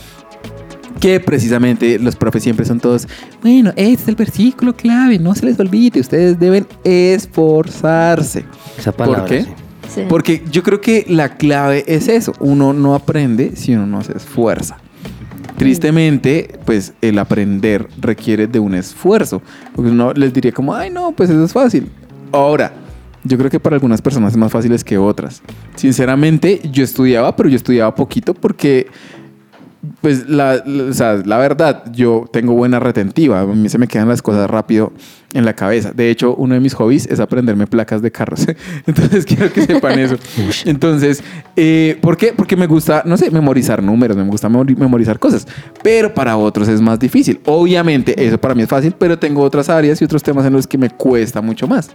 que 1.00 1.20
precisamente 1.20 1.98
los 1.98 2.16
profes 2.16 2.42
siempre 2.42 2.64
son 2.64 2.80
todos, 2.80 3.06
bueno, 3.42 3.70
este 3.76 4.02
es 4.02 4.08
el 4.08 4.14
versículo 4.14 4.74
clave, 4.74 5.18
no 5.18 5.34
se 5.34 5.44
les 5.44 5.60
olvide, 5.60 6.00
ustedes 6.00 6.38
deben 6.38 6.66
esforzarse. 6.84 8.46
Esa 8.78 8.92
palabra. 8.92 9.20
¿Por 9.20 9.28
qué? 9.28 9.42
sí. 9.42 9.65
Sí. 9.88 10.02
Porque 10.08 10.42
yo 10.50 10.62
creo 10.62 10.80
que 10.80 11.04
la 11.08 11.36
clave 11.36 11.84
es 11.86 12.08
eso, 12.08 12.32
uno 12.40 12.72
no 12.72 12.94
aprende 12.94 13.56
si 13.56 13.74
uno 13.74 13.86
no 13.86 14.02
se 14.02 14.16
esfuerza. 14.16 14.78
Tristemente, 15.56 16.58
pues 16.66 16.92
el 17.00 17.18
aprender 17.18 17.88
requiere 17.98 18.46
de 18.46 18.58
un 18.58 18.74
esfuerzo. 18.74 19.40
Porque 19.74 19.90
uno 19.90 20.12
les 20.12 20.32
diría 20.32 20.52
como, 20.52 20.74
ay 20.74 20.90
no, 20.90 21.12
pues 21.12 21.30
eso 21.30 21.42
es 21.44 21.52
fácil. 21.52 21.90
Ahora, 22.30 22.72
yo 23.24 23.38
creo 23.38 23.50
que 23.50 23.58
para 23.58 23.74
algunas 23.74 24.02
personas 24.02 24.32
es 24.32 24.36
más 24.36 24.52
fácil 24.52 24.76
que 24.84 24.98
otras. 24.98 25.42
Sinceramente, 25.74 26.60
yo 26.70 26.84
estudiaba, 26.84 27.34
pero 27.34 27.48
yo 27.48 27.56
estudiaba 27.56 27.94
poquito 27.94 28.34
porque 28.34 28.86
pues 30.00 30.28
la, 30.28 30.62
la- 30.64 30.84
o 30.84 30.92
sea, 30.92 31.14
la 31.24 31.38
verdad, 31.38 31.84
yo 31.92 32.26
tengo 32.32 32.54
buena 32.54 32.78
retentiva. 32.80 33.40
A 33.40 33.46
mí 33.46 33.68
se 33.68 33.78
me 33.78 33.86
quedan 33.88 34.08
las 34.08 34.22
cosas 34.22 34.48
rápido 34.48 34.92
en 35.32 35.44
la 35.44 35.54
cabeza. 35.54 35.92
De 35.92 36.10
hecho, 36.10 36.34
uno 36.34 36.54
de 36.54 36.60
mis 36.60 36.72
hobbies 36.74 37.06
es 37.06 37.20
aprenderme 37.20 37.66
placas 37.66 38.00
de 38.02 38.10
carros. 38.10 38.46
Entonces, 38.86 39.26
quiero 39.26 39.52
que 39.52 39.62
sepan 39.66 39.98
eso. 39.98 40.16
Entonces, 40.64 41.22
eh, 41.56 41.98
¿por 42.00 42.16
qué? 42.16 42.32
Porque 42.34 42.56
me 42.56 42.66
gusta, 42.66 43.02
no 43.04 43.16
sé, 43.16 43.30
memorizar 43.30 43.82
números, 43.82 44.16
me 44.16 44.24
gusta 44.24 44.48
memori- 44.48 44.76
memorizar 44.76 45.18
cosas. 45.18 45.46
Pero 45.82 46.14
para 46.14 46.36
otros 46.36 46.68
es 46.68 46.80
más 46.80 46.98
difícil. 46.98 47.40
Obviamente, 47.46 48.24
eso 48.26 48.38
para 48.38 48.54
mí 48.54 48.62
es 48.62 48.68
fácil, 48.68 48.94
pero 48.98 49.18
tengo 49.18 49.42
otras 49.42 49.68
áreas 49.68 50.00
y 50.00 50.04
otros 50.04 50.22
temas 50.22 50.46
en 50.46 50.52
los 50.54 50.66
que 50.66 50.78
me 50.78 50.90
cuesta 50.90 51.40
mucho 51.40 51.66
más. 51.66 51.90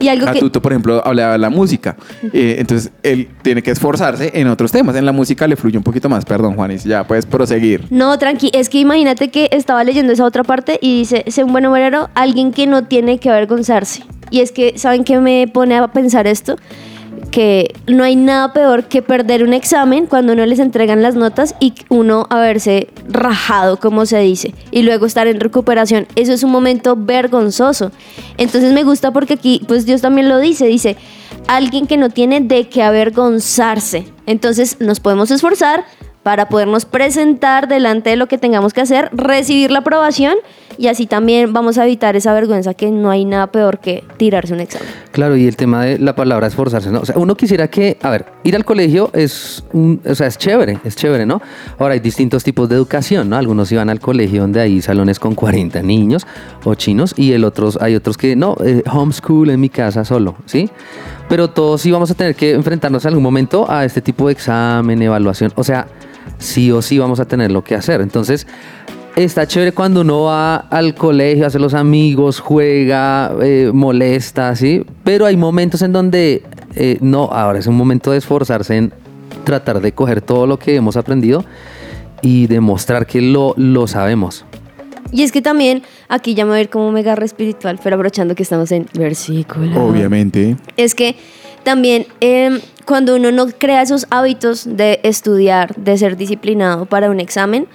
Y 0.00 0.08
algo 0.08 0.26
que... 0.26 0.32
Catuto, 0.32 0.60
por 0.62 0.72
ejemplo, 0.72 1.02
hablaba 1.04 1.32
de 1.32 1.38
la 1.38 1.50
música. 1.50 1.96
Eh, 2.32 2.56
entonces, 2.58 2.90
él 3.02 3.28
tiene 3.42 3.62
que 3.62 3.70
esforzarse 3.70 4.30
en 4.34 4.48
otros 4.48 4.72
temas. 4.72 4.96
En 4.96 5.04
la 5.04 5.12
música 5.12 5.46
le 5.46 5.56
fluye 5.56 5.76
un 5.76 5.84
poquito 5.84 6.08
más. 6.08 6.24
Perdón, 6.24 6.54
Juanis, 6.54 6.84
ya 6.84 7.06
puedes 7.06 7.26
proseguir. 7.26 7.84
No, 7.90 8.18
tranqui, 8.18 8.50
es 8.54 8.68
que 8.68 8.78
imagínate 8.78 9.30
que 9.30 9.48
estaba 9.52 9.84
leyendo 9.84 10.12
esa 10.12 10.24
otra 10.24 10.42
parte 10.42 10.78
y 10.80 10.98
dice, 10.98 11.24
sé 11.28 11.44
un 11.44 11.52
buen 11.52 11.66
obrero, 11.66 12.08
alguien 12.14 12.52
que 12.52 12.66
no 12.66 12.84
tiene 12.84 13.18
que 13.18 13.30
avergonzarse. 13.30 14.02
Y 14.30 14.40
es 14.40 14.52
que, 14.52 14.78
¿saben 14.78 15.04
qué 15.04 15.18
me 15.18 15.48
pone 15.48 15.76
a 15.76 15.88
pensar 15.88 16.26
esto? 16.26 16.56
Que 17.30 17.74
no 17.86 18.02
hay 18.02 18.16
nada 18.16 18.52
peor 18.52 18.84
que 18.84 19.02
perder 19.02 19.44
un 19.44 19.52
examen 19.52 20.06
cuando 20.06 20.34
no 20.34 20.44
les 20.46 20.58
entregan 20.58 21.02
las 21.02 21.14
notas 21.14 21.54
y 21.60 21.74
uno 21.88 22.26
haberse 22.28 22.88
rajado, 23.08 23.78
como 23.78 24.04
se 24.06 24.18
dice, 24.18 24.54
y 24.70 24.82
luego 24.82 25.06
estar 25.06 25.26
en 25.26 25.38
recuperación. 25.40 26.06
Eso 26.16 26.32
es 26.32 26.42
un 26.42 26.50
momento 26.50 26.96
vergonzoso. 26.96 27.92
Entonces 28.36 28.72
me 28.72 28.82
gusta 28.82 29.12
porque 29.12 29.34
aquí, 29.34 29.62
pues 29.68 29.86
Dios 29.86 30.00
también 30.00 30.28
lo 30.28 30.38
dice, 30.38 30.66
dice, 30.66 30.96
alguien 31.46 31.86
que 31.86 31.96
no 31.96 32.10
tiene 32.10 32.40
de 32.40 32.68
qué 32.68 32.82
avergonzarse. 32.82 34.06
Entonces 34.26 34.76
nos 34.80 35.00
podemos 35.00 35.30
esforzar 35.30 35.84
para 36.22 36.48
podernos 36.48 36.84
presentar 36.84 37.66
delante 37.68 38.10
de 38.10 38.16
lo 38.16 38.26
que 38.28 38.36
tengamos 38.38 38.72
que 38.74 38.82
hacer, 38.82 39.08
recibir 39.12 39.70
la 39.70 39.78
aprobación 39.78 40.34
y 40.76 40.86
así 40.88 41.06
también 41.06 41.52
vamos 41.52 41.78
a 41.78 41.84
evitar 41.84 42.14
esa 42.16 42.32
vergüenza 42.32 42.74
que 42.74 42.90
no 42.90 43.10
hay 43.10 43.24
nada 43.24 43.48
peor 43.48 43.78
que 43.80 44.04
tirarse 44.18 44.52
un 44.54 44.60
examen. 44.60 44.88
Claro, 45.12 45.36
y 45.36 45.46
el 45.46 45.56
tema 45.56 45.84
de 45.84 45.98
la 45.98 46.14
palabra 46.14 46.46
esforzarse, 46.46 46.90
¿no? 46.90 47.00
O 47.00 47.04
sea, 47.06 47.16
uno 47.18 47.34
quisiera 47.34 47.68
que, 47.68 47.98
a 48.02 48.10
ver, 48.10 48.26
ir 48.44 48.54
al 48.56 48.64
colegio 48.64 49.10
es, 49.12 49.64
un- 49.72 50.00
o 50.06 50.14
sea, 50.14 50.26
es 50.26 50.38
chévere, 50.38 50.78
es 50.84 50.94
chévere, 50.96 51.26
¿no? 51.26 51.40
Ahora 51.78 51.94
hay 51.94 52.00
distintos 52.00 52.44
tipos 52.44 52.68
de 52.68 52.76
educación, 52.76 53.28
¿no? 53.28 53.36
Algunos 53.36 53.70
iban 53.72 53.90
al 53.90 54.00
colegio 54.00 54.42
donde 54.42 54.60
hay 54.60 54.80
salones 54.80 55.18
con 55.18 55.34
40 55.34 55.82
niños 55.82 56.26
o 56.64 56.74
chinos 56.74 57.14
y 57.16 57.32
el 57.32 57.44
otros, 57.44 57.78
hay 57.80 57.94
otros 57.96 58.16
que 58.16 58.36
no, 58.36 58.56
eh, 58.64 58.82
homeschool 58.90 59.50
en 59.50 59.60
mi 59.60 59.68
casa 59.68 60.04
solo, 60.04 60.36
¿sí? 60.46 60.70
Pero 61.28 61.48
todos 61.50 61.80
sí 61.82 61.90
vamos 61.90 62.10
a 62.10 62.14
tener 62.14 62.34
que 62.34 62.52
enfrentarnos 62.52 63.04
en 63.04 63.08
algún 63.08 63.22
momento 63.22 63.70
a 63.70 63.84
este 63.84 64.00
tipo 64.00 64.26
de 64.26 64.32
examen, 64.32 65.00
evaluación, 65.02 65.52
o 65.56 65.64
sea, 65.64 65.86
sí 66.38 66.70
o 66.70 66.82
sí 66.82 66.98
vamos 66.98 67.20
a 67.20 67.24
tener 67.24 67.50
lo 67.50 67.62
que 67.64 67.74
hacer. 67.74 68.00
Entonces, 68.00 68.46
Está 69.16 69.46
chévere 69.46 69.72
cuando 69.72 70.02
uno 70.02 70.22
va 70.22 70.56
al 70.56 70.94
colegio, 70.94 71.44
hace 71.44 71.58
los 71.58 71.74
amigos, 71.74 72.38
juega, 72.38 73.32
eh, 73.42 73.70
molesta, 73.74 74.54
¿sí? 74.54 74.84
Pero 75.02 75.26
hay 75.26 75.36
momentos 75.36 75.82
en 75.82 75.92
donde 75.92 76.44
eh, 76.76 76.96
no, 77.00 77.24
ahora 77.24 77.58
es 77.58 77.66
un 77.66 77.74
momento 77.74 78.12
de 78.12 78.18
esforzarse 78.18 78.76
en 78.76 78.92
tratar 79.44 79.80
de 79.80 79.92
coger 79.92 80.22
todo 80.22 80.46
lo 80.46 80.58
que 80.58 80.76
hemos 80.76 80.96
aprendido 80.96 81.44
y 82.22 82.46
demostrar 82.46 83.06
que 83.06 83.20
lo, 83.20 83.54
lo 83.56 83.88
sabemos. 83.88 84.44
Y 85.12 85.22
es 85.22 85.32
que 85.32 85.42
también, 85.42 85.82
aquí 86.08 86.34
ya 86.34 86.44
me 86.44 86.52
voy 86.52 86.58
a 86.60 86.62
ir 86.62 86.70
como 86.70 86.92
mega 86.92 87.14
espiritual, 87.14 87.80
pero 87.82 87.96
aprovechando 87.96 88.36
que 88.36 88.44
estamos 88.44 88.70
en 88.70 88.86
versículo. 88.94 89.84
Obviamente. 89.84 90.56
es 90.76 90.94
que 90.94 91.16
también 91.62 92.06
eh, 92.20 92.60
cuando 92.84 93.16
uno 93.16 93.30
no 93.32 93.46
crea 93.48 93.82
esos 93.82 94.06
hábitos 94.10 94.64
de 94.66 95.00
estudiar, 95.02 95.74
de 95.76 95.96
ser 95.98 96.16
disciplinado 96.16 96.86
para 96.86 97.10
un 97.10 97.20
examen, 97.20 97.68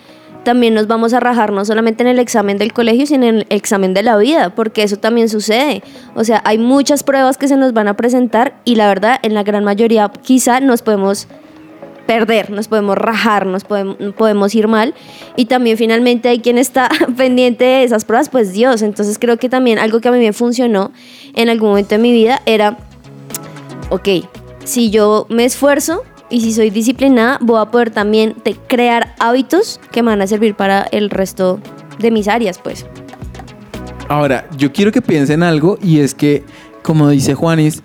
también 0.44 0.76
nos 0.76 0.88
vamos 0.88 1.14
a 1.14 1.20
rajar 1.20 1.52
no 1.52 1.66
solamente 1.66 2.04
en 2.04 2.10
el 2.10 2.20
examen 2.20 2.58
del 2.58 2.72
colegio, 2.72 3.06
sino 3.08 3.26
en 3.26 3.36
el 3.38 3.48
examen 3.50 3.94
de 3.94 4.04
la 4.04 4.16
vida, 4.16 4.54
porque 4.54 4.84
eso 4.84 4.98
también 4.98 5.28
sucede. 5.28 5.84
O 6.14 6.24
sea, 6.24 6.42
hay 6.46 6.58
muchas 6.58 7.04
pruebas 7.04 7.38
que 7.38 7.48
se 7.48 7.58
nos 7.58 7.74
van 7.74 7.88
a 7.88 7.96
presentar 7.96 8.56
y 8.64 8.76
la 8.76 8.88
verdad, 8.88 9.20
en 9.24 9.34
la 9.34 9.44
gran 9.44 9.64
mayoría 9.64 10.12
quizá 10.22 10.60
nos 10.60 10.82
podemos 10.82 11.28
perder, 12.06 12.52
nos 12.52 12.68
podemos 12.68 12.98
rajar, 12.98 13.46
nos 13.46 13.64
podemos, 13.64 13.98
podemos 14.16 14.54
ir 14.56 14.68
mal. 14.68 14.94
Y 15.36 15.46
también 15.46 15.78
finalmente 15.78 16.30
hay 16.30 16.40
quien 16.40 16.58
está 16.58 16.90
pendiente 17.18 17.66
de 17.66 17.84
esas 17.84 18.06
pruebas, 18.06 18.30
pues 18.30 18.54
Dios. 18.54 18.82
Entonces 18.82 19.18
creo 19.20 19.38
que 19.38 19.50
también 19.50 19.80
algo 19.80 20.00
que 20.00 20.08
a 20.08 20.12
mí 20.12 20.20
me 20.20 20.34
funcionó 20.34 20.92
en 21.34 21.50
algún 21.50 21.70
momento 21.70 21.96
de 21.96 22.00
mi 22.00 22.12
vida 22.12 22.42
era, 22.46 22.78
ok, 23.90 24.10
si 24.64 24.90
yo 24.90 25.28
me 25.30 25.46
esfuerzo 25.46 26.04
y 26.30 26.42
si 26.42 26.54
soy 26.54 26.70
disciplinada, 26.70 27.38
voy 27.42 27.62
a 27.62 27.66
poder 27.66 27.92
también 27.92 28.36
crear 28.68 29.16
hábitos 29.20 29.80
que 29.92 30.02
me 30.02 30.10
van 30.10 30.22
a 30.22 30.28
servir 30.28 30.56
para 30.56 30.84
el 30.92 31.10
resto 31.10 31.60
de 32.00 32.12
mis 32.12 32.28
áreas, 32.28 32.60
pues. 32.60 32.86
Ahora, 34.08 34.48
yo 34.58 34.72
quiero 34.72 34.92
que 34.92 35.02
piensen 35.02 35.44
algo 35.44 35.78
y 35.82 36.00
es 36.00 36.14
que, 36.14 36.44
como 36.84 37.10
dice 37.10 37.34
Juanis, 37.34 37.82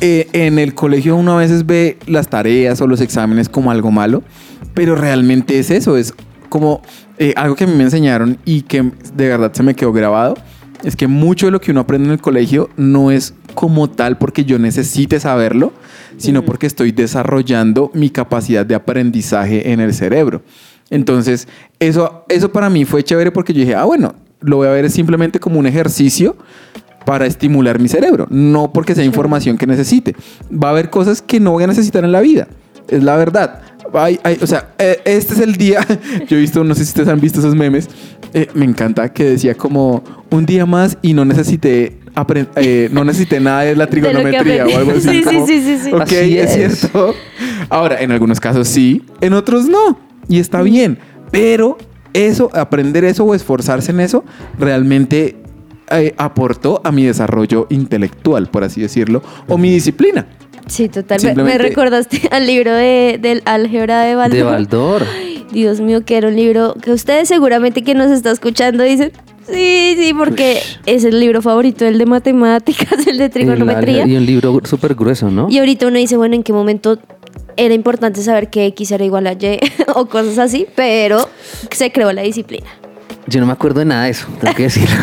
eh, 0.00 0.28
en 0.32 0.58
el 0.58 0.74
colegio 0.74 1.16
uno 1.16 1.34
a 1.34 1.36
veces 1.36 1.64
ve 1.64 1.98
las 2.06 2.28
tareas 2.28 2.80
o 2.80 2.86
los 2.86 3.00
exámenes 3.00 3.48
como 3.48 3.70
algo 3.70 3.90
malo, 3.90 4.22
pero 4.74 4.94
realmente 4.94 5.58
es 5.58 5.70
eso, 5.70 5.96
es 5.96 6.14
como 6.48 6.82
eh, 7.18 7.34
algo 7.36 7.54
que 7.54 7.64
a 7.64 7.66
mí 7.66 7.74
me 7.74 7.84
enseñaron 7.84 8.38
y 8.44 8.62
que 8.62 8.82
de 9.14 9.28
verdad 9.28 9.52
se 9.52 9.62
me 9.62 9.74
quedó 9.74 9.92
grabado, 9.92 10.34
es 10.84 10.96
que 10.96 11.06
mucho 11.06 11.46
de 11.46 11.52
lo 11.52 11.60
que 11.60 11.70
uno 11.70 11.80
aprende 11.80 12.06
en 12.06 12.12
el 12.12 12.20
colegio 12.20 12.68
no 12.76 13.10
es 13.10 13.34
como 13.54 13.90
tal 13.90 14.18
porque 14.18 14.44
yo 14.44 14.58
necesite 14.58 15.20
saberlo, 15.20 15.72
sino 16.16 16.44
porque 16.44 16.66
estoy 16.66 16.92
desarrollando 16.92 17.90
mi 17.94 18.10
capacidad 18.10 18.66
de 18.66 18.74
aprendizaje 18.74 19.72
en 19.72 19.80
el 19.80 19.94
cerebro. 19.94 20.42
Entonces, 20.90 21.48
eso, 21.78 22.24
eso 22.28 22.52
para 22.52 22.68
mí 22.68 22.84
fue 22.84 23.02
chévere 23.02 23.30
porque 23.30 23.52
yo 23.52 23.60
dije, 23.60 23.74
ah, 23.74 23.84
bueno, 23.84 24.14
lo 24.40 24.56
voy 24.56 24.68
a 24.68 24.72
ver 24.72 24.90
simplemente 24.90 25.40
como 25.40 25.58
un 25.58 25.66
ejercicio 25.66 26.36
para 27.06 27.26
estimular 27.26 27.80
mi 27.80 27.88
cerebro, 27.88 28.26
no 28.30 28.72
porque 28.72 28.94
sea 28.94 29.04
información 29.04 29.56
que 29.58 29.66
necesite. 29.66 30.14
Va 30.52 30.68
a 30.68 30.70
haber 30.72 30.90
cosas 30.90 31.22
que 31.22 31.40
no 31.40 31.52
voy 31.52 31.64
a 31.64 31.66
necesitar 31.66 32.04
en 32.04 32.12
la 32.12 32.20
vida, 32.20 32.48
es 32.88 33.02
la 33.02 33.16
verdad. 33.16 33.62
O 34.40 34.46
sea, 34.46 34.74
eh, 34.78 35.00
este 35.04 35.34
es 35.34 35.40
el 35.40 35.56
día, 35.56 35.86
yo 36.28 36.36
he 36.36 36.40
visto, 36.40 36.64
no 36.64 36.74
sé 36.74 36.84
si 36.84 36.90
ustedes 36.90 37.08
han 37.08 37.20
visto 37.20 37.40
esos 37.40 37.54
memes, 37.54 37.88
eh, 38.32 38.48
me 38.54 38.64
encanta 38.64 39.12
que 39.12 39.24
decía 39.24 39.54
como 39.54 40.02
un 40.30 40.46
día 40.46 40.64
más 40.64 40.96
y 41.02 41.12
no 41.12 41.24
necesité 41.24 41.98
eh, 42.56 42.90
no 42.92 43.04
necesité 43.04 43.40
nada 43.40 43.62
de 43.62 43.76
la 43.76 43.86
De 43.86 43.90
trigonometría 43.90 44.66
o 44.66 44.76
algo 44.76 44.92
así. 44.92 45.00
Sí, 45.00 45.18
sí, 45.18 45.24
como, 45.24 45.46
sí, 45.46 45.62
sí, 45.62 45.78
sí. 45.78 45.92
Ok, 45.92 46.02
Así 46.02 46.38
es 46.38 46.56
es. 46.56 46.78
cierto. 46.78 47.14
Ahora, 47.68 48.00
en 48.00 48.12
algunos 48.12 48.40
casos 48.40 48.68
sí, 48.68 49.02
en 49.20 49.32
otros 49.32 49.66
no. 49.66 49.98
Y 50.28 50.38
está 50.38 50.62
bien. 50.62 50.98
Pero 51.30 51.78
eso, 52.12 52.50
aprender 52.52 53.04
eso 53.04 53.24
o 53.24 53.34
esforzarse 53.34 53.92
en 53.92 54.00
eso, 54.00 54.24
realmente 54.58 55.36
eh, 55.90 56.14
aportó 56.18 56.80
a 56.84 56.92
mi 56.92 57.04
desarrollo 57.04 57.66
intelectual, 57.70 58.48
por 58.48 58.64
así 58.64 58.82
decirlo, 58.82 59.22
o 59.48 59.56
mi 59.56 59.70
disciplina. 59.70 60.26
Sí, 60.66 60.88
total. 60.88 61.20
Me- 61.36 61.58
recordaste 61.58 62.28
al 62.30 62.46
libro 62.46 62.72
de, 62.74 63.18
del 63.20 63.42
álgebra 63.44 64.02
de 64.02 64.14
Baldor. 64.14 64.36
De 64.36 64.42
Baldor. 64.42 65.06
Dios 65.52 65.80
mío, 65.80 66.04
que 66.04 66.16
era 66.16 66.28
un 66.28 66.36
libro 66.36 66.74
que 66.80 66.92
ustedes 66.92 67.28
seguramente 67.28 67.82
que 67.82 67.94
nos 67.94 68.10
está 68.10 68.30
escuchando 68.30 68.82
dicen, 68.84 69.12
sí, 69.46 69.94
sí, 69.98 70.14
porque 70.16 70.62
es 70.86 71.04
el 71.04 71.20
libro 71.20 71.42
favorito, 71.42 71.84
el 71.84 71.98
de 71.98 72.06
matemáticas, 72.06 73.06
el 73.06 73.18
de 73.18 73.28
trigonometría. 73.28 74.06
Y 74.06 74.16
un 74.16 74.24
libro 74.24 74.60
súper 74.64 74.94
grueso, 74.94 75.30
¿no? 75.30 75.48
Y 75.50 75.58
ahorita 75.58 75.88
uno 75.88 75.98
dice, 75.98 76.16
bueno, 76.16 76.34
¿en 76.34 76.42
qué 76.42 76.52
momento 76.54 76.98
era 77.56 77.74
importante 77.74 78.22
saber 78.22 78.48
que 78.48 78.64
X 78.66 78.92
era 78.92 79.04
igual 79.04 79.26
a 79.26 79.32
Y 79.34 79.58
o 79.94 80.06
cosas 80.06 80.38
así? 80.38 80.66
Pero 80.74 81.28
se 81.70 81.92
creó 81.92 82.12
la 82.12 82.22
disciplina. 82.22 82.66
Yo 83.26 83.38
no 83.40 83.46
me 83.46 83.52
acuerdo 83.52 83.80
de 83.80 83.84
nada 83.86 84.04
de 84.04 84.10
eso, 84.10 84.26
tengo 84.40 84.54
que 84.54 84.64
decirlo. 84.64 84.96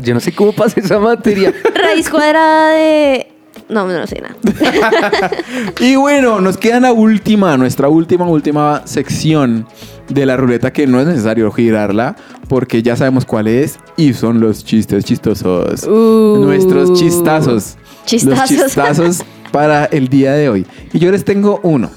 Yo 0.00 0.14
no 0.14 0.20
sé 0.20 0.32
cómo 0.32 0.52
pasa 0.52 0.78
esa 0.80 0.98
materia. 0.98 1.52
Raíz 1.74 2.08
cuadrada 2.10 2.70
de 2.72 3.31
No, 3.68 3.86
no 3.86 4.06
sé 4.06 4.20
nada. 4.20 4.36
Y 5.80 5.96
bueno, 5.96 6.40
nos 6.40 6.56
queda 6.56 6.80
la 6.80 6.92
última, 6.92 7.56
nuestra 7.56 7.88
última, 7.88 8.26
última 8.26 8.82
sección 8.84 9.66
de 10.08 10.26
la 10.26 10.36
ruleta 10.36 10.72
que 10.72 10.86
no 10.86 11.00
es 11.00 11.06
necesario 11.06 11.50
girarla 11.50 12.16
porque 12.48 12.82
ya 12.82 12.96
sabemos 12.96 13.24
cuál 13.24 13.48
es 13.48 13.78
y 13.96 14.12
son 14.12 14.40
los 14.40 14.64
chistes 14.64 15.04
chistosos. 15.04 15.86
Nuestros 15.86 16.92
chistazos. 16.98 17.76
Chistazos. 18.04 18.50
Los 18.50 18.66
chistazos 18.66 19.24
para 19.52 19.86
el 19.86 20.08
día 20.08 20.32
de 20.32 20.48
hoy. 20.48 20.66
Y 20.92 20.98
yo 20.98 21.10
les 21.10 21.24
tengo 21.24 21.60
uno 21.62 21.90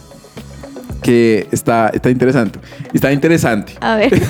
que 1.06 1.46
está, 1.52 1.90
está 1.90 2.10
interesante. 2.10 2.58
Está 2.92 3.12
interesante. 3.12 3.74
A 3.80 3.96
ver. 3.96 4.12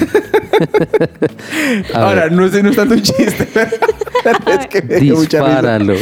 A 1.93 1.97
Ahora, 2.01 2.23
ver. 2.23 2.31
no 2.33 2.47
sé, 2.49 2.61
no 2.63 2.69
es 2.69 2.75
tanto 2.75 2.93
un 2.95 3.01
chiste. 3.01 3.47
es 4.59 4.67
que 4.67 4.81
me 4.81 4.95
dio 4.99 5.15
mucha 5.15 5.39
risa. 5.39 5.49
Dispáralo. 5.51 5.93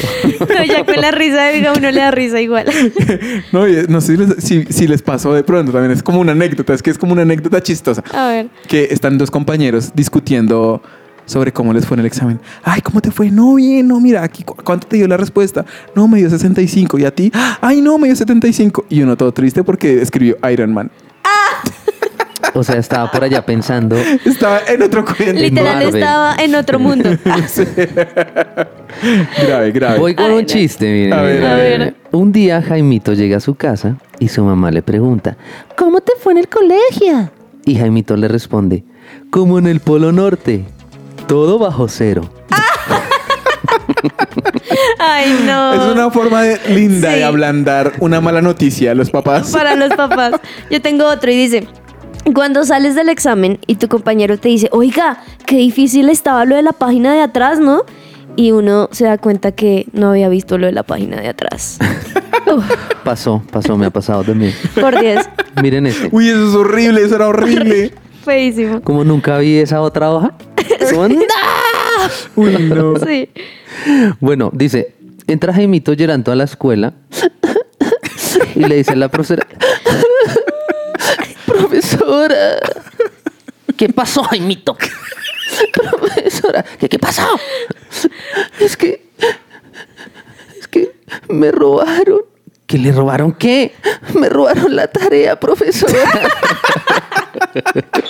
No, 0.49 0.63
ya 0.65 0.83
con 0.85 0.95
la 0.99 1.11
risa 1.11 1.43
de 1.45 1.69
uno 1.77 1.91
le 1.91 1.99
da 1.99 2.09
risa 2.11 2.41
igual. 2.41 2.65
No, 3.51 3.67
y 3.67 3.85
no 3.87 4.01
sé 4.01 4.15
si 4.15 4.17
les, 4.17 4.43
si- 4.43 4.65
si 4.73 4.87
les 4.87 5.01
pasó 5.03 5.33
de 5.33 5.43
pronto 5.43 5.71
también. 5.71 5.91
Es 5.91 6.01
como 6.01 6.19
una 6.19 6.31
anécdota. 6.31 6.73
Es 6.73 6.81
que 6.81 6.89
es 6.89 6.97
como 6.97 7.13
una 7.13 7.21
anécdota 7.21 7.61
chistosa. 7.61 8.03
A 8.11 8.27
ver. 8.29 8.47
que 8.67 8.85
están 8.91 9.17
dos 9.19 9.29
compañeros 9.29 9.91
discutiendo 9.93 10.81
sobre 11.25 11.51
cómo 11.53 11.73
les 11.73 11.85
fue 11.85 11.95
en 11.95 12.01
el 12.01 12.05
examen. 12.05 12.39
Ay, 12.63 12.81
¿cómo 12.81 13.01
te 13.01 13.11
fue? 13.11 13.29
No, 13.31 13.55
bien, 13.55 13.87
no, 13.87 13.99
mira, 13.99 14.23
aquí, 14.23 14.43
¿cu- 14.43 14.55
¿cuánto 14.63 14.87
te 14.87 14.97
dio 14.97 15.07
la 15.07 15.17
respuesta? 15.17 15.65
No, 15.95 16.07
me 16.07 16.17
dio 16.19 16.29
65. 16.29 16.97
¿Y 16.99 17.05
a 17.05 17.11
ti? 17.13 17.31
Ay, 17.61 17.81
no, 17.81 17.97
me 17.97 18.07
dio 18.07 18.15
75. 18.15 18.85
Y 18.89 19.01
uno 19.01 19.15
todo 19.15 19.31
triste 19.31 19.63
porque 19.63 20.01
escribió 20.01 20.37
Iron 20.51 20.73
Man. 20.73 20.91
O 22.55 22.63
sea, 22.63 22.75
estaba 22.77 23.09
por 23.09 23.23
allá 23.23 23.43
pensando. 23.43 23.95
Estaba 24.25 24.59
en 24.67 24.83
otro 24.83 25.03
cuento. 25.03 25.33
Literal 25.41 25.75
Marvel. 25.85 25.95
estaba 25.95 26.35
en 26.35 26.53
otro 26.53 26.77
mundo. 26.77 27.09
grave, 29.47 29.71
grave. 29.71 29.99
Voy 29.99 30.13
con 30.15 30.29
un 30.31 30.45
chiste, 30.45 30.85
miren. 30.91 31.13
A 31.13 31.21
ver, 31.23 31.45
a 31.45 31.55
ver. 31.55 31.95
Un 32.11 32.31
día 32.31 32.61
Jaimito 32.61 33.13
llega 33.13 33.37
a 33.37 33.39
su 33.39 33.55
casa 33.55 33.97
y 34.19 34.27
su 34.27 34.43
mamá 34.43 34.69
le 34.71 34.83
pregunta, 34.83 35.35
¿cómo 35.75 36.01
te 36.01 36.11
fue 36.21 36.33
en 36.33 36.39
el 36.39 36.47
colegio? 36.47 37.31
Y 37.65 37.75
Jaimito 37.75 38.15
le 38.17 38.27
responde, 38.27 38.83
como 39.31 39.57
en 39.57 39.65
el 39.67 39.79
Polo 39.79 40.11
Norte, 40.11 40.65
todo 41.27 41.59
bajo 41.59 41.87
cero. 41.87 42.29
Ay, 44.99 45.43
no. 45.45 45.73
Es 45.73 45.91
una 45.93 46.09
forma 46.11 46.41
de- 46.43 46.59
linda 46.73 47.11
Sí. 47.11 47.17
de 47.17 47.23
ablandar 47.23 47.93
una 47.99 48.21
mala 48.21 48.41
noticia 48.41 48.91
a 48.91 48.95
los 48.95 49.09
papás. 49.09 49.51
Para 49.51 49.75
los 49.75 49.89
papás. 49.95 50.33
Yo 50.69 50.81
tengo 50.81 51.05
otro 51.07 51.31
y 51.31 51.35
dice, 51.35 51.67
cuando 52.33 52.63
sales 52.65 52.95
del 52.95 53.09
examen 53.09 53.59
y 53.67 53.75
tu 53.75 53.87
compañero 53.87 54.37
te 54.37 54.49
dice, 54.49 54.69
oiga, 54.71 55.21
qué 55.45 55.57
difícil 55.57 56.09
estaba 56.09 56.45
lo 56.45 56.55
de 56.55 56.61
la 56.63 56.71
página 56.73 57.13
de 57.13 57.21
atrás, 57.21 57.59
¿no? 57.59 57.83
Y 58.35 58.51
uno 58.51 58.89
se 58.91 59.05
da 59.05 59.17
cuenta 59.19 59.51
que 59.51 59.85
no 59.93 60.09
había 60.09 60.27
visto 60.29 60.57
lo 60.57 60.65
de 60.65 60.71
la 60.71 60.83
página 60.83 61.17
de 61.21 61.27
atrás. 61.29 61.77
Pasó, 63.03 63.41
pasó, 63.51 63.77
me 63.77 63.85
ha 63.85 63.89
pasado 63.89 64.23
también. 64.23 64.53
por 64.79 64.99
Dios, 64.99 65.25
Miren 65.61 65.87
este. 65.87 66.09
Uy, 66.11 66.29
eso 66.29 66.49
es 66.49 66.55
horrible, 66.55 67.01
eso 67.03 67.15
era 67.15 67.27
horrible. 67.27 67.93
feísimo. 68.23 68.81
Como 68.81 69.03
nunca 69.03 69.37
vi 69.37 69.57
esa 69.57 69.81
otra 69.81 70.11
hoja. 70.11 70.33
Sí. 73.05 73.29
Bueno, 74.19 74.49
dice, 74.53 74.93
entra 75.27 75.53
Jaimito 75.53 75.93
llorando 75.93 76.31
a 76.31 76.35
la 76.35 76.43
escuela 76.43 76.93
y 78.55 78.65
le 78.65 78.75
dice 78.75 78.91
a 78.91 78.95
la 78.95 79.09
profesora, 79.09 79.47
profesora, 81.45 82.57
¿qué 83.77 83.89
pasó, 83.89 84.23
Jaimito? 84.23 84.77
Profesora, 85.73 86.63
¿qué, 86.79 86.89
qué 86.89 86.99
pasó? 86.99 87.27
Es 88.59 88.77
que, 88.77 89.05
es 90.59 90.67
que 90.67 90.91
me 91.29 91.51
robaron. 91.51 92.21
¿Que 92.65 92.77
le 92.77 92.91
robaron 92.91 93.33
qué? 93.33 93.73
Me 94.15 94.29
robaron 94.29 94.75
la 94.75 94.87
tarea, 94.87 95.39
profesora. 95.39 95.93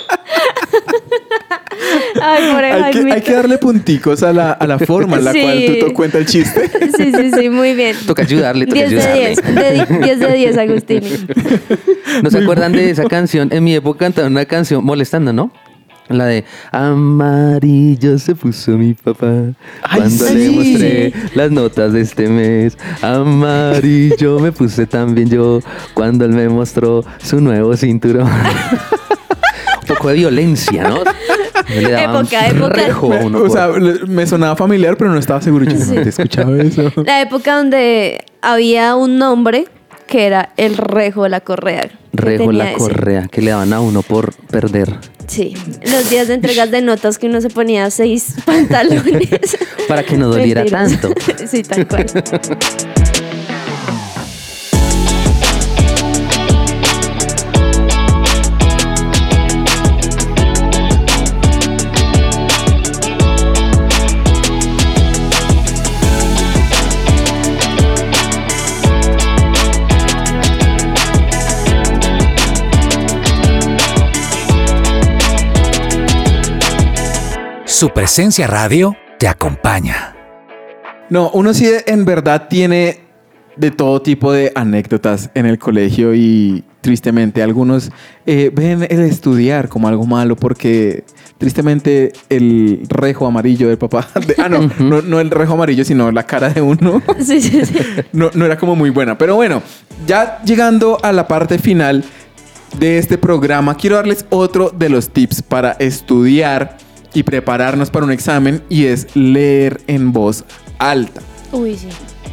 Ay, 2.26 2.52
por 2.54 2.64
Hay 2.64 2.92
que, 2.92 3.12
hay 3.12 3.20
que 3.22 3.32
darle 3.32 3.58
punticos 3.58 4.22
a 4.22 4.32
la, 4.32 4.52
a 4.52 4.66
la 4.66 4.78
forma 4.78 5.18
en 5.18 5.24
la 5.24 5.32
Sí. 5.34 5.42
cual 5.42 5.64
tú 5.66 5.86
te 5.86 5.92
cuenta 5.92 6.18
el 6.18 6.26
chiste. 6.26 6.70
Sí, 6.96 7.12
sí, 7.12 7.30
sí, 7.38 7.48
muy 7.50 7.74
bien. 7.74 7.96
Toca 8.06 8.22
ayudarle, 8.22 8.66
toca 8.66 8.78
10 8.86 8.90
de 8.90 9.00
ayudarle. 9.00 9.34
10, 9.34 9.88
de 9.88 9.94
di- 9.96 10.02
10 10.04 10.18
de 10.20 10.32
10, 10.34 10.58
Agustín. 10.58 11.02
¿No 12.22 12.30
se 12.30 12.38
acuerdan 12.38 12.72
de 12.72 12.90
esa 12.90 13.04
canción? 13.04 13.48
En 13.52 13.64
mi 13.64 13.74
época 13.74 13.98
cantaban 14.00 14.32
una 14.32 14.44
canción 14.44 14.84
molestando, 14.84 15.32
¿no? 15.32 15.50
La 16.08 16.26
de 16.26 16.44
Amarillo 16.70 18.18
se 18.18 18.34
puso 18.34 18.72
mi 18.72 18.92
papá 18.94 19.26
Ay, 19.82 20.00
cuando 20.00 20.26
sí. 20.26 20.34
le 20.34 20.50
mostré 20.50 21.12
las 21.34 21.50
notas 21.50 21.92
de 21.94 22.02
este 22.02 22.28
mes. 22.28 22.76
Amarillo 23.00 24.38
me 24.38 24.52
puse 24.52 24.86
también 24.86 25.30
yo 25.30 25.60
cuando 25.94 26.24
él 26.26 26.32
me 26.32 26.48
mostró 26.48 27.04
su 27.22 27.40
nuevo 27.40 27.74
cinturón. 27.76 28.28
Un 28.28 29.86
poco 29.88 30.08
de 30.08 30.14
violencia, 30.14 30.88
¿no? 30.88 31.02
Época, 31.68 32.48
época. 32.48 32.82
uno 33.22 33.42
o 33.42 33.50
sea, 33.50 33.68
me 34.06 34.26
sonaba 34.26 34.56
familiar, 34.56 34.96
pero 34.96 35.10
no 35.10 35.18
estaba 35.18 35.40
seguro. 35.40 35.64
Yo 35.64 35.76
no 35.76 36.02
te 36.02 36.08
escuchaba 36.08 36.56
eso. 36.58 36.92
La 37.04 37.20
época 37.22 37.56
donde 37.56 38.24
había 38.42 38.94
un 38.96 39.18
nombre 39.18 39.66
que 40.06 40.26
era 40.26 40.50
el 40.56 40.76
rejo 40.76 41.22
de 41.22 41.30
la 41.30 41.40
correa. 41.40 41.88
rejo 42.12 42.52
la 42.52 42.70
ese. 42.70 42.78
correa 42.78 43.28
que 43.30 43.40
le 43.40 43.50
daban 43.50 43.72
a 43.72 43.80
uno 43.80 44.02
por 44.02 44.34
perder. 44.34 44.94
Sí, 45.26 45.54
los 45.90 46.10
días 46.10 46.28
de 46.28 46.34
entregas 46.34 46.70
de 46.70 46.82
notas 46.82 47.18
que 47.18 47.26
uno 47.26 47.40
se 47.40 47.48
ponía 47.48 47.90
seis 47.90 48.34
pantalones. 48.44 49.56
Para 49.88 50.02
que 50.02 50.16
no 50.18 50.28
doliera 50.28 50.62
Mentiras. 50.62 51.00
tanto. 51.00 51.14
sí, 51.46 51.62
tal 51.62 51.88
cual. 51.88 52.06
Su 77.84 77.90
presencia 77.90 78.46
radio 78.46 78.96
te 79.18 79.28
acompaña. 79.28 80.16
No, 81.10 81.28
uno 81.34 81.52
sí 81.52 81.70
en 81.84 82.06
verdad 82.06 82.46
tiene 82.48 83.00
de 83.58 83.70
todo 83.72 84.00
tipo 84.00 84.32
de 84.32 84.52
anécdotas 84.54 85.28
en 85.34 85.44
el 85.44 85.58
colegio 85.58 86.14
y 86.14 86.64
tristemente 86.80 87.42
algunos 87.42 87.90
eh, 88.24 88.50
ven 88.54 88.86
el 88.88 89.00
estudiar 89.02 89.68
como 89.68 89.86
algo 89.86 90.06
malo 90.06 90.34
porque 90.34 91.04
tristemente 91.36 92.14
el 92.30 92.86
rejo 92.88 93.26
amarillo 93.26 93.68
del 93.68 93.76
papá, 93.76 94.08
de- 94.26 94.36
ah 94.38 94.48
no, 94.48 94.60
no, 94.78 95.02
no 95.02 95.20
el 95.20 95.28
rejo 95.30 95.52
amarillo 95.52 95.84
sino 95.84 96.10
la 96.10 96.22
cara 96.22 96.48
de 96.48 96.62
uno 96.62 97.02
Sí, 97.20 97.42
sí, 97.42 97.66
sí. 97.66 97.74
no, 98.14 98.30
no 98.32 98.46
era 98.46 98.56
como 98.56 98.74
muy 98.74 98.88
buena. 98.88 99.18
Pero 99.18 99.34
bueno, 99.34 99.62
ya 100.06 100.40
llegando 100.42 100.98
a 101.02 101.12
la 101.12 101.28
parte 101.28 101.58
final 101.58 102.02
de 102.78 102.96
este 102.96 103.18
programa, 103.18 103.76
quiero 103.76 103.96
darles 103.96 104.24
otro 104.30 104.70
de 104.70 104.88
los 104.88 105.10
tips 105.10 105.42
para 105.42 105.72
estudiar 105.72 106.78
y 107.14 107.22
prepararnos 107.22 107.90
para 107.90 108.04
un 108.04 108.12
examen 108.12 108.62
y 108.68 108.84
es 108.86 109.06
leer 109.14 109.80
en 109.86 110.12
voz 110.12 110.44
alta. 110.78 111.22
Uy, 111.52 111.76
sí. 111.76 111.88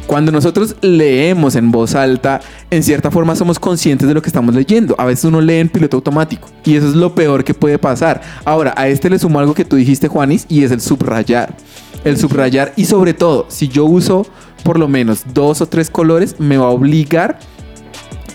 Cuando 0.06 0.32
nosotros 0.32 0.76
leemos 0.82 1.54
en 1.54 1.70
voz 1.70 1.94
alta, 1.94 2.40
en 2.70 2.82
cierta 2.82 3.10
forma 3.10 3.36
somos 3.36 3.58
conscientes 3.58 4.08
de 4.08 4.14
lo 4.14 4.20
que 4.20 4.28
estamos 4.28 4.54
leyendo. 4.54 4.94
A 4.98 5.04
veces 5.04 5.24
uno 5.24 5.40
lee 5.40 5.58
en 5.58 5.68
piloto 5.68 5.96
automático 5.96 6.48
y 6.64 6.76
eso 6.76 6.88
es 6.88 6.94
lo 6.94 7.14
peor 7.14 7.44
que 7.44 7.54
puede 7.54 7.78
pasar. 7.78 8.20
Ahora, 8.44 8.74
a 8.76 8.88
este 8.88 9.08
le 9.08 9.18
sumo 9.18 9.38
algo 9.38 9.54
que 9.54 9.64
tú 9.64 9.76
dijiste, 9.76 10.08
Juanis, 10.08 10.44
y 10.48 10.64
es 10.64 10.70
el 10.70 10.80
subrayar. 10.80 11.56
El 12.04 12.18
subrayar 12.18 12.72
y 12.76 12.84
sobre 12.84 13.14
todo, 13.14 13.46
si 13.48 13.68
yo 13.68 13.84
uso 13.84 14.26
por 14.64 14.78
lo 14.78 14.88
menos 14.88 15.22
dos 15.32 15.60
o 15.60 15.66
tres 15.66 15.88
colores, 15.88 16.36
me 16.38 16.58
va 16.58 16.66
a 16.66 16.70
obligar 16.70 17.38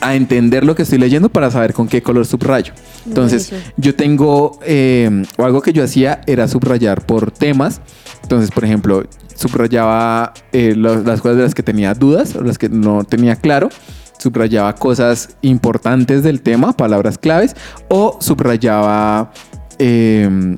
a 0.01 0.15
entender 0.15 0.63
lo 0.63 0.75
que 0.75 0.83
estoy 0.83 0.97
leyendo 0.97 1.29
para 1.29 1.51
saber 1.51 1.73
con 1.73 1.87
qué 1.87 2.01
color 2.01 2.25
subrayo. 2.25 2.73
Entonces, 3.05 3.49
Buenísimo. 3.49 3.73
yo 3.77 3.95
tengo, 3.95 4.59
eh, 4.65 5.23
o 5.37 5.45
algo 5.45 5.61
que 5.61 5.73
yo 5.73 5.83
hacía 5.83 6.21
era 6.27 6.47
subrayar 6.47 7.05
por 7.05 7.31
temas. 7.31 7.81
Entonces, 8.23 8.51
por 8.51 8.65
ejemplo, 8.65 9.03
subrayaba 9.35 10.33
eh, 10.51 10.75
las 10.75 11.21
cosas 11.21 11.37
de 11.37 11.43
las 11.43 11.55
que 11.55 11.63
tenía 11.63 11.93
dudas 11.93 12.35
o 12.35 12.43
las 12.43 12.57
que 12.57 12.69
no 12.69 13.03
tenía 13.03 13.35
claro. 13.35 13.69
Subrayaba 14.17 14.73
cosas 14.75 15.37
importantes 15.41 16.23
del 16.23 16.41
tema, 16.41 16.73
palabras 16.75 17.17
claves, 17.19 17.55
o 17.87 18.17
subrayaba 18.19 19.31
eh, 19.77 20.57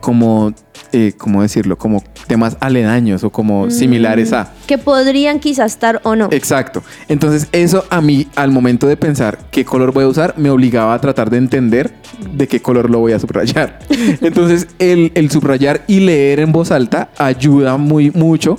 como, 0.00 0.52
eh, 0.94 1.12
¿cómo 1.18 1.42
decirlo? 1.42 1.76
Como 1.76 2.02
temas 2.28 2.56
aledaños 2.60 3.24
o 3.24 3.30
como 3.30 3.68
similares 3.68 4.32
a. 4.32 4.52
Que 4.66 4.78
podrían 4.78 5.40
quizás 5.40 5.72
estar 5.72 6.00
o 6.04 6.14
no. 6.14 6.28
Exacto. 6.30 6.84
Entonces 7.08 7.48
eso 7.50 7.84
a 7.90 8.00
mí 8.00 8.28
al 8.36 8.52
momento 8.52 8.86
de 8.86 8.96
pensar 8.96 9.38
qué 9.50 9.64
color 9.64 9.92
voy 9.92 10.04
a 10.04 10.08
usar 10.08 10.34
me 10.36 10.50
obligaba 10.50 10.94
a 10.94 11.00
tratar 11.00 11.30
de 11.30 11.38
entender 11.38 11.92
de 12.32 12.46
qué 12.46 12.62
color 12.62 12.90
lo 12.90 13.00
voy 13.00 13.12
a 13.12 13.18
subrayar. 13.18 13.80
Entonces 14.20 14.68
el, 14.78 15.10
el 15.16 15.30
subrayar 15.30 15.82
y 15.88 16.00
leer 16.00 16.38
en 16.38 16.52
voz 16.52 16.70
alta 16.70 17.10
ayuda 17.18 17.76
muy 17.76 18.12
mucho 18.12 18.58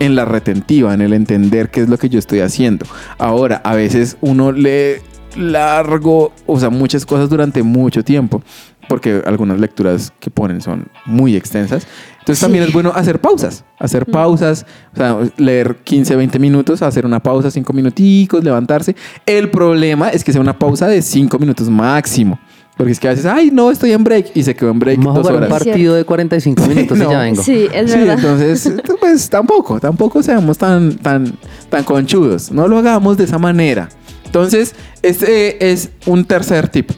en 0.00 0.16
la 0.16 0.24
retentiva, 0.24 0.92
en 0.92 1.00
el 1.00 1.12
entender 1.12 1.70
qué 1.70 1.82
es 1.82 1.88
lo 1.88 1.98
que 1.98 2.08
yo 2.08 2.18
estoy 2.18 2.40
haciendo. 2.40 2.84
Ahora, 3.16 3.60
a 3.64 3.74
veces 3.74 4.16
uno 4.20 4.52
lee 4.52 4.96
largo, 5.36 6.32
o 6.46 6.58
sea, 6.58 6.70
muchas 6.70 7.06
cosas 7.06 7.28
durante 7.28 7.62
mucho 7.62 8.02
tiempo, 8.02 8.42
porque 8.88 9.22
algunas 9.26 9.58
lecturas 9.60 10.12
que 10.20 10.30
ponen 10.30 10.60
son 10.60 10.86
muy 11.06 11.36
extensas. 11.36 11.86
Entonces 12.20 12.40
también 12.40 12.64
es 12.64 12.72
bueno 12.72 12.92
hacer 12.94 13.20
pausas, 13.20 13.64
hacer 13.78 14.04
pausas, 14.06 14.66
o 14.92 14.96
sea, 14.96 15.16
leer 15.36 15.76
15, 15.84 16.16
20 16.16 16.38
minutos, 16.40 16.82
hacer 16.82 17.06
una 17.06 17.20
pausa, 17.22 17.50
5 17.50 17.72
minuticos, 17.72 18.42
levantarse. 18.42 18.96
El 19.26 19.50
problema 19.50 20.08
es 20.08 20.24
que 20.24 20.32
sea 20.32 20.40
una 20.40 20.58
pausa 20.58 20.88
de 20.88 21.02
5 21.02 21.38
minutos 21.38 21.68
máximo. 21.70 22.38
Porque 22.76 22.92
es 22.92 23.00
que 23.00 23.06
a 23.08 23.10
veces, 23.12 23.24
ay, 23.24 23.50
no, 23.50 23.70
estoy 23.70 23.92
en 23.92 24.04
break 24.04 24.32
y 24.34 24.42
se 24.42 24.54
quedó 24.54 24.70
en 24.70 24.78
break 24.78 24.98
Vamos 24.98 25.12
a 25.14 25.18
dos 25.18 25.26
jugar 25.28 25.36
un 25.36 25.52
horas. 25.52 25.64
partido 25.64 25.94
de 25.94 26.04
45 26.04 26.62
minutos 26.68 26.98
No. 26.98 27.08
y 27.08 27.10
ya 27.10 27.20
vengo. 27.20 27.42
Sí, 27.42 27.68
es 27.72 27.90
Sí, 27.90 27.98
verdad. 27.98 28.14
entonces, 28.18 28.72
pues 29.00 29.30
tampoco, 29.30 29.80
tampoco 29.80 30.22
seamos 30.22 30.58
tan, 30.58 30.96
tan, 30.98 31.32
tan 31.70 31.84
conchudos. 31.84 32.50
No 32.52 32.68
lo 32.68 32.76
hagamos 32.78 33.16
de 33.16 33.24
esa 33.24 33.38
manera. 33.38 33.88
Entonces, 34.26 34.74
este 35.00 35.70
es 35.72 35.88
un 36.04 36.24
tercer 36.26 36.68
tip 36.68 36.90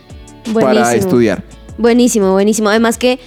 para 0.53 0.66
Buenísimo. 0.72 0.91
estudiar. 0.97 1.45
Buenísimo, 1.79 2.33
buenísimo. 2.33 2.68
Además 2.68 2.99
que 2.99 3.18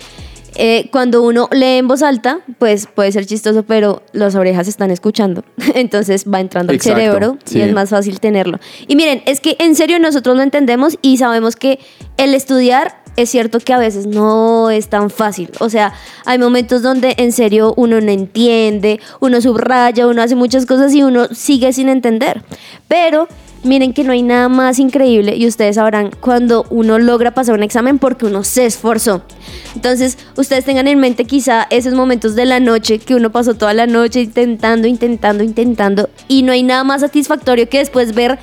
eh, 0.55 0.89
cuando 0.91 1.23
uno 1.23 1.47
lee 1.51 1.77
en 1.77 1.87
voz 1.87 2.03
alta, 2.03 2.41
pues 2.59 2.87
puede 2.87 3.11
ser 3.11 3.25
chistoso, 3.25 3.63
pero 3.63 4.03
las 4.11 4.35
orejas 4.35 4.67
están 4.67 4.91
escuchando. 4.91 5.43
Entonces 5.75 6.25
va 6.31 6.39
entrando 6.39 6.73
Exacto, 6.73 6.99
al 6.99 7.05
cerebro 7.05 7.37
sí. 7.45 7.59
y 7.59 7.61
es 7.61 7.73
más 7.73 7.89
fácil 7.89 8.19
tenerlo. 8.19 8.59
Y 8.87 8.95
miren, 8.95 9.23
es 9.25 9.39
que 9.39 9.55
en 9.59 9.75
serio 9.75 9.97
nosotros 9.99 10.35
lo 10.35 10.43
entendemos 10.43 10.97
y 11.01 11.17
sabemos 11.17 11.55
que 11.55 11.79
el 12.17 12.33
estudiar 12.33 13.01
es 13.17 13.29
cierto 13.29 13.59
que 13.59 13.73
a 13.73 13.77
veces 13.77 14.07
no 14.07 14.69
es 14.69 14.89
tan 14.89 15.09
fácil. 15.09 15.49
O 15.59 15.69
sea, 15.69 15.93
hay 16.25 16.37
momentos 16.37 16.81
donde 16.81 17.15
en 17.17 17.31
serio 17.31 17.73
uno 17.77 17.99
no 18.01 18.11
entiende, 18.11 18.99
uno 19.19 19.41
subraya, 19.41 20.07
uno 20.07 20.21
hace 20.21 20.35
muchas 20.35 20.65
cosas 20.65 20.93
y 20.93 21.03
uno 21.03 21.27
sigue 21.31 21.71
sin 21.73 21.89
entender. 21.89 22.43
Pero 22.87 23.27
miren 23.63 23.93
que 23.93 24.03
no 24.03 24.11
hay 24.11 24.21
nada 24.21 24.49
más 24.49 24.79
increíble 24.79 25.35
y 25.35 25.47
ustedes 25.47 25.75
sabrán 25.75 26.11
cuando 26.19 26.65
uno 26.69 26.99
logra 26.99 27.31
pasar 27.33 27.55
un 27.55 27.63
examen 27.63 27.99
porque 27.99 28.25
uno 28.25 28.43
se 28.43 28.65
esforzó. 28.65 29.21
Entonces, 29.75 30.17
ustedes 30.35 30.65
tengan 30.65 30.87
en 30.87 30.99
mente 30.99 31.25
quizá 31.25 31.67
esos 31.69 31.93
momentos 31.93 32.35
de 32.35 32.45
la 32.45 32.59
noche 32.59 32.99
que 32.99 33.15
uno 33.15 33.31
pasó 33.31 33.53
toda 33.53 33.73
la 33.73 33.87
noche 33.87 34.21
intentando, 34.21 34.87
intentando, 34.87 35.43
intentando 35.43 36.09
y 36.27 36.43
no 36.43 36.51
hay 36.51 36.63
nada 36.63 36.83
más 36.83 37.01
satisfactorio 37.01 37.69
que 37.69 37.79
después 37.79 38.13
ver 38.13 38.39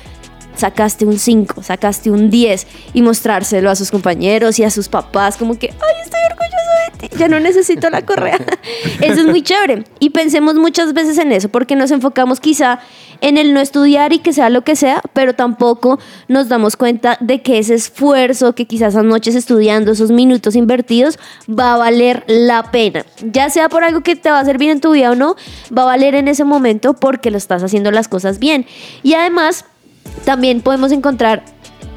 sacaste 0.59 1.05
un 1.05 1.17
5, 1.17 1.63
sacaste 1.63 2.11
un 2.11 2.29
10 2.29 2.67
y 2.93 3.01
mostrárselo 3.01 3.69
a 3.69 3.75
sus 3.75 3.91
compañeros 3.91 4.59
y 4.59 4.63
a 4.63 4.69
sus 4.69 4.89
papás 4.89 5.37
como 5.37 5.57
que, 5.57 5.67
ay, 5.67 5.95
estoy 6.03 6.19
orgulloso 6.31 6.99
de 7.01 7.07
ti, 7.09 7.17
ya 7.17 7.27
no 7.27 7.39
necesito 7.39 7.89
la 7.89 8.05
correa. 8.05 8.37
Eso 9.01 9.21
es 9.21 9.25
muy 9.25 9.41
chévere. 9.41 9.85
Y 9.99 10.11
pensemos 10.11 10.55
muchas 10.55 10.93
veces 10.93 11.17
en 11.17 11.31
eso, 11.31 11.49
porque 11.49 11.75
nos 11.75 11.91
enfocamos 11.91 12.39
quizá 12.39 12.79
en 13.21 13.37
el 13.37 13.53
no 13.53 13.59
estudiar 13.59 14.13
y 14.13 14.19
que 14.19 14.33
sea 14.33 14.49
lo 14.49 14.63
que 14.63 14.75
sea, 14.75 15.01
pero 15.13 15.33
tampoco 15.33 15.99
nos 16.27 16.47
damos 16.49 16.77
cuenta 16.77 17.17
de 17.19 17.41
que 17.41 17.59
ese 17.59 17.75
esfuerzo, 17.75 18.55
que 18.55 18.65
quizás 18.65 18.93
esas 18.93 19.03
noches 19.03 19.35
estudiando, 19.35 19.91
esos 19.91 20.11
minutos 20.11 20.55
invertidos, 20.55 21.19
va 21.47 21.73
a 21.73 21.77
valer 21.77 22.23
la 22.27 22.71
pena. 22.71 23.05
Ya 23.21 23.49
sea 23.49 23.69
por 23.69 23.83
algo 23.83 24.01
que 24.01 24.15
te 24.15 24.31
va 24.31 24.39
a 24.39 24.45
servir 24.45 24.69
en 24.69 24.81
tu 24.81 24.91
vida 24.91 25.11
o 25.11 25.15
no, 25.15 25.35
va 25.75 25.83
a 25.83 25.85
valer 25.85 26.15
en 26.15 26.27
ese 26.27 26.43
momento 26.43 26.93
porque 26.93 27.31
lo 27.31 27.37
estás 27.37 27.63
haciendo 27.63 27.91
las 27.91 28.07
cosas 28.07 28.39
bien. 28.39 28.65
Y 29.03 29.13
además, 29.13 29.65
también 30.25 30.61
podemos 30.61 30.91
encontrar 30.91 31.43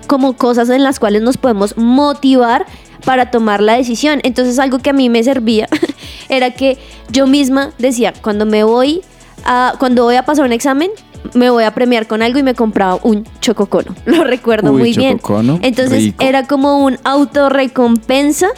como 0.06 0.34
cosas 0.36 0.68
en 0.70 0.82
las 0.82 0.98
cuales 0.98 1.22
nos 1.22 1.36
podemos 1.36 1.76
motivar 1.76 2.66
para 3.04 3.30
tomar 3.30 3.60
la 3.62 3.74
decisión. 3.74 4.20
Entonces 4.22 4.58
algo 4.58 4.78
que 4.78 4.90
a 4.90 4.92
mí 4.92 5.08
me 5.08 5.22
servía 5.22 5.68
era 6.28 6.52
que 6.52 6.78
yo 7.10 7.26
misma 7.26 7.72
decía, 7.78 8.12
cuando 8.22 8.46
me 8.46 8.64
voy 8.64 9.02
a, 9.44 9.74
cuando 9.78 10.04
voy 10.04 10.16
a 10.16 10.24
pasar 10.24 10.44
un 10.44 10.52
examen, 10.52 10.90
me 11.34 11.50
voy 11.50 11.64
a 11.64 11.72
premiar 11.72 12.06
con 12.06 12.22
algo 12.22 12.38
y 12.38 12.42
me 12.42 12.54
compraba 12.54 12.98
un 13.02 13.24
chococono. 13.40 13.94
Lo 14.06 14.24
recuerdo 14.24 14.72
Uy, 14.72 14.80
muy 14.80 14.92
bien. 14.92 15.18
chococono, 15.18 15.58
Entonces 15.62 16.04
rico. 16.04 16.24
era 16.24 16.46
como 16.46 16.78
un 16.84 16.98
autorrecompensa 17.04 18.48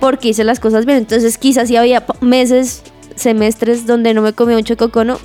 porque 0.00 0.28
hice 0.28 0.44
las 0.44 0.60
cosas 0.60 0.86
bien. 0.86 0.98
Entonces 0.98 1.38
quizás 1.38 1.68
si 1.68 1.76
había 1.76 2.04
meses, 2.20 2.82
semestres 3.14 3.86
donde 3.86 4.14
no 4.14 4.22
me 4.22 4.32
comía 4.32 4.56
un 4.56 4.64
chococono, 4.64 5.18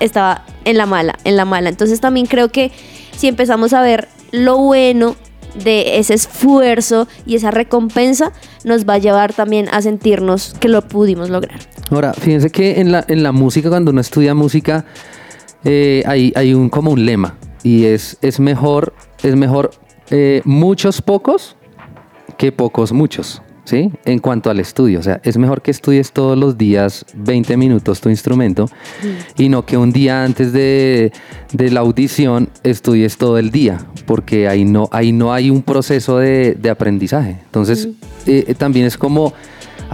estaba 0.00 0.44
en 0.64 0.76
la 0.76 0.86
mala, 0.86 1.18
en 1.24 1.36
la 1.36 1.44
mala. 1.44 1.68
Entonces 1.68 2.00
también 2.00 2.26
creo 2.26 2.48
que 2.48 2.72
si 3.16 3.28
empezamos 3.28 3.72
a 3.72 3.82
ver 3.82 4.08
lo 4.32 4.58
bueno 4.58 5.16
de 5.62 5.98
ese 5.98 6.14
esfuerzo 6.14 7.06
y 7.26 7.36
esa 7.36 7.50
recompensa, 7.50 8.32
nos 8.64 8.88
va 8.88 8.94
a 8.94 8.98
llevar 8.98 9.32
también 9.32 9.68
a 9.70 9.80
sentirnos 9.82 10.54
que 10.58 10.68
lo 10.68 10.82
pudimos 10.82 11.30
lograr. 11.30 11.60
Ahora, 11.90 12.12
fíjense 12.12 12.50
que 12.50 12.80
en 12.80 12.90
la, 12.90 13.04
en 13.06 13.22
la 13.22 13.32
música, 13.32 13.68
cuando 13.68 13.90
uno 13.92 14.00
estudia 14.00 14.34
música, 14.34 14.84
eh, 15.64 16.02
hay, 16.06 16.32
hay 16.34 16.54
un, 16.54 16.68
como 16.68 16.90
un 16.90 17.06
lema. 17.06 17.36
Y 17.62 17.84
es, 17.84 18.18
es 18.20 18.40
mejor, 18.40 18.92
es 19.22 19.36
mejor 19.36 19.70
eh, 20.10 20.42
muchos 20.44 21.00
pocos 21.00 21.56
que 22.36 22.52
pocos 22.52 22.92
muchos. 22.92 23.40
¿Sí? 23.64 23.90
En 24.04 24.18
cuanto 24.18 24.50
al 24.50 24.60
estudio, 24.60 25.00
o 25.00 25.02
sea, 25.02 25.20
es 25.24 25.38
mejor 25.38 25.62
que 25.62 25.70
estudies 25.70 26.12
todos 26.12 26.36
los 26.36 26.58
días 26.58 27.06
20 27.14 27.56
minutos 27.56 28.02
tu 28.02 28.10
instrumento 28.10 28.68
y 29.38 29.48
no 29.48 29.64
que 29.64 29.78
un 29.78 29.90
día 29.90 30.22
antes 30.22 30.52
de, 30.52 31.12
de 31.52 31.70
la 31.70 31.80
audición 31.80 32.50
estudies 32.62 33.16
todo 33.16 33.38
el 33.38 33.50
día, 33.50 33.78
porque 34.04 34.48
ahí 34.48 34.66
no, 34.66 34.90
ahí 34.92 35.12
no 35.12 35.32
hay 35.32 35.48
un 35.48 35.62
proceso 35.62 36.18
de, 36.18 36.54
de 36.60 36.68
aprendizaje. 36.68 37.38
Entonces, 37.46 37.88
eh, 38.26 38.44
eh, 38.48 38.54
también 38.54 38.84
es 38.84 38.98
como 38.98 39.32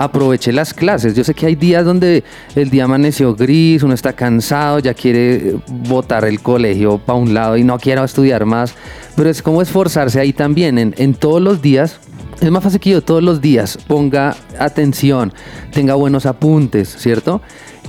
aproveche 0.01 0.51
las 0.51 0.73
clases. 0.73 1.15
Yo 1.15 1.23
sé 1.25 1.35
que 1.35 1.45
hay 1.45 1.55
días 1.55 1.85
donde 1.85 2.25
el 2.55 2.71
día 2.71 2.85
amaneció 2.85 3.35
gris, 3.35 3.83
uno 3.83 3.93
está 3.93 4.15
cansado, 4.15 4.79
ya 4.79 4.95
quiere 4.95 5.57
botar 5.69 6.25
el 6.25 6.41
colegio 6.41 6.97
para 6.99 7.19
un 7.19 7.35
lado 7.35 7.59
y 7.59 7.65
no 7.65 7.79
quiero 7.79 8.03
estudiar 8.03 8.47
más, 8.47 8.75
pero 9.15 9.29
es 9.29 9.43
como 9.43 9.61
esforzarse 9.61 10.19
ahí 10.19 10.33
también 10.33 10.79
en, 10.79 10.95
en 10.97 11.13
todos 11.13 11.43
los 11.43 11.61
días. 11.61 12.01
Es 12.41 12.51
más 12.51 12.65
fácil 12.65 12.81
que 12.81 12.91
yo 12.91 13.03
todos 13.03 13.23
los 13.23 13.43
días 13.43 13.79
ponga 13.87 14.35
atención, 14.59 15.35
tenga 15.71 15.95
buenos 15.97 16.25
apuntes, 16.25 16.89
¿cierto? 16.97 17.43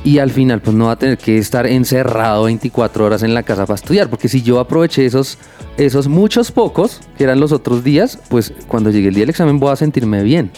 Y 0.04 0.18
al 0.18 0.32
final 0.32 0.62
pues 0.62 0.76
no 0.76 0.86
va 0.86 0.94
a 0.94 0.96
tener 0.96 1.18
que 1.18 1.38
estar 1.38 1.68
encerrado 1.68 2.46
24 2.46 3.06
horas 3.06 3.22
en 3.24 3.34
la 3.34 3.44
casa 3.44 3.66
para 3.66 3.76
estudiar, 3.76 4.10
porque 4.10 4.28
si 4.28 4.42
yo 4.42 4.60
aproveché 4.60 5.06
esos, 5.06 5.38
esos 5.78 6.08
muchos 6.08 6.52
pocos, 6.52 7.02
que 7.18 7.24
eran 7.24 7.40
los 7.40 7.52
otros 7.52 7.84
días, 7.84 8.18
pues 8.30 8.54
cuando 8.68 8.90
llegue 8.90 9.10
el 9.10 9.14
día 9.14 9.24
del 9.24 9.30
examen 9.30 9.60
voy 9.60 9.72
a 9.72 9.76
sentirme 9.76 10.24
bien. 10.24 10.52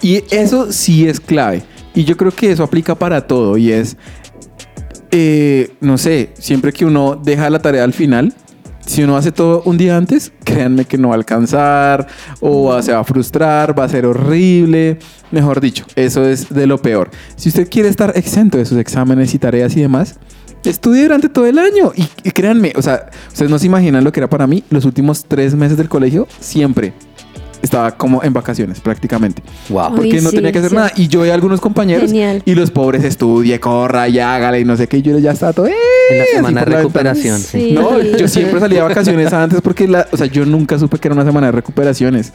Y 0.00 0.22
eso 0.30 0.72
sí 0.72 1.08
es 1.08 1.18
clave. 1.18 1.64
Y 1.94 2.04
yo 2.04 2.16
creo 2.16 2.32
que 2.32 2.52
eso 2.52 2.62
aplica 2.62 2.94
para 2.94 3.26
todo. 3.26 3.56
Y 3.56 3.72
es, 3.72 3.96
eh, 5.10 5.72
no 5.80 5.98
sé, 5.98 6.30
siempre 6.34 6.72
que 6.72 6.84
uno 6.84 7.20
deja 7.20 7.50
la 7.50 7.60
tarea 7.60 7.84
al 7.84 7.92
final, 7.92 8.32
si 8.86 9.02
uno 9.02 9.16
hace 9.16 9.32
todo 9.32 9.62
un 9.64 9.76
día 9.76 9.96
antes, 9.96 10.32
créanme 10.44 10.84
que 10.84 10.98
no 10.98 11.08
va 11.08 11.14
a 11.14 11.16
alcanzar 11.16 12.06
o 12.40 12.80
se 12.82 12.92
va 12.92 13.00
a 13.00 13.04
frustrar, 13.04 13.78
va 13.78 13.84
a 13.84 13.88
ser 13.88 14.06
horrible. 14.06 14.98
Mejor 15.30 15.60
dicho, 15.60 15.84
eso 15.96 16.24
es 16.24 16.52
de 16.52 16.66
lo 16.66 16.80
peor. 16.80 17.10
Si 17.36 17.48
usted 17.48 17.68
quiere 17.68 17.88
estar 17.88 18.12
exento 18.16 18.58
de 18.58 18.64
sus 18.64 18.78
exámenes 18.78 19.34
y 19.34 19.38
tareas 19.38 19.76
y 19.76 19.80
demás, 19.80 20.16
estudie 20.64 21.02
durante 21.02 21.28
todo 21.28 21.46
el 21.46 21.58
año. 21.58 21.92
Y 21.94 22.30
créanme, 22.30 22.72
o 22.76 22.82
sea, 22.82 23.10
ustedes 23.28 23.50
no 23.50 23.58
se 23.58 23.66
imaginan 23.66 24.04
lo 24.04 24.12
que 24.12 24.20
era 24.20 24.30
para 24.30 24.46
mí 24.46 24.64
los 24.70 24.84
últimos 24.84 25.24
tres 25.24 25.54
meses 25.54 25.76
del 25.76 25.88
colegio, 25.88 26.26
siempre. 26.40 26.92
Estaba 27.64 27.92
como 27.96 28.22
en 28.22 28.32
vacaciones 28.32 28.78
prácticamente. 28.80 29.42
Wow. 29.70 29.96
Porque 29.96 30.16
Uy, 30.16 30.20
no 30.20 30.30
sí, 30.30 30.36
tenía 30.36 30.52
que 30.52 30.58
hacer 30.58 30.70
sí. 30.70 30.76
nada. 30.76 30.92
Y 30.96 31.08
yo 31.08 31.20
veía 31.20 31.32
a 31.32 31.34
algunos 31.34 31.60
compañeros 31.60 32.04
Genial. 32.10 32.42
y 32.44 32.54
los 32.54 32.70
pobres 32.70 33.02
estudie, 33.04 33.58
corra 33.58 34.06
y 34.08 34.18
hágale 34.18 34.60
y 34.60 34.64
no 34.64 34.76
sé 34.76 34.86
qué. 34.86 34.98
Y 34.98 35.02
yo 35.02 35.18
ya 35.18 35.32
estaba 35.32 35.52
todo. 35.54 35.66
"Eh", 35.66 35.72
En 36.10 36.18
la 36.18 36.24
semana 36.26 36.64
de 36.64 36.76
recuperación, 36.76 37.40
sí. 37.40 37.72
No, 37.72 38.00
yo 38.00 38.28
siempre 38.28 38.60
salía 38.60 38.82
de 38.82 38.88
vacaciones 38.88 39.32
antes 39.32 39.60
porque, 39.62 39.88
la, 39.88 40.06
o 40.12 40.16
sea, 40.16 40.26
yo 40.26 40.44
nunca 40.44 40.78
supe 40.78 40.98
que 40.98 41.08
era 41.08 41.14
una 41.14 41.24
semana 41.24 41.46
de 41.46 41.52
recuperaciones. 41.52 42.32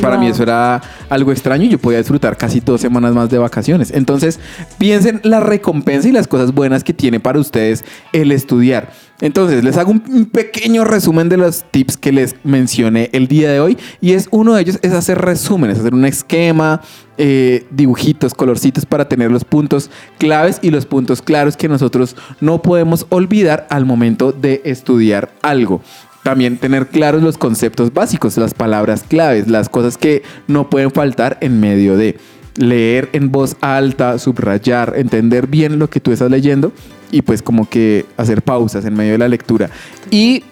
Para 0.00 0.18
mí 0.18 0.28
eso 0.28 0.42
era 0.42 0.80
algo 1.10 1.30
extraño 1.30 1.64
y 1.64 1.68
yo 1.68 1.78
podía 1.78 1.98
disfrutar 1.98 2.36
casi 2.36 2.60
dos 2.60 2.80
semanas 2.80 3.14
más 3.14 3.28
de 3.30 3.38
vacaciones. 3.38 3.90
Entonces, 3.92 4.40
piensen 4.78 5.20
la 5.22 5.40
recompensa 5.40 6.08
y 6.08 6.12
las 6.12 6.26
cosas 6.26 6.52
buenas 6.52 6.82
que 6.84 6.94
tiene 6.94 7.20
para 7.20 7.38
ustedes 7.38 7.84
el 8.12 8.32
estudiar. 8.32 8.90
Entonces, 9.20 9.62
les 9.62 9.76
hago 9.76 9.92
un, 9.92 10.02
un 10.08 10.26
pequeño 10.26 10.84
resumen 10.84 11.28
de 11.28 11.36
los 11.36 11.64
tips 11.70 11.96
que 11.96 12.12
les 12.12 12.34
mencioné 12.44 13.10
el 13.12 13.28
día 13.28 13.50
de 13.50 13.60
hoy. 13.60 13.78
Y 14.00 14.12
es 14.12 14.28
uno 14.30 14.54
de 14.54 14.62
ellos 14.62 14.78
es 14.82 14.92
hacer 14.92 15.18
resúmenes, 15.18 15.78
hacer 15.78 15.94
un 15.94 16.04
esquema, 16.04 16.80
eh, 17.16 17.64
dibujitos, 17.70 18.34
colorcitos 18.34 18.86
para 18.86 19.08
tener 19.08 19.30
los 19.30 19.44
puntos 19.44 19.88
claves 20.18 20.58
y 20.62 20.70
los 20.70 20.84
puntos 20.84 21.22
claros 21.22 21.56
que 21.56 21.68
nosotros 21.68 22.16
no 22.40 22.60
podemos 22.60 23.06
olvidar 23.10 23.68
al 23.70 23.84
momento 23.84 24.32
de 24.32 24.62
estudiar 24.64 25.30
algo. 25.42 25.80
También 26.24 26.56
tener 26.56 26.88
claros 26.88 27.22
los 27.22 27.38
conceptos 27.38 27.92
básicos, 27.92 28.36
las 28.38 28.54
palabras 28.54 29.04
claves, 29.06 29.46
las 29.46 29.68
cosas 29.68 29.96
que 29.96 30.22
no 30.48 30.68
pueden 30.70 30.90
faltar 30.90 31.38
en 31.40 31.60
medio 31.60 31.96
de 31.96 32.16
leer 32.56 33.10
en 33.12 33.30
voz 33.30 33.56
alta, 33.60 34.18
subrayar, 34.18 34.94
entender 34.96 35.46
bien 35.46 35.78
lo 35.78 35.90
que 35.90 36.00
tú 36.00 36.12
estás 36.12 36.30
leyendo 36.30 36.72
y 37.10 37.22
pues 37.22 37.42
como 37.42 37.68
que 37.68 38.06
hacer 38.16 38.42
pausas 38.42 38.84
en 38.86 38.94
medio 38.94 39.12
de 39.12 39.18
la 39.18 39.28
lectura. 39.28 39.68
Y 40.10 40.42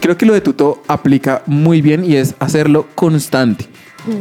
creo 0.00 0.18
que 0.18 0.26
lo 0.26 0.34
de 0.34 0.40
Tuto 0.40 0.82
aplica 0.88 1.42
muy 1.46 1.80
bien 1.80 2.04
y 2.04 2.16
es 2.16 2.34
hacerlo 2.40 2.86
constante. 2.94 3.66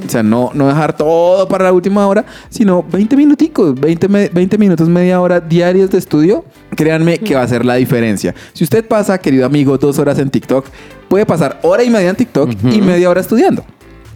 O 0.05 0.09
sea, 0.09 0.23
no, 0.23 0.51
no 0.53 0.67
dejar 0.67 0.95
todo 0.95 1.47
para 1.47 1.65
la 1.65 1.73
última 1.73 2.05
hora, 2.07 2.25
sino 2.49 2.83
20 2.83 3.15
minuticos, 3.15 3.79
20, 3.79 4.07
me- 4.07 4.29
20 4.29 4.57
minutos, 4.57 4.87
media 4.89 5.19
hora 5.21 5.39
diarios 5.39 5.89
de 5.91 5.97
estudio. 5.97 6.45
Créanme 6.75 7.17
que 7.19 7.35
va 7.35 7.41
a 7.41 7.43
hacer 7.45 7.65
la 7.65 7.75
diferencia. 7.75 8.33
Si 8.53 8.63
usted 8.63 8.85
pasa, 8.85 9.17
querido 9.17 9.45
amigo, 9.45 9.77
dos 9.77 9.99
horas 9.99 10.19
en 10.19 10.29
TikTok, 10.29 10.65
puede 11.09 11.25
pasar 11.25 11.59
hora 11.63 11.83
y 11.83 11.89
media 11.89 12.09
en 12.09 12.15
TikTok 12.15 12.51
y 12.71 12.81
media 12.81 13.09
hora 13.09 13.21
estudiando. 13.21 13.63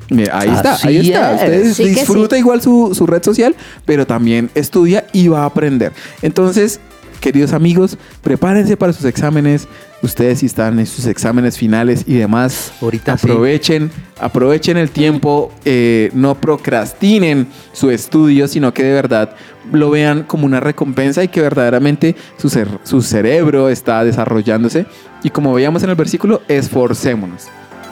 Mira, 0.09 0.37
ahí 0.37 0.49
está, 0.49 0.77
ahí 0.83 0.97
está. 1.09 1.33
es. 1.35 1.41
Usted 1.71 1.73
Sí 1.73 1.83
disfruta 1.89 2.37
igual 2.37 2.61
su, 2.61 2.93
su 2.93 3.07
red 3.07 3.23
social, 3.23 3.55
pero 3.85 4.05
también 4.05 4.49
estudia 4.55 5.05
y 5.13 5.29
va 5.29 5.43
a 5.43 5.45
aprender. 5.45 5.93
Entonces, 6.21 6.81
queridos 7.21 7.53
amigos, 7.53 7.97
prepárense 8.21 8.75
para 8.75 8.91
sus 8.91 9.05
exámenes. 9.05 9.67
Ustedes 10.03 10.39
si 10.39 10.47
están 10.47 10.79
en 10.79 10.85
sus 10.87 11.05
exámenes 11.05 11.57
finales 11.57 12.03
y 12.07 12.15
demás, 12.15 12.73
Ahorita 12.81 13.17
sí. 13.17 13.27
aprovechen, 13.29 13.91
aprovechen 14.19 14.75
el 14.77 14.89
tiempo, 14.89 15.53
eh, 15.63 16.09
no 16.13 16.35
procrastinen 16.35 17.47
su 17.71 17.91
estudio, 17.91 18.47
sino 18.47 18.73
que 18.73 18.83
de 18.83 18.93
verdad 18.93 19.35
lo 19.71 19.91
vean 19.91 20.23
como 20.23 20.45
una 20.47 20.59
recompensa 20.59 21.23
y 21.23 21.27
que 21.27 21.39
verdaderamente 21.39 22.15
su, 22.37 22.49
cer- 22.49 22.79
su 22.83 23.01
cerebro 23.03 23.69
está 23.69 24.03
desarrollándose. 24.03 24.87
Y 25.23 25.29
como 25.29 25.53
veíamos 25.53 25.83
en 25.83 25.91
el 25.91 25.95
versículo, 25.95 26.41
esforcémonos. 26.47 27.43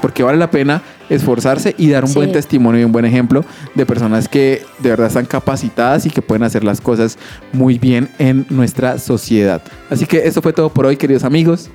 Porque 0.02 0.24
vale 0.24 0.38
la 0.38 0.50
pena 0.52 0.82
esforzarse 1.10 1.76
y 1.78 1.90
dar 1.90 2.04
un 2.06 2.10
Sí. 2.10 2.16
buen 2.16 2.32
testimonio 2.32 2.82
y 2.82 2.84
un 2.84 2.92
buen 2.92 3.06
ejemplo 3.06 3.44
de 3.76 3.86
personas 3.86 4.28
que 4.28 4.64
de 4.80 4.90
verdad 4.90 5.08
están 5.08 5.26
capacitadas 5.26 6.06
y 6.06 6.10
que 6.10 6.22
pueden 6.22 6.44
hacer 6.44 6.64
las 6.64 6.82
cosas 6.82 7.18
muy 7.52 7.78
bien 7.80 8.10
en 8.20 8.46
nuestra 8.50 8.98
sociedad. 9.00 9.62
Así 9.90 10.06
que 10.06 10.28
eso 10.28 10.42
fue 10.42 10.54
todo 10.54 10.70
por 10.70 10.86
hoy, 10.86 10.98
queridos 10.98 11.24
amigos. 11.24 11.70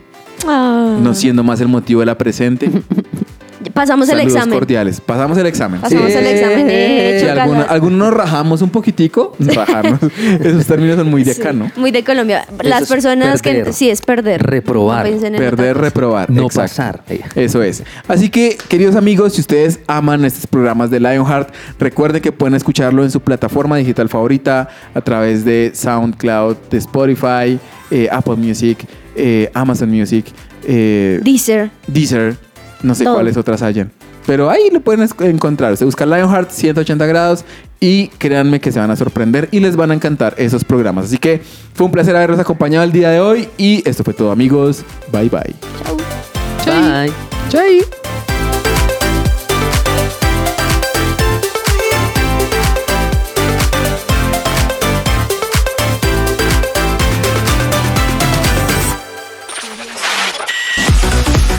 Ah. 0.46 0.98
No 1.02 1.14
siendo 1.14 1.42
más 1.42 1.60
el 1.60 1.68
motivo 1.68 2.00
de 2.00 2.06
la 2.06 2.18
presente. 2.18 2.70
Pasamos 3.72 4.08
el 4.08 4.16
Saludos 4.16 4.34
examen. 4.36 4.58
cordiales. 4.58 5.00
Pasamos 5.00 5.38
el 5.38 5.46
examen. 5.46 5.80
Pasamos 5.80 6.10
el 6.10 6.26
examen. 6.26 6.66
Eh, 6.70 7.30
alguno- 7.30 7.66
algunos 7.68 7.98
nos 7.98 8.14
rajamos 8.14 8.62
un 8.62 8.70
poquitico, 8.70 9.34
rajarnos. 9.38 10.00
Esos 10.40 10.66
términos 10.66 10.96
son 10.96 11.10
muy 11.10 11.24
de 11.24 11.32
acá, 11.32 11.50
Sí, 11.52 11.56
¿no? 11.56 11.70
Muy 11.76 11.90
de 11.90 12.04
Colombia. 12.04 12.46
Las 12.62 12.82
es 12.82 12.88
personas 12.88 13.42
perder. 13.42 13.64
que 13.66 13.72
sí 13.72 13.90
es 13.90 14.00
perder. 14.02 14.42
Reprobar. 14.42 15.04
No 15.04 15.10
piensen 15.10 15.34
en 15.34 15.40
Perder, 15.40 15.52
otra 15.70 15.74
cosa. 15.74 15.84
reprobar. 15.84 16.30
No 16.30 16.42
exacto. 16.46 16.60
pasar. 16.62 17.02
Eso 17.34 17.62
es. 17.62 17.82
Así 18.08 18.28
que, 18.30 18.56
queridos 18.68 18.96
amigos, 18.96 19.34
si 19.34 19.40
ustedes 19.40 19.80
aman 19.86 20.24
estos 20.24 20.46
programas 20.46 20.90
de 20.90 21.00
Lionheart, 21.00 21.52
recuerden 21.78 22.20
que 22.22 22.32
pueden 22.32 22.54
escucharlo 22.54 23.02
en 23.04 23.10
su 23.10 23.20
plataforma 23.20 23.76
digital 23.76 24.08
favorita 24.08 24.68
a 24.94 25.00
través 25.00 25.44
de 25.44 25.72
SoundCloud, 25.74 26.56
de 26.70 26.78
Spotify, 26.78 27.58
eh, 27.90 28.08
Apple 28.10 28.36
Music, 28.36 28.78
eh, 29.16 29.50
Amazon 29.54 29.90
Music, 29.90 30.26
eh, 30.66 31.20
Deezer. 31.22 31.70
Deezer, 31.86 32.36
no 32.84 32.94
sé 32.94 33.04
Todo. 33.04 33.14
cuáles 33.14 33.36
otras 33.36 33.62
hayan. 33.62 33.90
Pero 34.26 34.48
ahí 34.48 34.70
lo 34.72 34.80
pueden 34.80 35.08
encontrar. 35.20 35.76
Se 35.76 35.84
busca 35.84 36.06
Lionheart 36.06 36.50
180 36.50 37.06
grados 37.06 37.44
y 37.80 38.08
créanme 38.18 38.60
que 38.60 38.72
se 38.72 38.78
van 38.78 38.90
a 38.90 38.96
sorprender 38.96 39.48
y 39.50 39.60
les 39.60 39.76
van 39.76 39.90
a 39.90 39.94
encantar 39.94 40.34
esos 40.38 40.64
programas. 40.64 41.06
Así 41.06 41.18
que 41.18 41.42
fue 41.74 41.86
un 41.86 41.92
placer 41.92 42.14
haberlos 42.14 42.38
acompañado 42.38 42.84
el 42.84 42.92
día 42.92 43.10
de 43.10 43.20
hoy 43.20 43.48
y 43.58 43.82
esto 43.88 44.04
fue 44.04 44.14
todo 44.14 44.30
amigos. 44.30 44.84
Bye 45.12 45.28
bye. 45.28 45.54
Bye. 46.64 47.12
Chai. 47.50 48.03